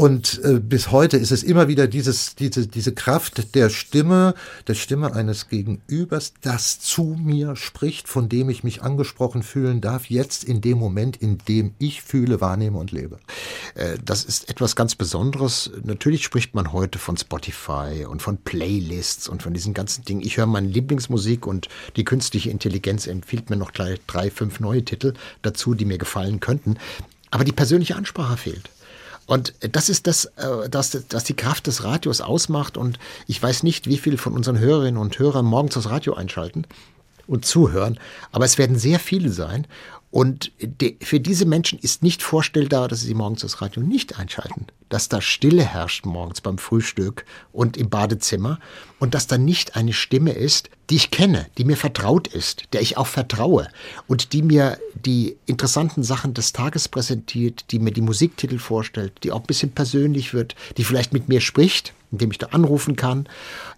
Und 0.00 0.40
äh, 0.44 0.60
bis 0.60 0.92
heute 0.92 1.16
ist 1.16 1.32
es 1.32 1.42
immer 1.42 1.66
wieder 1.66 1.88
dieses, 1.88 2.36
diese, 2.36 2.68
diese 2.68 2.92
Kraft 2.92 3.56
der 3.56 3.68
Stimme, 3.68 4.34
der 4.68 4.74
Stimme 4.74 5.12
eines 5.12 5.48
Gegenübers, 5.48 6.34
das 6.40 6.78
zu 6.78 7.16
mir 7.20 7.56
spricht, 7.56 8.06
von 8.06 8.28
dem 8.28 8.48
ich 8.48 8.62
mich 8.62 8.82
angesprochen 8.82 9.42
fühlen 9.42 9.80
darf, 9.80 10.08
jetzt 10.08 10.44
in 10.44 10.60
dem 10.60 10.78
Moment, 10.78 11.16
in 11.16 11.38
dem 11.48 11.74
ich 11.78 12.02
fühle, 12.02 12.40
wahrnehme 12.40 12.78
und 12.78 12.92
lebe. 12.92 13.18
Äh, 13.78 13.98
das 14.04 14.24
ist 14.24 14.50
etwas 14.50 14.76
ganz 14.76 14.94
Besonderes. 14.94 15.70
Natürlich 15.82 16.24
spricht 16.24 16.54
man 16.54 16.72
heute 16.72 16.98
von 16.98 17.16
Spotify 17.16 18.04
und 18.08 18.20
von 18.20 18.38
Playlists 18.38 19.28
und 19.28 19.42
von 19.42 19.54
diesen 19.54 19.72
ganzen 19.74 20.04
Dingen. 20.04 20.20
Ich 20.20 20.36
höre 20.36 20.46
meine 20.46 20.68
Lieblingsmusik 20.68 21.46
und 21.46 21.68
die 21.96 22.04
künstliche 22.04 22.50
Intelligenz 22.50 23.06
empfiehlt 23.06 23.50
mir 23.50 23.56
noch 23.56 23.72
gleich 23.72 24.00
drei, 24.06 24.30
fünf 24.30 24.60
neue 24.60 24.84
Titel 24.84 25.14
dazu, 25.42 25.74
die 25.74 25.84
mir 25.84 25.98
gefallen 25.98 26.40
könnten. 26.40 26.76
Aber 27.30 27.44
die 27.44 27.52
persönliche 27.52 27.96
Ansprache 27.96 28.36
fehlt. 28.36 28.70
Und 29.26 29.52
das 29.60 29.90
ist 29.90 30.06
das, 30.06 30.24
äh, 30.36 30.68
das, 30.70 30.98
das 31.08 31.24
die 31.24 31.36
Kraft 31.36 31.66
des 31.66 31.84
Radios 31.84 32.20
ausmacht. 32.20 32.76
Und 32.76 32.98
ich 33.26 33.42
weiß 33.42 33.62
nicht, 33.62 33.86
wie 33.86 33.98
viele 33.98 34.18
von 34.18 34.32
unseren 34.32 34.58
Hörerinnen 34.58 35.00
und 35.00 35.18
Hörern 35.18 35.44
morgens 35.44 35.74
das 35.74 35.90
Radio 35.90 36.14
einschalten 36.14 36.66
und 37.26 37.44
zuhören. 37.44 38.00
Aber 38.32 38.46
es 38.46 38.58
werden 38.58 38.78
sehr 38.78 38.98
viele 38.98 39.30
sein. 39.30 39.66
Und 40.10 40.52
für 41.02 41.20
diese 41.20 41.44
Menschen 41.44 41.78
ist 41.78 42.02
nicht 42.02 42.22
vorstellbar, 42.22 42.88
dass 42.88 43.02
sie 43.02 43.12
morgens 43.12 43.42
das 43.42 43.60
Radio 43.60 43.82
nicht 43.82 44.18
einschalten. 44.18 44.66
Dass 44.88 45.10
da 45.10 45.20
Stille 45.20 45.62
herrscht 45.62 46.06
morgens 46.06 46.40
beim 46.40 46.56
Frühstück 46.56 47.26
und 47.52 47.76
im 47.76 47.90
Badezimmer 47.90 48.58
und 48.98 49.12
dass 49.12 49.26
da 49.26 49.36
nicht 49.36 49.76
eine 49.76 49.92
Stimme 49.92 50.32
ist, 50.32 50.70
die 50.88 50.96
ich 50.96 51.10
kenne, 51.10 51.46
die 51.58 51.64
mir 51.64 51.76
vertraut 51.76 52.26
ist, 52.26 52.64
der 52.72 52.80
ich 52.80 52.96
auch 52.96 53.06
vertraue 53.06 53.68
und 54.06 54.32
die 54.32 54.40
mir 54.40 54.78
die 54.94 55.36
interessanten 55.44 56.02
Sachen 56.02 56.32
des 56.32 56.54
Tages 56.54 56.88
präsentiert, 56.88 57.66
die 57.70 57.78
mir 57.78 57.92
die 57.92 58.00
Musiktitel 58.00 58.58
vorstellt, 58.58 59.12
die 59.24 59.32
auch 59.32 59.40
ein 59.40 59.46
bisschen 59.46 59.72
persönlich 59.72 60.32
wird, 60.32 60.54
die 60.78 60.84
vielleicht 60.84 61.12
mit 61.12 61.28
mir 61.28 61.42
spricht, 61.42 61.92
indem 62.10 62.30
ich 62.30 62.38
da 62.38 62.46
anrufen 62.46 62.96
kann. 62.96 63.28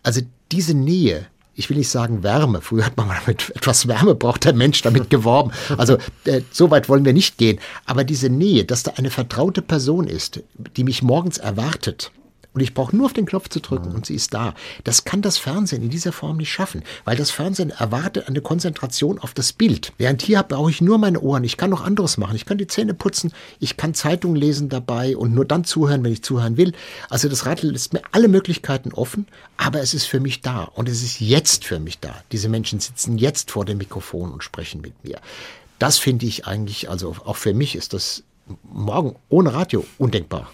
Also 0.05 0.21
diese 0.53 0.75
Nähe, 0.75 1.27
ich 1.61 1.69
will 1.69 1.77
nicht 1.77 1.91
sagen 1.91 2.23
Wärme. 2.23 2.63
Früher 2.63 2.87
hat 2.87 2.97
man 2.97 3.07
mal 3.07 3.21
mit 3.27 3.51
etwas 3.55 3.87
Wärme 3.87 4.15
braucht 4.15 4.47
der 4.47 4.55
Mensch 4.55 4.81
damit 4.81 5.11
geworben. 5.11 5.53
Also 5.77 5.99
äh, 6.25 6.41
so 6.51 6.71
weit 6.71 6.89
wollen 6.89 7.05
wir 7.05 7.13
nicht 7.13 7.37
gehen. 7.37 7.61
Aber 7.85 8.03
diese 8.03 8.31
Nähe, 8.31 8.65
dass 8.65 8.83
da 8.83 8.93
eine 8.97 9.11
vertraute 9.11 9.61
Person 9.61 10.07
ist, 10.07 10.41
die 10.77 10.85
mich 10.85 11.03
morgens 11.03 11.37
erwartet, 11.37 12.13
und 12.53 12.61
ich 12.61 12.75
brauche 12.75 12.97
nur 12.97 13.07
auf 13.07 13.13
den 13.13 13.27
Knopf 13.27 13.49
zu 13.49 13.61
drücken 13.61 13.93
und 13.93 14.07
sie 14.07 14.15
ist 14.15 14.35
da. 14.35 14.55
Das 14.85 15.05
kann 15.05 15.23
das 15.23 15.39
Fernsehen 15.39 15.83
in 15.83 15.91
dieser 15.91 16.13
Form 16.13 16.39
nicht 16.39 16.51
schaffen, 16.51 16.83
weil 17.05 17.17
das 17.17 17.31
Fernsehen 17.31 17.71
erwartet 17.71 18.29
eine 18.29 18.41
Konzentration 18.41 19.19
auf 19.19 19.35
das 19.35 19.53
Bild. 19.53 19.93
Während 19.99 20.23
hier 20.23 20.43
brauche 20.43 20.71
ich 20.71 20.81
nur 20.81 20.99
meine 20.99 21.21
Ohren. 21.21 21.45
Ich 21.45 21.57
kann 21.57 21.71
noch 21.71 21.85
anderes 21.85 22.19
machen. 22.19 22.35
Ich 22.37 22.47
kann 22.47 22.59
die 22.59 22.67
Zähne 22.67 22.95
putzen, 22.95 23.33
ich 23.61 23.77
kann 23.77 23.95
Zeitung 23.95 24.35
lesen 24.35 24.69
dabei 24.69 25.17
und 25.17 25.35
nur 25.35 25.45
dann 25.45 25.65
zuhören, 25.65 26.03
wenn 26.03 26.13
ich 26.13 26.23
zuhören 26.23 26.57
will. 26.57 26.73
Also 27.09 27.29
das 27.29 27.47
Radio 27.47 27.71
lässt 27.71 27.93
mir 27.93 28.03
alle 28.13 28.29
Möglichkeiten 28.29 28.93
offen, 28.93 29.27
aber 29.57 29.81
es 29.81 29.95
ist 29.95 30.07
für 30.07 30.21
mich 30.21 30.41
da 30.41 30.65
und 30.65 30.89
es 30.89 31.03
ist 31.03 31.21
jetzt 31.21 31.65
für 31.65 31.79
mich 31.79 32.01
da. 32.01 32.15
Diese 32.33 32.49
Menschen 32.49 32.81
sitzen 32.81 33.19
jetzt 33.19 33.51
vor 33.51 33.65
dem 33.65 33.79
Mikrofon 33.79 34.33
und 34.33 34.43
sprechen 34.43 34.81
mit 34.81 35.05
mir. 35.05 35.21
Das 35.79 35.99
finde 35.99 36.27
ich 36.27 36.47
eigentlich, 36.47 36.91
also 36.91 37.17
auch 37.25 37.37
für 37.37 37.55
mich 37.55 37.75
ist 37.77 37.95
das 37.95 38.23
morgen 38.63 39.17
ohne 39.29 39.55
Radio 39.55 39.85
undenkbar. 39.99 40.51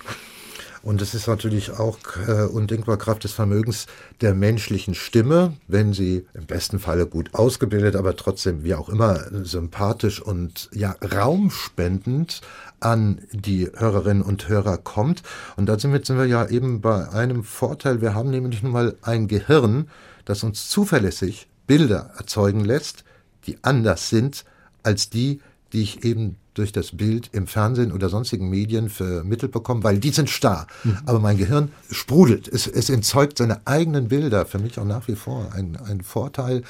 Und 0.86 1.02
es 1.02 1.14
ist 1.14 1.26
natürlich 1.26 1.72
auch 1.72 1.98
äh, 2.28 2.44
undenkbar 2.44 2.96
Kraft 2.96 3.24
des 3.24 3.32
Vermögens 3.32 3.88
der 4.20 4.34
menschlichen 4.34 4.94
Stimme, 4.94 5.54
wenn 5.66 5.92
sie 5.92 6.26
im 6.32 6.46
besten 6.46 6.78
Falle 6.78 7.08
gut 7.08 7.34
ausgebildet, 7.34 7.96
aber 7.96 8.14
trotzdem 8.14 8.62
wie 8.62 8.76
auch 8.76 8.88
immer 8.88 9.18
sympathisch 9.44 10.22
und 10.22 10.70
ja 10.72 10.94
raumspendend 11.02 12.40
an 12.78 13.20
die 13.32 13.68
Hörerinnen 13.74 14.22
und 14.22 14.48
Hörer 14.48 14.78
kommt. 14.78 15.24
Und 15.56 15.66
da 15.66 15.76
sind 15.76 15.92
wir, 15.92 16.04
sind 16.04 16.18
wir 16.18 16.26
ja 16.26 16.46
eben 16.46 16.80
bei 16.82 17.08
einem 17.08 17.42
Vorteil. 17.42 18.00
Wir 18.00 18.14
haben 18.14 18.30
nämlich 18.30 18.62
nun 18.62 18.70
mal 18.70 18.94
ein 19.02 19.26
Gehirn, 19.26 19.90
das 20.24 20.44
uns 20.44 20.68
zuverlässig 20.68 21.48
Bilder 21.66 22.12
erzeugen 22.16 22.64
lässt, 22.64 23.02
die 23.48 23.58
anders 23.62 24.08
sind 24.08 24.44
als 24.84 25.10
die, 25.10 25.40
die 25.72 25.82
ich 25.82 26.04
eben 26.04 26.36
durch 26.58 26.72
das 26.72 26.96
Bild 26.96 27.30
im 27.32 27.46
Fernsehen 27.46 27.92
oder 27.92 28.08
sonstigen 28.08 28.48
Medien 28.48 28.88
vermittelt 28.88 29.52
bekomme, 29.52 29.84
weil 29.84 29.98
die 29.98 30.10
sind 30.10 30.30
starr. 30.30 30.66
Mhm. 30.84 30.98
Aber 31.06 31.18
mein 31.18 31.36
Gehirn 31.36 31.70
sprudelt. 31.90 32.48
Es, 32.48 32.66
es 32.66 32.90
entzeugt 32.90 33.38
seine 33.38 33.66
eigenen 33.66 34.08
Bilder. 34.08 34.46
Für 34.46 34.58
mich 34.58 34.78
auch 34.78 34.84
nach 34.84 35.06
wie 35.08 35.16
vor 35.16 35.52
ein, 35.52 35.76
ein 35.76 36.00
Vorteil, 36.00 36.62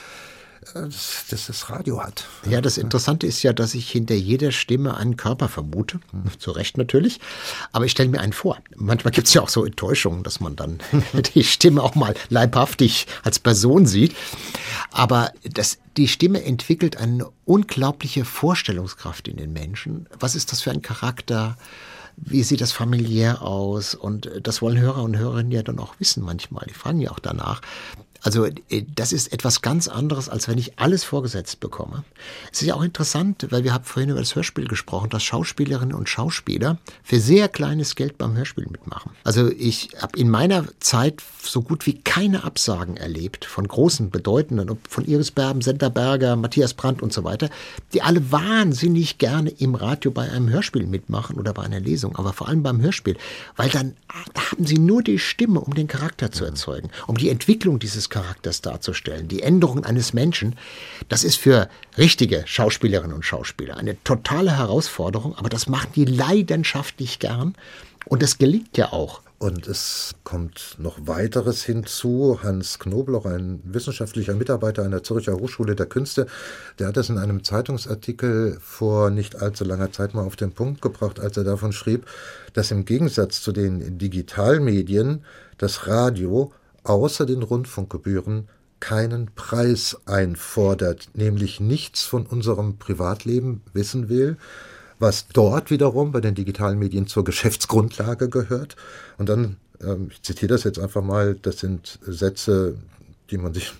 dass 0.75 1.47
das 1.47 1.71
Radio 1.71 2.03
hat. 2.03 2.25
Ja, 2.49 2.61
das 2.61 2.79
Interessante 2.79 3.27
ist 3.27 3.43
ja, 3.43 3.53
dass 3.53 3.75
ich 3.75 3.91
hinter 3.91 4.15
jeder 4.15 4.53
Stimme 4.53 4.97
einen 4.97 5.17
Körper 5.17 5.49
vermute. 5.49 6.01
Hm. 6.11 6.39
Zu 6.39 6.51
Recht 6.51 6.79
natürlich. 6.79 7.21
Aber 7.73 7.85
ich 7.85 7.93
stelle 7.93 8.09
mir 8.09 8.21
einen 8.21 8.33
vor. 8.33 8.59
Manchmal 8.77 9.13
gibt 9.13 9.29
es 9.29 9.35
ja 9.35 9.43
auch 9.43 9.49
so 9.49 9.65
Enttäuschungen, 9.65 10.23
dass 10.23 10.41
man 10.41 10.57
dann 10.57 10.79
die 11.35 11.45
Stimme 11.45 11.83
auch 11.83 11.95
mal 11.95 12.15
leibhaftig 12.29 13.07
als 13.23 13.39
Person 13.39 13.87
sieht. 13.87 14.15
Aber 14.91 15.33
das, 15.45 15.79
die 15.97 16.09
Stimme 16.09 16.43
entwickelt 16.43 16.97
eine 16.97 17.29
unglaubliche 17.45 18.25
Vorstellungskraft 18.25 19.29
in 19.29 19.37
den 19.37 19.53
Menschen. 19.53 20.09
Was 20.19 20.35
ist 20.35 20.53
das 20.53 20.63
für 20.63 20.71
ein 20.71 20.83
Charakter? 20.83 21.57
wie 22.17 22.43
sieht 22.43 22.61
das 22.61 22.73
familiär 22.73 23.43
aus? 23.43 23.95
Und 23.95 24.31
das 24.43 24.63
wollen 24.63 24.79
Hörer 24.79 25.03
und 25.03 25.17
Hörerinnen 25.17 25.53
ja 25.53 25.63
dann 25.63 25.79
auch 25.79 25.95
wissen 25.99 26.23
manchmal. 26.23 26.67
Die 26.69 26.75
fragen 26.75 27.01
ja 27.01 27.11
auch 27.11 27.19
danach. 27.19 27.61
Also 28.27 28.45
äh, 28.45 28.83
das 28.93 29.13
ist 29.13 29.33
etwas 29.33 29.63
ganz 29.63 29.87
anderes, 29.87 30.29
als 30.29 30.49
wenn 30.49 30.59
ich 30.59 30.81
alles 30.81 31.05
vorgesetzt 31.05 31.61
bekomme. 31.61 32.03
Es 32.53 32.61
ist 32.61 32.67
ja 32.67 32.75
auch 32.75 32.83
interessant, 32.83 33.47
weil 33.51 33.63
wir 33.63 33.73
haben 33.73 33.85
vorhin 33.85 34.11
über 34.11 34.19
das 34.19 34.35
Hörspiel 34.35 34.67
gesprochen, 34.67 35.11
dass 35.11 35.23
Schauspielerinnen 35.23 35.95
und 35.95 36.09
Schauspieler 36.09 36.79
für 37.05 37.21
sehr 37.21 37.49
kleines 37.49 37.95
Geld 37.95 38.19
beim 38.19 38.37
Hörspiel 38.37 38.67
mitmachen. 38.69 39.13
Also 39.23 39.49
ich 39.53 39.91
habe 40.03 40.19
in 40.19 40.29
meiner 40.29 40.65
Zeit 40.81 41.23
so 41.41 41.63
gut 41.63 41.87
wie 41.87 42.01
keine 42.01 42.43
Absagen 42.43 42.97
erlebt 42.97 43.45
von 43.45 43.69
großen, 43.69 44.11
bedeutenden, 44.11 44.77
von 44.89 45.05
Iris 45.05 45.31
Berben, 45.31 45.61
Senta 45.61 45.89
Berger, 45.89 46.35
Matthias 46.35 46.75
Brandt 46.75 47.03
und 47.03 47.13
so 47.13 47.23
weiter, 47.23 47.49
die 47.93 48.03
alle 48.03 48.33
wahnsinnig 48.33 49.19
gerne 49.19 49.51
im 49.51 49.77
Radio 49.77 50.11
bei 50.11 50.29
einem 50.29 50.49
Hörspiel 50.49 50.85
mitmachen 50.85 51.37
oder 51.39 51.55
bei 51.55 51.63
einer 51.63 51.79
Lesung, 51.79 52.17
aber 52.17 52.33
vor 52.33 52.49
allem 52.49 52.65
beim 52.65 52.81
Hörspiel, 52.81 53.17
weil 53.55 53.71
dann 53.71 53.95
haben 54.35 54.67
sie 54.67 54.79
nur 54.79 55.05
die 55.05 55.21
Stimme, 55.21 55.61
um 55.61 55.75
den 55.75 55.87
Charakter 55.87 56.33
zu 56.33 56.45
erzeugen, 56.45 56.91
um 57.07 57.17
die 57.17 57.31
Entwicklung 57.31 57.79
dieses 57.79 58.11
Charakters 58.11 58.16
darzustellen, 58.61 59.29
die 59.29 59.43
Änderung 59.43 59.85
eines 59.85 60.13
Menschen, 60.13 60.57
das 61.09 61.25
ist 61.25 61.37
für 61.37 61.69
richtige 61.99 62.43
Schauspielerinnen 62.47 63.15
und 63.15 63.25
Schauspieler 63.25 63.77
eine 63.77 64.03
totale 64.05 64.57
Herausforderung, 64.57 65.35
aber 65.37 65.49
das 65.49 65.69
machen 65.69 65.91
die 65.95 66.05
leidenschaftlich 66.05 67.19
gern 67.19 67.55
und 68.07 68.23
das 68.23 68.39
gelingt 68.39 68.77
ja 68.77 68.93
auch. 68.93 69.21
Und 69.39 69.67
es 69.67 70.15
kommt 70.25 70.77
noch 70.79 70.97
weiteres 71.07 71.63
hinzu. 71.63 72.41
Hans 72.43 72.79
Knobloch, 72.79 73.27
ein 73.27 73.61
wissenschaftlicher 73.65 74.35
Mitarbeiter 74.35 74.83
an 74.83 74.93
der 74.93 75.03
Zürcher 75.03 75.35
Hochschule 75.35 75.77
der 75.77 75.85
Künste, 75.85 76.27
der 76.79 76.89
hat 76.89 76.97
das 76.97 77.11
in 77.11 77.19
einem 77.19 77.45
Zeitungsartikel 77.45 78.57
vor 78.63 79.11
nicht 79.11 79.37
allzu 79.37 79.65
langer 79.65 79.93
Zeit 79.93 80.15
mal 80.15 80.25
auf 80.25 80.37
den 80.37 80.53
Punkt 80.53 80.81
gebracht, 80.81 81.21
als 81.21 81.37
er 81.37 81.45
davon 81.45 81.73
schrieb, 81.73 82.07
dass 82.55 82.71
im 82.71 82.87
Gegensatz 82.87 83.43
zu 83.43 83.53
den 83.53 83.99
Digitalmedien 83.99 85.23
das 85.59 85.87
Radio 85.87 86.53
außer 86.89 87.27
den 87.27 87.43
Rundfunkgebühren 87.43 88.49
keinen 88.81 89.31
Preis 89.35 89.97
einfordert, 90.07 91.09
nämlich 91.15 91.61
nichts 91.61 92.03
von 92.03 92.27
unserem 92.27 92.79
Privatleben 92.79 93.63
wissen 93.73 94.09
will, 94.09 94.37
was 94.99 95.29
dort 95.29 95.71
wiederum 95.71 96.13
bei 96.13 96.21
den 96.21 96.35
digitalen 96.35 96.79
Medien 96.79 97.07
zur 97.07 97.25
Geschäftsgrundlage 97.25 98.29
gehört. 98.29 98.77
Und 99.19 99.29
dann, 99.29 99.57
ähm, 99.81 100.09
ich 100.11 100.23
zitiere 100.23 100.53
das 100.53 100.65
jetzt 100.65 100.79
einfach 100.79 101.03
mal, 101.03 101.35
das 101.35 101.59
sind 101.59 101.99
Sätze, 102.07 102.77
die 103.31 103.39
man 103.39 103.53
sich, 103.53 103.73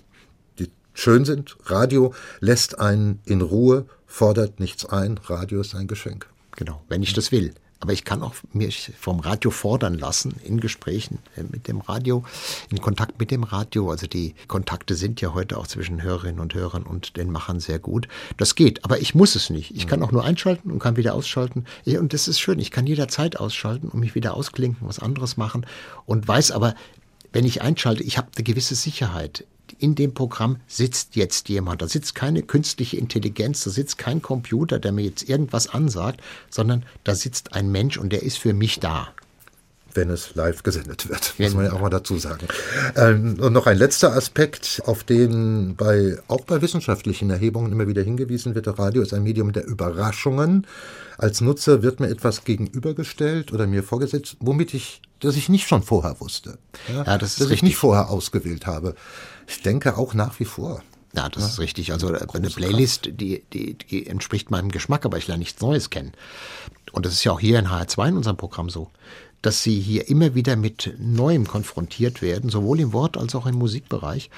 die 0.59 0.69
schön 0.93 1.25
sind. 1.25 1.57
Radio 1.65 2.13
lässt 2.39 2.79
einen 2.79 3.19
in 3.25 3.41
Ruhe, 3.41 3.85
fordert 4.05 4.59
nichts 4.59 4.85
ein. 4.85 5.19
Radio 5.25 5.61
ist 5.61 5.75
ein 5.75 5.87
Geschenk. 5.87 6.27
Genau, 6.55 6.81
wenn 6.89 7.03
ich 7.03 7.13
das 7.13 7.31
will. 7.31 7.53
Aber 7.79 7.93
ich 7.93 8.03
kann 8.03 8.23
auch 8.23 8.33
mich 8.53 8.91
vom 8.99 9.19
Radio 9.19 9.51
fordern 9.51 9.97
lassen 9.97 10.35
in 10.43 10.59
Gesprächen 10.59 11.19
äh, 11.35 11.43
mit 11.43 11.67
dem 11.67 11.81
Radio, 11.81 12.23
in 12.69 12.81
Kontakt 12.81 13.19
mit 13.19 13.31
dem 13.31 13.43
Radio. 13.43 13.89
Also 13.91 14.07
die 14.07 14.35
Kontakte 14.47 14.95
sind 14.95 15.21
ja 15.21 15.33
heute 15.33 15.57
auch 15.57 15.67
zwischen 15.67 16.01
Hörerinnen 16.01 16.39
und 16.39 16.53
Hörern 16.53 16.83
und 16.83 17.17
den 17.17 17.31
Machern 17.31 17.59
sehr 17.59 17.79
gut. 17.79 18.07
Das 18.37 18.55
geht, 18.55 18.83
aber 18.83 18.99
ich 18.99 19.15
muss 19.15 19.35
es 19.35 19.49
nicht. 19.49 19.71
Ich 19.71 19.87
kann 19.87 20.01
auch 20.01 20.11
nur 20.11 20.23
einschalten 20.23 20.71
und 20.71 20.79
kann 20.79 20.97
wieder 20.97 21.13
ausschalten. 21.13 21.65
Und 21.85 22.13
das 22.13 22.27
ist 22.27 22.39
schön. 22.39 22.59
Ich 22.59 22.71
kann 22.71 22.87
jederzeit 22.87 23.39
ausschalten 23.39 23.89
und 23.89 23.99
mich 23.99 24.15
wieder 24.15 24.33
ausklinken, 24.33 24.87
was 24.87 24.99
anderes 24.99 25.37
machen 25.37 25.65
und 26.05 26.27
weiß 26.27 26.51
aber, 26.51 26.75
wenn 27.33 27.45
ich 27.45 27.61
einschalte, 27.61 28.03
ich 28.03 28.17
habe 28.17 28.29
eine 28.35 28.43
gewisse 28.43 28.75
Sicherheit 28.75 29.45
in 29.79 29.95
dem 29.95 30.13
Programm 30.13 30.57
sitzt 30.67 31.15
jetzt 31.15 31.49
jemand. 31.49 31.81
Da 31.81 31.87
sitzt 31.87 32.15
keine 32.15 32.43
künstliche 32.43 32.97
Intelligenz, 32.97 33.63
da 33.63 33.69
sitzt 33.69 33.97
kein 33.97 34.21
Computer, 34.21 34.79
der 34.79 34.91
mir 34.91 35.03
jetzt 35.03 35.27
irgendwas 35.27 35.67
ansagt, 35.67 36.21
sondern 36.49 36.85
da 37.03 37.15
sitzt 37.15 37.53
ein 37.53 37.71
Mensch 37.71 37.97
und 37.97 38.11
der 38.11 38.23
ist 38.23 38.37
für 38.37 38.53
mich 38.53 38.79
da 38.79 39.09
wenn 39.97 40.09
es 40.09 40.35
live 40.35 40.63
gesendet 40.63 41.09
wird, 41.09 41.33
muss 41.39 41.53
man 41.53 41.65
ja 41.65 41.73
auch 41.73 41.81
mal 41.81 41.89
dazu 41.89 42.17
sagen. 42.17 42.47
Ähm, 42.95 43.37
und 43.41 43.51
noch 43.51 43.67
ein 43.67 43.77
letzter 43.77 44.15
Aspekt, 44.15 44.81
auf 44.85 45.03
den 45.03 45.75
bei, 45.75 46.17
auch 46.29 46.41
bei 46.41 46.61
wissenschaftlichen 46.61 47.29
Erhebungen 47.29 47.73
immer 47.73 47.87
wieder 47.87 48.03
hingewiesen 48.03 48.55
wird. 48.55 48.67
Das 48.67 48.79
Radio 48.79 49.01
ist 49.01 49.13
ein 49.13 49.23
Medium 49.23 49.51
der 49.51 49.65
Überraschungen. 49.65 50.65
Als 51.17 51.41
Nutzer 51.41 51.81
wird 51.81 51.99
mir 51.99 52.09
etwas 52.09 52.45
gegenübergestellt 52.45 53.51
oder 53.51 53.67
mir 53.67 53.83
vorgesetzt, 53.83 54.37
womit 54.39 54.73
ich, 54.73 55.01
das 55.19 55.35
ich 55.35 55.49
nicht 55.49 55.67
schon 55.67 55.81
vorher 55.81 56.21
wusste. 56.21 56.59
Ja, 56.87 57.03
ja 57.03 57.17
das 57.17 57.35
dass 57.35 57.41
richtig. 57.41 57.55
ich 57.57 57.63
nicht 57.63 57.77
vorher 57.77 58.09
ausgewählt 58.09 58.67
habe. 58.67 58.95
Ich 59.47 59.61
denke 59.63 59.97
auch 59.97 60.13
nach 60.13 60.39
wie 60.39 60.45
vor. 60.45 60.83
Ja, 61.13 61.29
das 61.29 61.43
ja. 61.43 61.49
ist 61.49 61.59
richtig. 61.59 61.91
Also 61.91 62.07
eine 62.09 62.49
Playlist, 62.49 63.09
die, 63.13 63.43
die, 63.53 63.75
die 63.75 64.07
entspricht 64.07 64.51
meinem 64.51 64.69
Geschmack, 64.69 65.05
aber 65.05 65.17
ich 65.17 65.27
lerne 65.27 65.39
nichts 65.39 65.61
Neues 65.61 65.89
kennen. 65.89 66.11
Und 66.91 67.05
das 67.05 67.13
ist 67.13 67.23
ja 67.23 67.31
auch 67.31 67.39
hier 67.39 67.57
in 67.57 67.67
HR2 67.69 68.09
in 68.09 68.17
unserem 68.17 68.37
Programm 68.37 68.69
so, 68.69 68.91
dass 69.41 69.63
sie 69.63 69.79
hier 69.79 70.09
immer 70.09 70.35
wieder 70.35 70.55
mit 70.55 70.93
Neuem 70.99 71.47
konfrontiert 71.47 72.21
werden, 72.21 72.49
sowohl 72.49 72.79
im 72.79 72.93
Wort 72.93 73.17
als 73.17 73.33
auch 73.35 73.45
im 73.45 73.55
Musikbereich. 73.55 74.29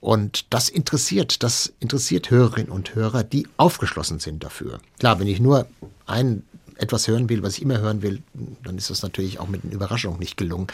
Und 0.00 0.52
das 0.52 0.68
interessiert, 0.68 1.42
das 1.42 1.72
interessiert 1.80 2.30
Hörerinnen 2.30 2.70
und 2.70 2.94
Hörer, 2.94 3.22
die 3.24 3.46
aufgeschlossen 3.56 4.18
sind 4.18 4.44
dafür. 4.44 4.80
Klar, 4.98 5.18
wenn 5.18 5.28
ich 5.28 5.40
nur 5.40 5.66
ein 6.06 6.42
etwas 6.76 7.08
hören 7.08 7.28
will, 7.28 7.42
was 7.42 7.56
ich 7.56 7.62
immer 7.62 7.78
hören 7.78 8.02
will, 8.02 8.22
dann 8.62 8.78
ist 8.78 8.90
das 8.90 9.02
natürlich 9.02 9.38
auch 9.40 9.48
mit 9.48 9.64
einer 9.64 9.72
Überraschung 9.72 10.18
nicht 10.18 10.36
gelungen. 10.36 10.66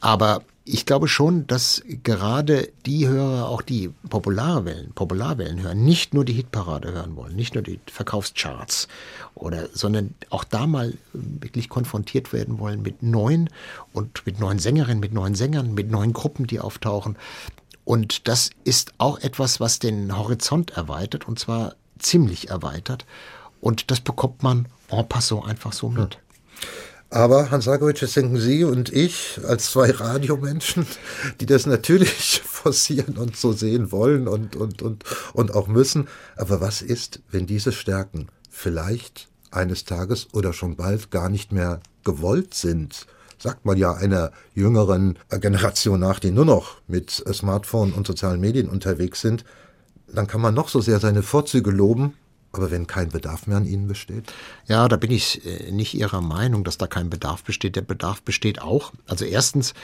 Aber 0.00 0.42
ich 0.64 0.86
glaube 0.86 1.08
schon, 1.08 1.46
dass 1.46 1.82
gerade 2.04 2.70
die 2.86 3.08
Hörer, 3.08 3.48
auch 3.48 3.62
die 3.62 3.88
Popularwellen, 4.08 4.92
Popularwellen 4.92 5.62
hören, 5.62 5.84
nicht 5.84 6.14
nur 6.14 6.24
die 6.24 6.34
Hitparade 6.34 6.92
hören 6.92 7.16
wollen, 7.16 7.34
nicht 7.34 7.54
nur 7.54 7.62
die 7.62 7.80
Verkaufscharts 7.90 8.86
oder, 9.34 9.68
sondern 9.72 10.14
auch 10.28 10.44
da 10.44 10.66
mal 10.66 10.94
wirklich 11.12 11.68
konfrontiert 11.68 12.32
werden 12.32 12.58
wollen 12.58 12.82
mit 12.82 13.02
neuen 13.02 13.48
und 13.92 14.24
mit 14.26 14.38
neuen 14.38 14.58
Sängerinnen, 14.58 15.00
mit 15.00 15.12
neuen 15.12 15.34
Sängern, 15.34 15.74
mit 15.74 15.90
neuen 15.90 16.12
Gruppen, 16.12 16.46
die 16.46 16.60
auftauchen. 16.60 17.16
Und 17.84 18.28
das 18.28 18.50
ist 18.62 18.92
auch 18.98 19.18
etwas, 19.18 19.58
was 19.58 19.78
den 19.80 20.16
Horizont 20.16 20.70
erweitert 20.72 21.26
und 21.26 21.38
zwar 21.38 21.74
ziemlich 21.98 22.50
erweitert. 22.50 23.06
Und 23.60 23.90
das 23.90 24.00
bekommt 24.00 24.42
man 24.42 24.66
en 24.90 25.04
passant 25.04 25.44
einfach 25.46 25.72
so 25.72 25.88
mit. 25.88 26.18
Aber 27.12 27.50
Hans 27.50 27.64
Sarkovic, 27.64 28.00
jetzt 28.00 28.14
denken 28.14 28.38
Sie 28.38 28.62
und 28.62 28.92
ich 28.92 29.40
als 29.46 29.72
zwei 29.72 29.90
Radiomenschen, 29.90 30.86
die 31.40 31.46
das 31.46 31.66
natürlich 31.66 32.40
forcieren 32.44 33.16
und 33.16 33.36
so 33.36 33.52
sehen 33.52 33.90
wollen 33.90 34.28
und, 34.28 34.54
und, 34.54 34.80
und, 34.80 35.04
und 35.32 35.54
auch 35.54 35.66
müssen. 35.66 36.06
Aber 36.36 36.60
was 36.60 36.82
ist, 36.82 37.20
wenn 37.30 37.46
diese 37.46 37.72
Stärken 37.72 38.28
vielleicht 38.48 39.28
eines 39.50 39.84
Tages 39.84 40.28
oder 40.32 40.52
schon 40.52 40.76
bald 40.76 41.10
gar 41.10 41.28
nicht 41.28 41.50
mehr 41.50 41.80
gewollt 42.04 42.54
sind? 42.54 43.06
Sagt 43.38 43.64
man 43.64 43.76
ja 43.76 43.94
einer 43.94 44.30
jüngeren 44.54 45.18
Generation 45.30 45.98
nach, 45.98 46.20
die 46.20 46.30
nur 46.30 46.44
noch 46.44 46.76
mit 46.86 47.10
Smartphone 47.10 47.92
und 47.92 48.06
sozialen 48.06 48.38
Medien 48.38 48.68
unterwegs 48.68 49.20
sind, 49.20 49.44
dann 50.06 50.26
kann 50.26 50.40
man 50.40 50.54
noch 50.54 50.68
so 50.68 50.80
sehr 50.80 51.00
seine 51.00 51.22
Vorzüge 51.22 51.70
loben, 51.70 52.14
aber 52.52 52.70
wenn 52.70 52.86
kein 52.86 53.10
Bedarf 53.10 53.46
mehr 53.46 53.56
an 53.56 53.66
Ihnen 53.66 53.86
besteht? 53.86 54.32
Ja, 54.66 54.88
da 54.88 54.96
bin 54.96 55.10
ich 55.10 55.44
äh, 55.46 55.70
nicht 55.70 55.94
Ihrer 55.94 56.20
Meinung, 56.20 56.64
dass 56.64 56.78
da 56.78 56.86
kein 56.86 57.10
Bedarf 57.10 57.44
besteht. 57.44 57.76
Der 57.76 57.82
Bedarf 57.82 58.22
besteht 58.22 58.60
auch. 58.60 58.92
Also 59.06 59.24
erstens 59.24 59.74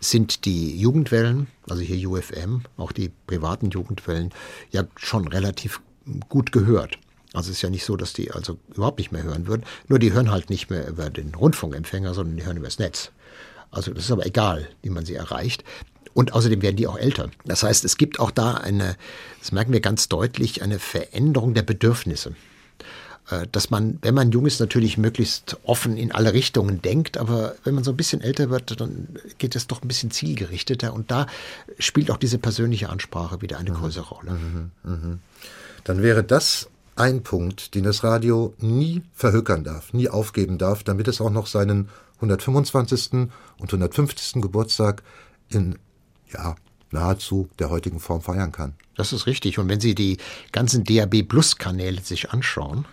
sind 0.00 0.44
die 0.44 0.78
Jugendwellen, 0.78 1.46
also 1.68 1.82
hier 1.82 2.08
UFM, 2.08 2.62
auch 2.76 2.92
die 2.92 3.10
privaten 3.26 3.70
Jugendwellen, 3.70 4.32
ja 4.70 4.84
schon 4.96 5.28
relativ 5.28 5.80
gut 6.28 6.52
gehört. 6.52 6.98
Also 7.32 7.50
es 7.50 7.58
ist 7.58 7.62
ja 7.62 7.70
nicht 7.70 7.84
so, 7.84 7.96
dass 7.96 8.12
die 8.12 8.30
also 8.30 8.58
überhaupt 8.74 8.98
nicht 8.98 9.12
mehr 9.12 9.22
hören 9.22 9.46
würden. 9.46 9.64
Nur 9.88 9.98
die 9.98 10.12
hören 10.12 10.30
halt 10.30 10.50
nicht 10.50 10.70
mehr 10.70 10.88
über 10.88 11.10
den 11.10 11.34
Rundfunkempfänger, 11.34 12.14
sondern 12.14 12.36
die 12.36 12.46
hören 12.46 12.56
über 12.56 12.66
das 12.66 12.78
Netz. 12.78 13.10
Also 13.70 13.92
das 13.92 14.04
ist 14.04 14.10
aber 14.10 14.26
egal, 14.26 14.68
wie 14.82 14.90
man 14.90 15.04
sie 15.04 15.14
erreicht. 15.14 15.62
Und 16.16 16.32
außerdem 16.32 16.62
werden 16.62 16.76
die 16.76 16.86
auch 16.86 16.96
älter. 16.96 17.28
Das 17.44 17.62
heißt, 17.62 17.84
es 17.84 17.98
gibt 17.98 18.20
auch 18.20 18.30
da 18.30 18.54
eine, 18.54 18.96
das 19.38 19.52
merken 19.52 19.74
wir 19.74 19.80
ganz 19.80 20.08
deutlich, 20.08 20.62
eine 20.62 20.78
Veränderung 20.78 21.52
der 21.52 21.60
Bedürfnisse 21.60 22.34
äh, 23.28 23.46
dass 23.52 23.68
man, 23.68 23.98
wenn 24.00 24.14
man 24.14 24.30
jung 24.30 24.46
ist, 24.46 24.58
natürlich 24.58 24.96
möglichst 24.96 25.58
offen 25.64 25.98
in 25.98 26.12
alle 26.12 26.32
Richtungen 26.32 26.80
denkt, 26.80 27.18
aber 27.18 27.56
wenn 27.64 27.74
man 27.74 27.84
so 27.84 27.90
ein 27.90 27.98
bisschen 27.98 28.22
älter 28.22 28.48
wird, 28.48 28.80
dann 28.80 29.08
geht 29.36 29.54
es 29.56 29.66
doch 29.66 29.82
ein 29.82 29.88
bisschen 29.88 30.10
zielgerichteter 30.10 30.94
und 30.94 31.10
da 31.10 31.26
spielt 31.78 32.10
auch 32.10 32.16
diese 32.16 32.38
persönliche 32.38 32.88
Ansprache 32.88 33.42
wieder 33.42 33.58
eine 33.58 33.72
mhm. 33.72 33.74
größere 33.74 34.08
Rolle. 34.08 34.30
Mhm. 34.30 34.70
Mhm. 34.84 35.18
Dann 35.84 36.02
wäre 36.02 36.24
das 36.24 36.70
ein 36.94 37.24
Punkt, 37.24 37.74
den 37.74 37.84
das 37.84 38.04
Radio 38.04 38.54
nie 38.58 39.02
verhökern 39.12 39.64
darf, 39.64 39.92
nie 39.92 40.08
aufgeben 40.08 40.56
darf, 40.56 40.82
damit 40.82 41.08
es 41.08 41.20
auch 41.20 41.30
noch 41.30 41.46
seinen 41.46 41.90
125. 42.16 43.28
und 43.58 43.68
150. 43.68 44.40
Geburtstag 44.40 45.02
in 45.50 45.76
ja, 46.36 46.56
nahezu 46.90 47.48
der 47.58 47.70
heutigen 47.70 48.00
Form 48.00 48.22
feiern 48.22 48.52
kann. 48.52 48.74
Das 48.96 49.12
ist 49.12 49.26
richtig. 49.26 49.58
Und 49.58 49.68
wenn 49.68 49.80
Sie 49.80 49.94
die 49.94 50.18
ganzen 50.52 50.84
DAB 50.84 51.22
Plus 51.22 51.56
Kanäle 51.56 52.00
sich 52.00 52.30
anschauen, 52.30 52.86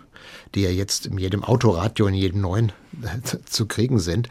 die 0.54 0.62
ja 0.62 0.70
jetzt 0.70 1.06
in 1.06 1.18
jedem 1.18 1.44
Autoradio, 1.44 2.06
in 2.06 2.14
jedem 2.14 2.40
neuen 2.40 2.72
zu 3.46 3.66
kriegen 3.66 3.98
sind, 3.98 4.28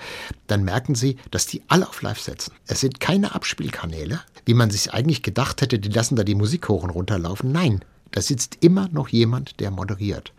dann 0.48 0.64
merken 0.64 0.96
Sie, 0.96 1.18
dass 1.32 1.48
die 1.48 1.62
alle 1.68 1.88
auf 1.88 2.02
Live 2.02 2.20
setzen. 2.20 2.54
Es 2.68 2.80
sind 2.80 3.00
keine 3.00 3.36
Abspielkanäle, 3.36 4.22
wie 4.46 4.54
man 4.54 4.72
sich 4.72 4.94
eigentlich 4.94 5.24
gedacht 5.24 5.62
hätte, 5.62 5.80
die 5.80 5.90
lassen 5.90 6.16
da 6.16 6.24
die 6.24 6.36
Musik 6.36 6.70
hoch 6.70 6.84
und 6.84 6.90
runter 6.90 7.18
laufen. 7.18 7.52
Nein, 7.52 7.84
da 8.14 8.22
sitzt 8.22 8.58
immer 8.62 8.90
noch 8.90 9.10
jemand, 9.10 9.60
der 9.60 9.72
moderiert. 9.72 10.34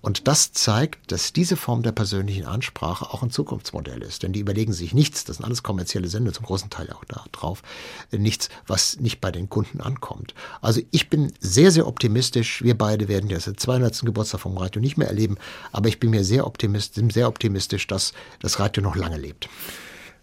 Und 0.00 0.28
das 0.28 0.52
zeigt, 0.52 1.12
dass 1.12 1.32
diese 1.32 1.56
Form 1.56 1.82
der 1.82 1.92
persönlichen 1.92 2.46
Ansprache 2.46 3.12
auch 3.12 3.22
ein 3.22 3.30
Zukunftsmodell 3.30 4.02
ist. 4.02 4.22
Denn 4.22 4.32
die 4.32 4.40
überlegen 4.40 4.72
sich 4.72 4.94
nichts, 4.94 5.24
das 5.24 5.36
sind 5.36 5.44
alles 5.44 5.62
kommerzielle 5.62 6.08
Sender, 6.08 6.32
zum 6.32 6.46
großen 6.46 6.70
Teil 6.70 6.90
auch 6.90 7.04
da 7.04 7.24
drauf, 7.32 7.62
nichts, 8.10 8.48
was 8.66 8.98
nicht 9.00 9.20
bei 9.20 9.30
den 9.30 9.50
Kunden 9.50 9.80
ankommt. 9.80 10.34
Also 10.62 10.80
ich 10.90 11.10
bin 11.10 11.32
sehr, 11.40 11.70
sehr 11.70 11.86
optimistisch. 11.86 12.62
Wir 12.62 12.78
beide 12.78 13.08
werden 13.08 13.28
seit 13.38 13.60
200. 13.60 14.00
Geburtstag 14.00 14.40
vom 14.40 14.56
Radio 14.56 14.80
nicht 14.80 14.96
mehr 14.96 15.08
erleben, 15.08 15.36
aber 15.72 15.88
ich 15.88 16.00
bin 16.00 16.10
mir 16.10 16.24
sehr 16.24 16.46
optimistisch, 16.46 17.12
sehr 17.12 17.28
optimistisch, 17.28 17.86
dass 17.86 18.12
das 18.40 18.58
Radio 18.58 18.82
noch 18.82 18.96
lange 18.96 19.18
lebt. 19.18 19.48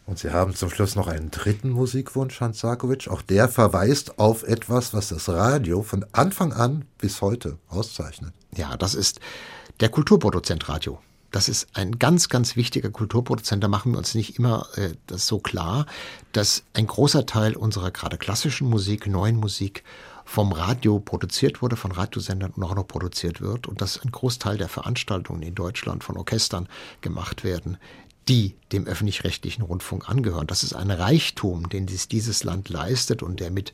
Und 0.06 0.20
Sie 0.20 0.32
haben 0.32 0.54
zum 0.54 0.70
Schluss 0.70 0.96
noch 0.96 1.08
einen 1.08 1.32
dritten 1.32 1.70
Musikwunsch, 1.72 2.40
Hans 2.40 2.60
Sarkovic. 2.60 3.08
Auch 3.08 3.24
der 3.24 3.50
verweist 3.50 4.20
auf 4.20 4.44
etwas, 4.44 4.94
was 4.94 5.10
das 5.10 5.28
Radio 5.30 5.82
von 5.82 6.06
Anfang 6.12 6.54
an 6.54 6.86
bis 7.00 7.22
heute 7.22 7.58
auszeichnet. 7.70 8.34
Ja, 8.56 8.78
das 8.78 8.94
ist 8.94 9.20
der 9.80 9.90
Kulturproduzent 9.90 10.70
Radio. 10.70 11.00
Das 11.32 11.50
ist 11.50 11.68
ein 11.74 11.98
ganz, 12.00 12.30
ganz 12.30 12.56
wichtiger 12.56 12.92
Kulturproduzent. 12.92 13.64
Da 13.64 13.68
machen 13.68 13.92
wir 13.92 13.98
uns 13.98 14.16
nicht 14.16 14.38
immer 14.38 14.68
äh, 14.76 14.92
das 15.08 15.28
so 15.28 15.40
klar, 15.40 15.86
dass 16.32 16.64
ein 16.74 16.88
großer 16.88 17.26
Teil 17.26 17.56
unserer 17.56 17.92
gerade 17.92 18.18
klassischen 18.18 18.70
Musik, 18.70 19.08
neuen 19.08 19.38
Musik 19.38 19.84
vom 20.24 20.52
Radio 20.52 21.00
produziert 21.00 21.62
wurde, 21.62 21.76
von 21.76 21.92
Radiosendern 21.92 22.52
und 22.52 22.64
auch 22.64 22.76
noch 22.76 22.88
produziert 22.88 23.42
wird 23.42 23.68
und 23.68 23.82
dass 23.82 24.02
ein 24.02 24.12
Großteil 24.12 24.58
der 24.58 24.70
Veranstaltungen 24.70 25.44
in 25.44 25.56
Deutschland 25.56 26.04
von 26.04 26.18
Orchestern 26.18 26.68
gemacht 27.02 27.44
werden, 27.44 27.78
die 28.28 28.56
dem 28.72 28.88
öffentlich-rechtlichen 28.88 29.62
Rundfunk 29.62 30.10
angehören. 30.10 30.48
Das 30.48 30.64
ist 30.64 30.74
ein 30.74 30.92
Reichtum, 30.92 31.70
den 31.70 31.86
dieses 31.86 32.44
Land 32.44 32.70
leistet 32.70 33.22
und 33.22 33.40
der 33.40 33.52
mit 33.52 33.74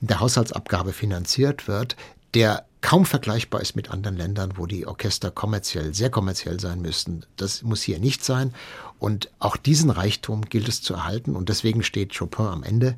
der 0.00 0.20
Haushaltsabgabe 0.20 0.92
finanziert 0.92 1.66
wird, 1.66 1.96
der 2.34 2.66
kaum 2.80 3.04
vergleichbar 3.04 3.60
ist 3.60 3.76
mit 3.76 3.90
anderen 3.90 4.16
Ländern, 4.16 4.52
wo 4.56 4.66
die 4.66 4.86
Orchester 4.86 5.30
kommerziell, 5.30 5.94
sehr 5.94 6.10
kommerziell 6.10 6.60
sein 6.60 6.80
müssten. 6.80 7.24
Das 7.36 7.62
muss 7.62 7.82
hier 7.82 7.98
nicht 7.98 8.24
sein. 8.24 8.54
Und 8.98 9.30
auch 9.38 9.56
diesen 9.56 9.90
Reichtum 9.90 10.46
gilt 10.46 10.68
es 10.68 10.80
zu 10.80 10.94
erhalten. 10.94 11.36
Und 11.36 11.48
deswegen 11.48 11.82
steht 11.82 12.16
Chopin 12.16 12.46
am 12.46 12.62
Ende 12.62 12.96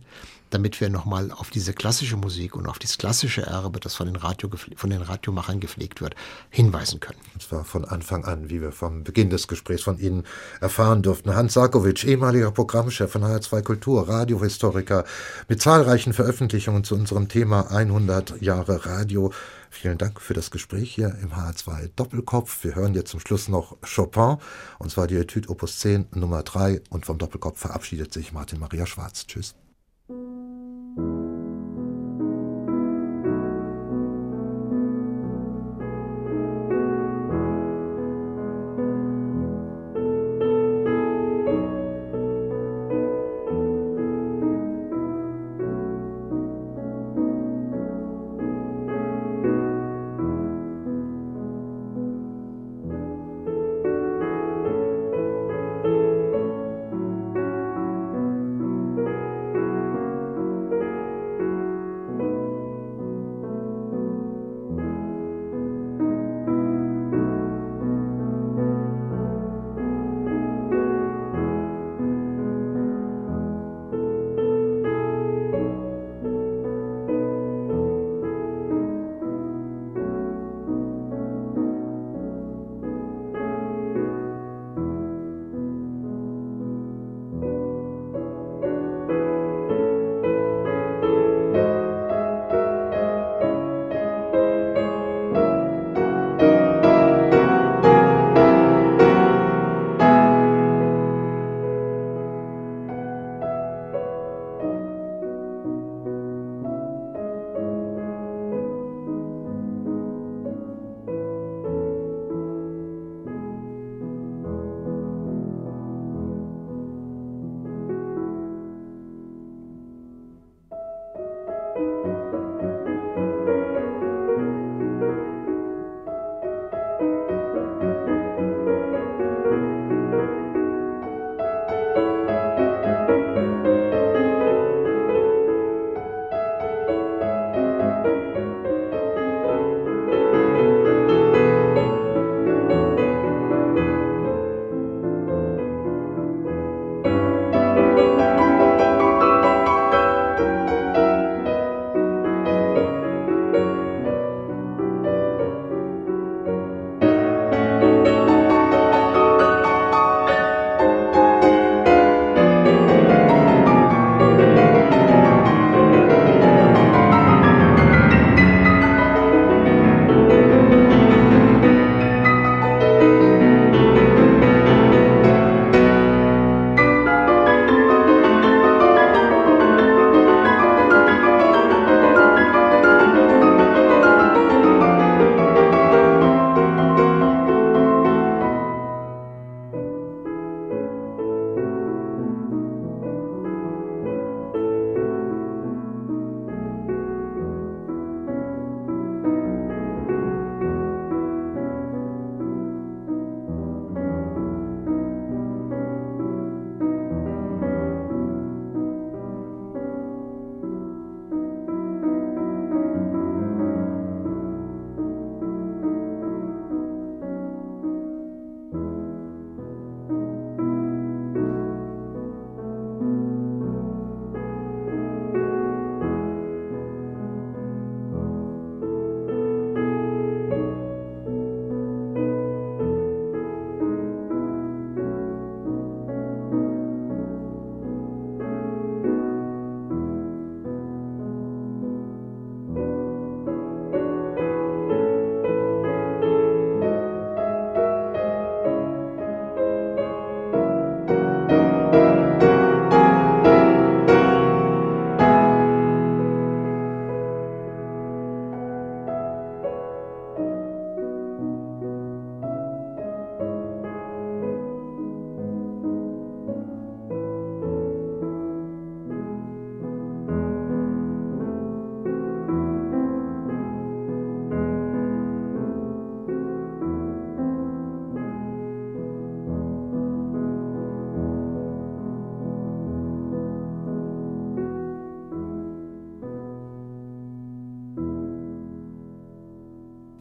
damit 0.52 0.80
wir 0.80 0.90
nochmal 0.90 1.30
auf 1.32 1.50
diese 1.50 1.72
klassische 1.72 2.16
Musik 2.16 2.54
und 2.54 2.66
auf 2.66 2.78
dieses 2.78 2.98
klassische 2.98 3.42
Erbe, 3.42 3.80
das 3.80 3.94
von 3.94 4.06
den, 4.06 4.16
Radio, 4.16 4.50
von 4.76 4.90
den 4.90 5.02
Radiomachern 5.02 5.60
gepflegt 5.60 6.00
wird, 6.00 6.14
hinweisen 6.50 7.00
können. 7.00 7.18
Und 7.34 7.42
zwar 7.42 7.64
von 7.64 7.84
Anfang 7.84 8.24
an, 8.24 8.50
wie 8.50 8.60
wir 8.60 8.72
vom 8.72 9.04
Beginn 9.04 9.30
des 9.30 9.48
Gesprächs 9.48 9.82
von 9.82 9.98
Ihnen 9.98 10.24
erfahren 10.60 11.02
durften. 11.02 11.34
Hans 11.34 11.54
Sarkovic, 11.54 12.04
ehemaliger 12.04 12.50
Programmchef 12.50 13.10
von 13.10 13.24
HR2 13.24 13.62
Kultur, 13.62 14.08
Radiohistoriker, 14.08 15.04
mit 15.48 15.62
zahlreichen 15.62 16.12
Veröffentlichungen 16.12 16.84
zu 16.84 16.94
unserem 16.94 17.28
Thema 17.28 17.70
100 17.70 18.40
Jahre 18.42 18.84
Radio. 18.86 19.32
Vielen 19.70 19.96
Dank 19.96 20.20
für 20.20 20.34
das 20.34 20.50
Gespräch 20.50 20.94
hier 20.94 21.16
im 21.22 21.32
HR2 21.32 21.90
Doppelkopf. 21.96 22.62
Wir 22.62 22.74
hören 22.74 22.92
jetzt 22.92 23.10
zum 23.10 23.20
Schluss 23.20 23.48
noch 23.48 23.78
Chopin, 23.80 24.36
und 24.78 24.90
zwar 24.90 25.06
die 25.06 25.16
Etude 25.16 25.48
Opus 25.48 25.78
10 25.78 26.08
Nummer 26.14 26.42
3. 26.42 26.82
Und 26.90 27.06
vom 27.06 27.16
Doppelkopf 27.16 27.58
verabschiedet 27.58 28.12
sich 28.12 28.32
Martin 28.32 28.60
Maria 28.60 28.84
Schwarz. 28.84 29.26
Tschüss. 29.26 29.54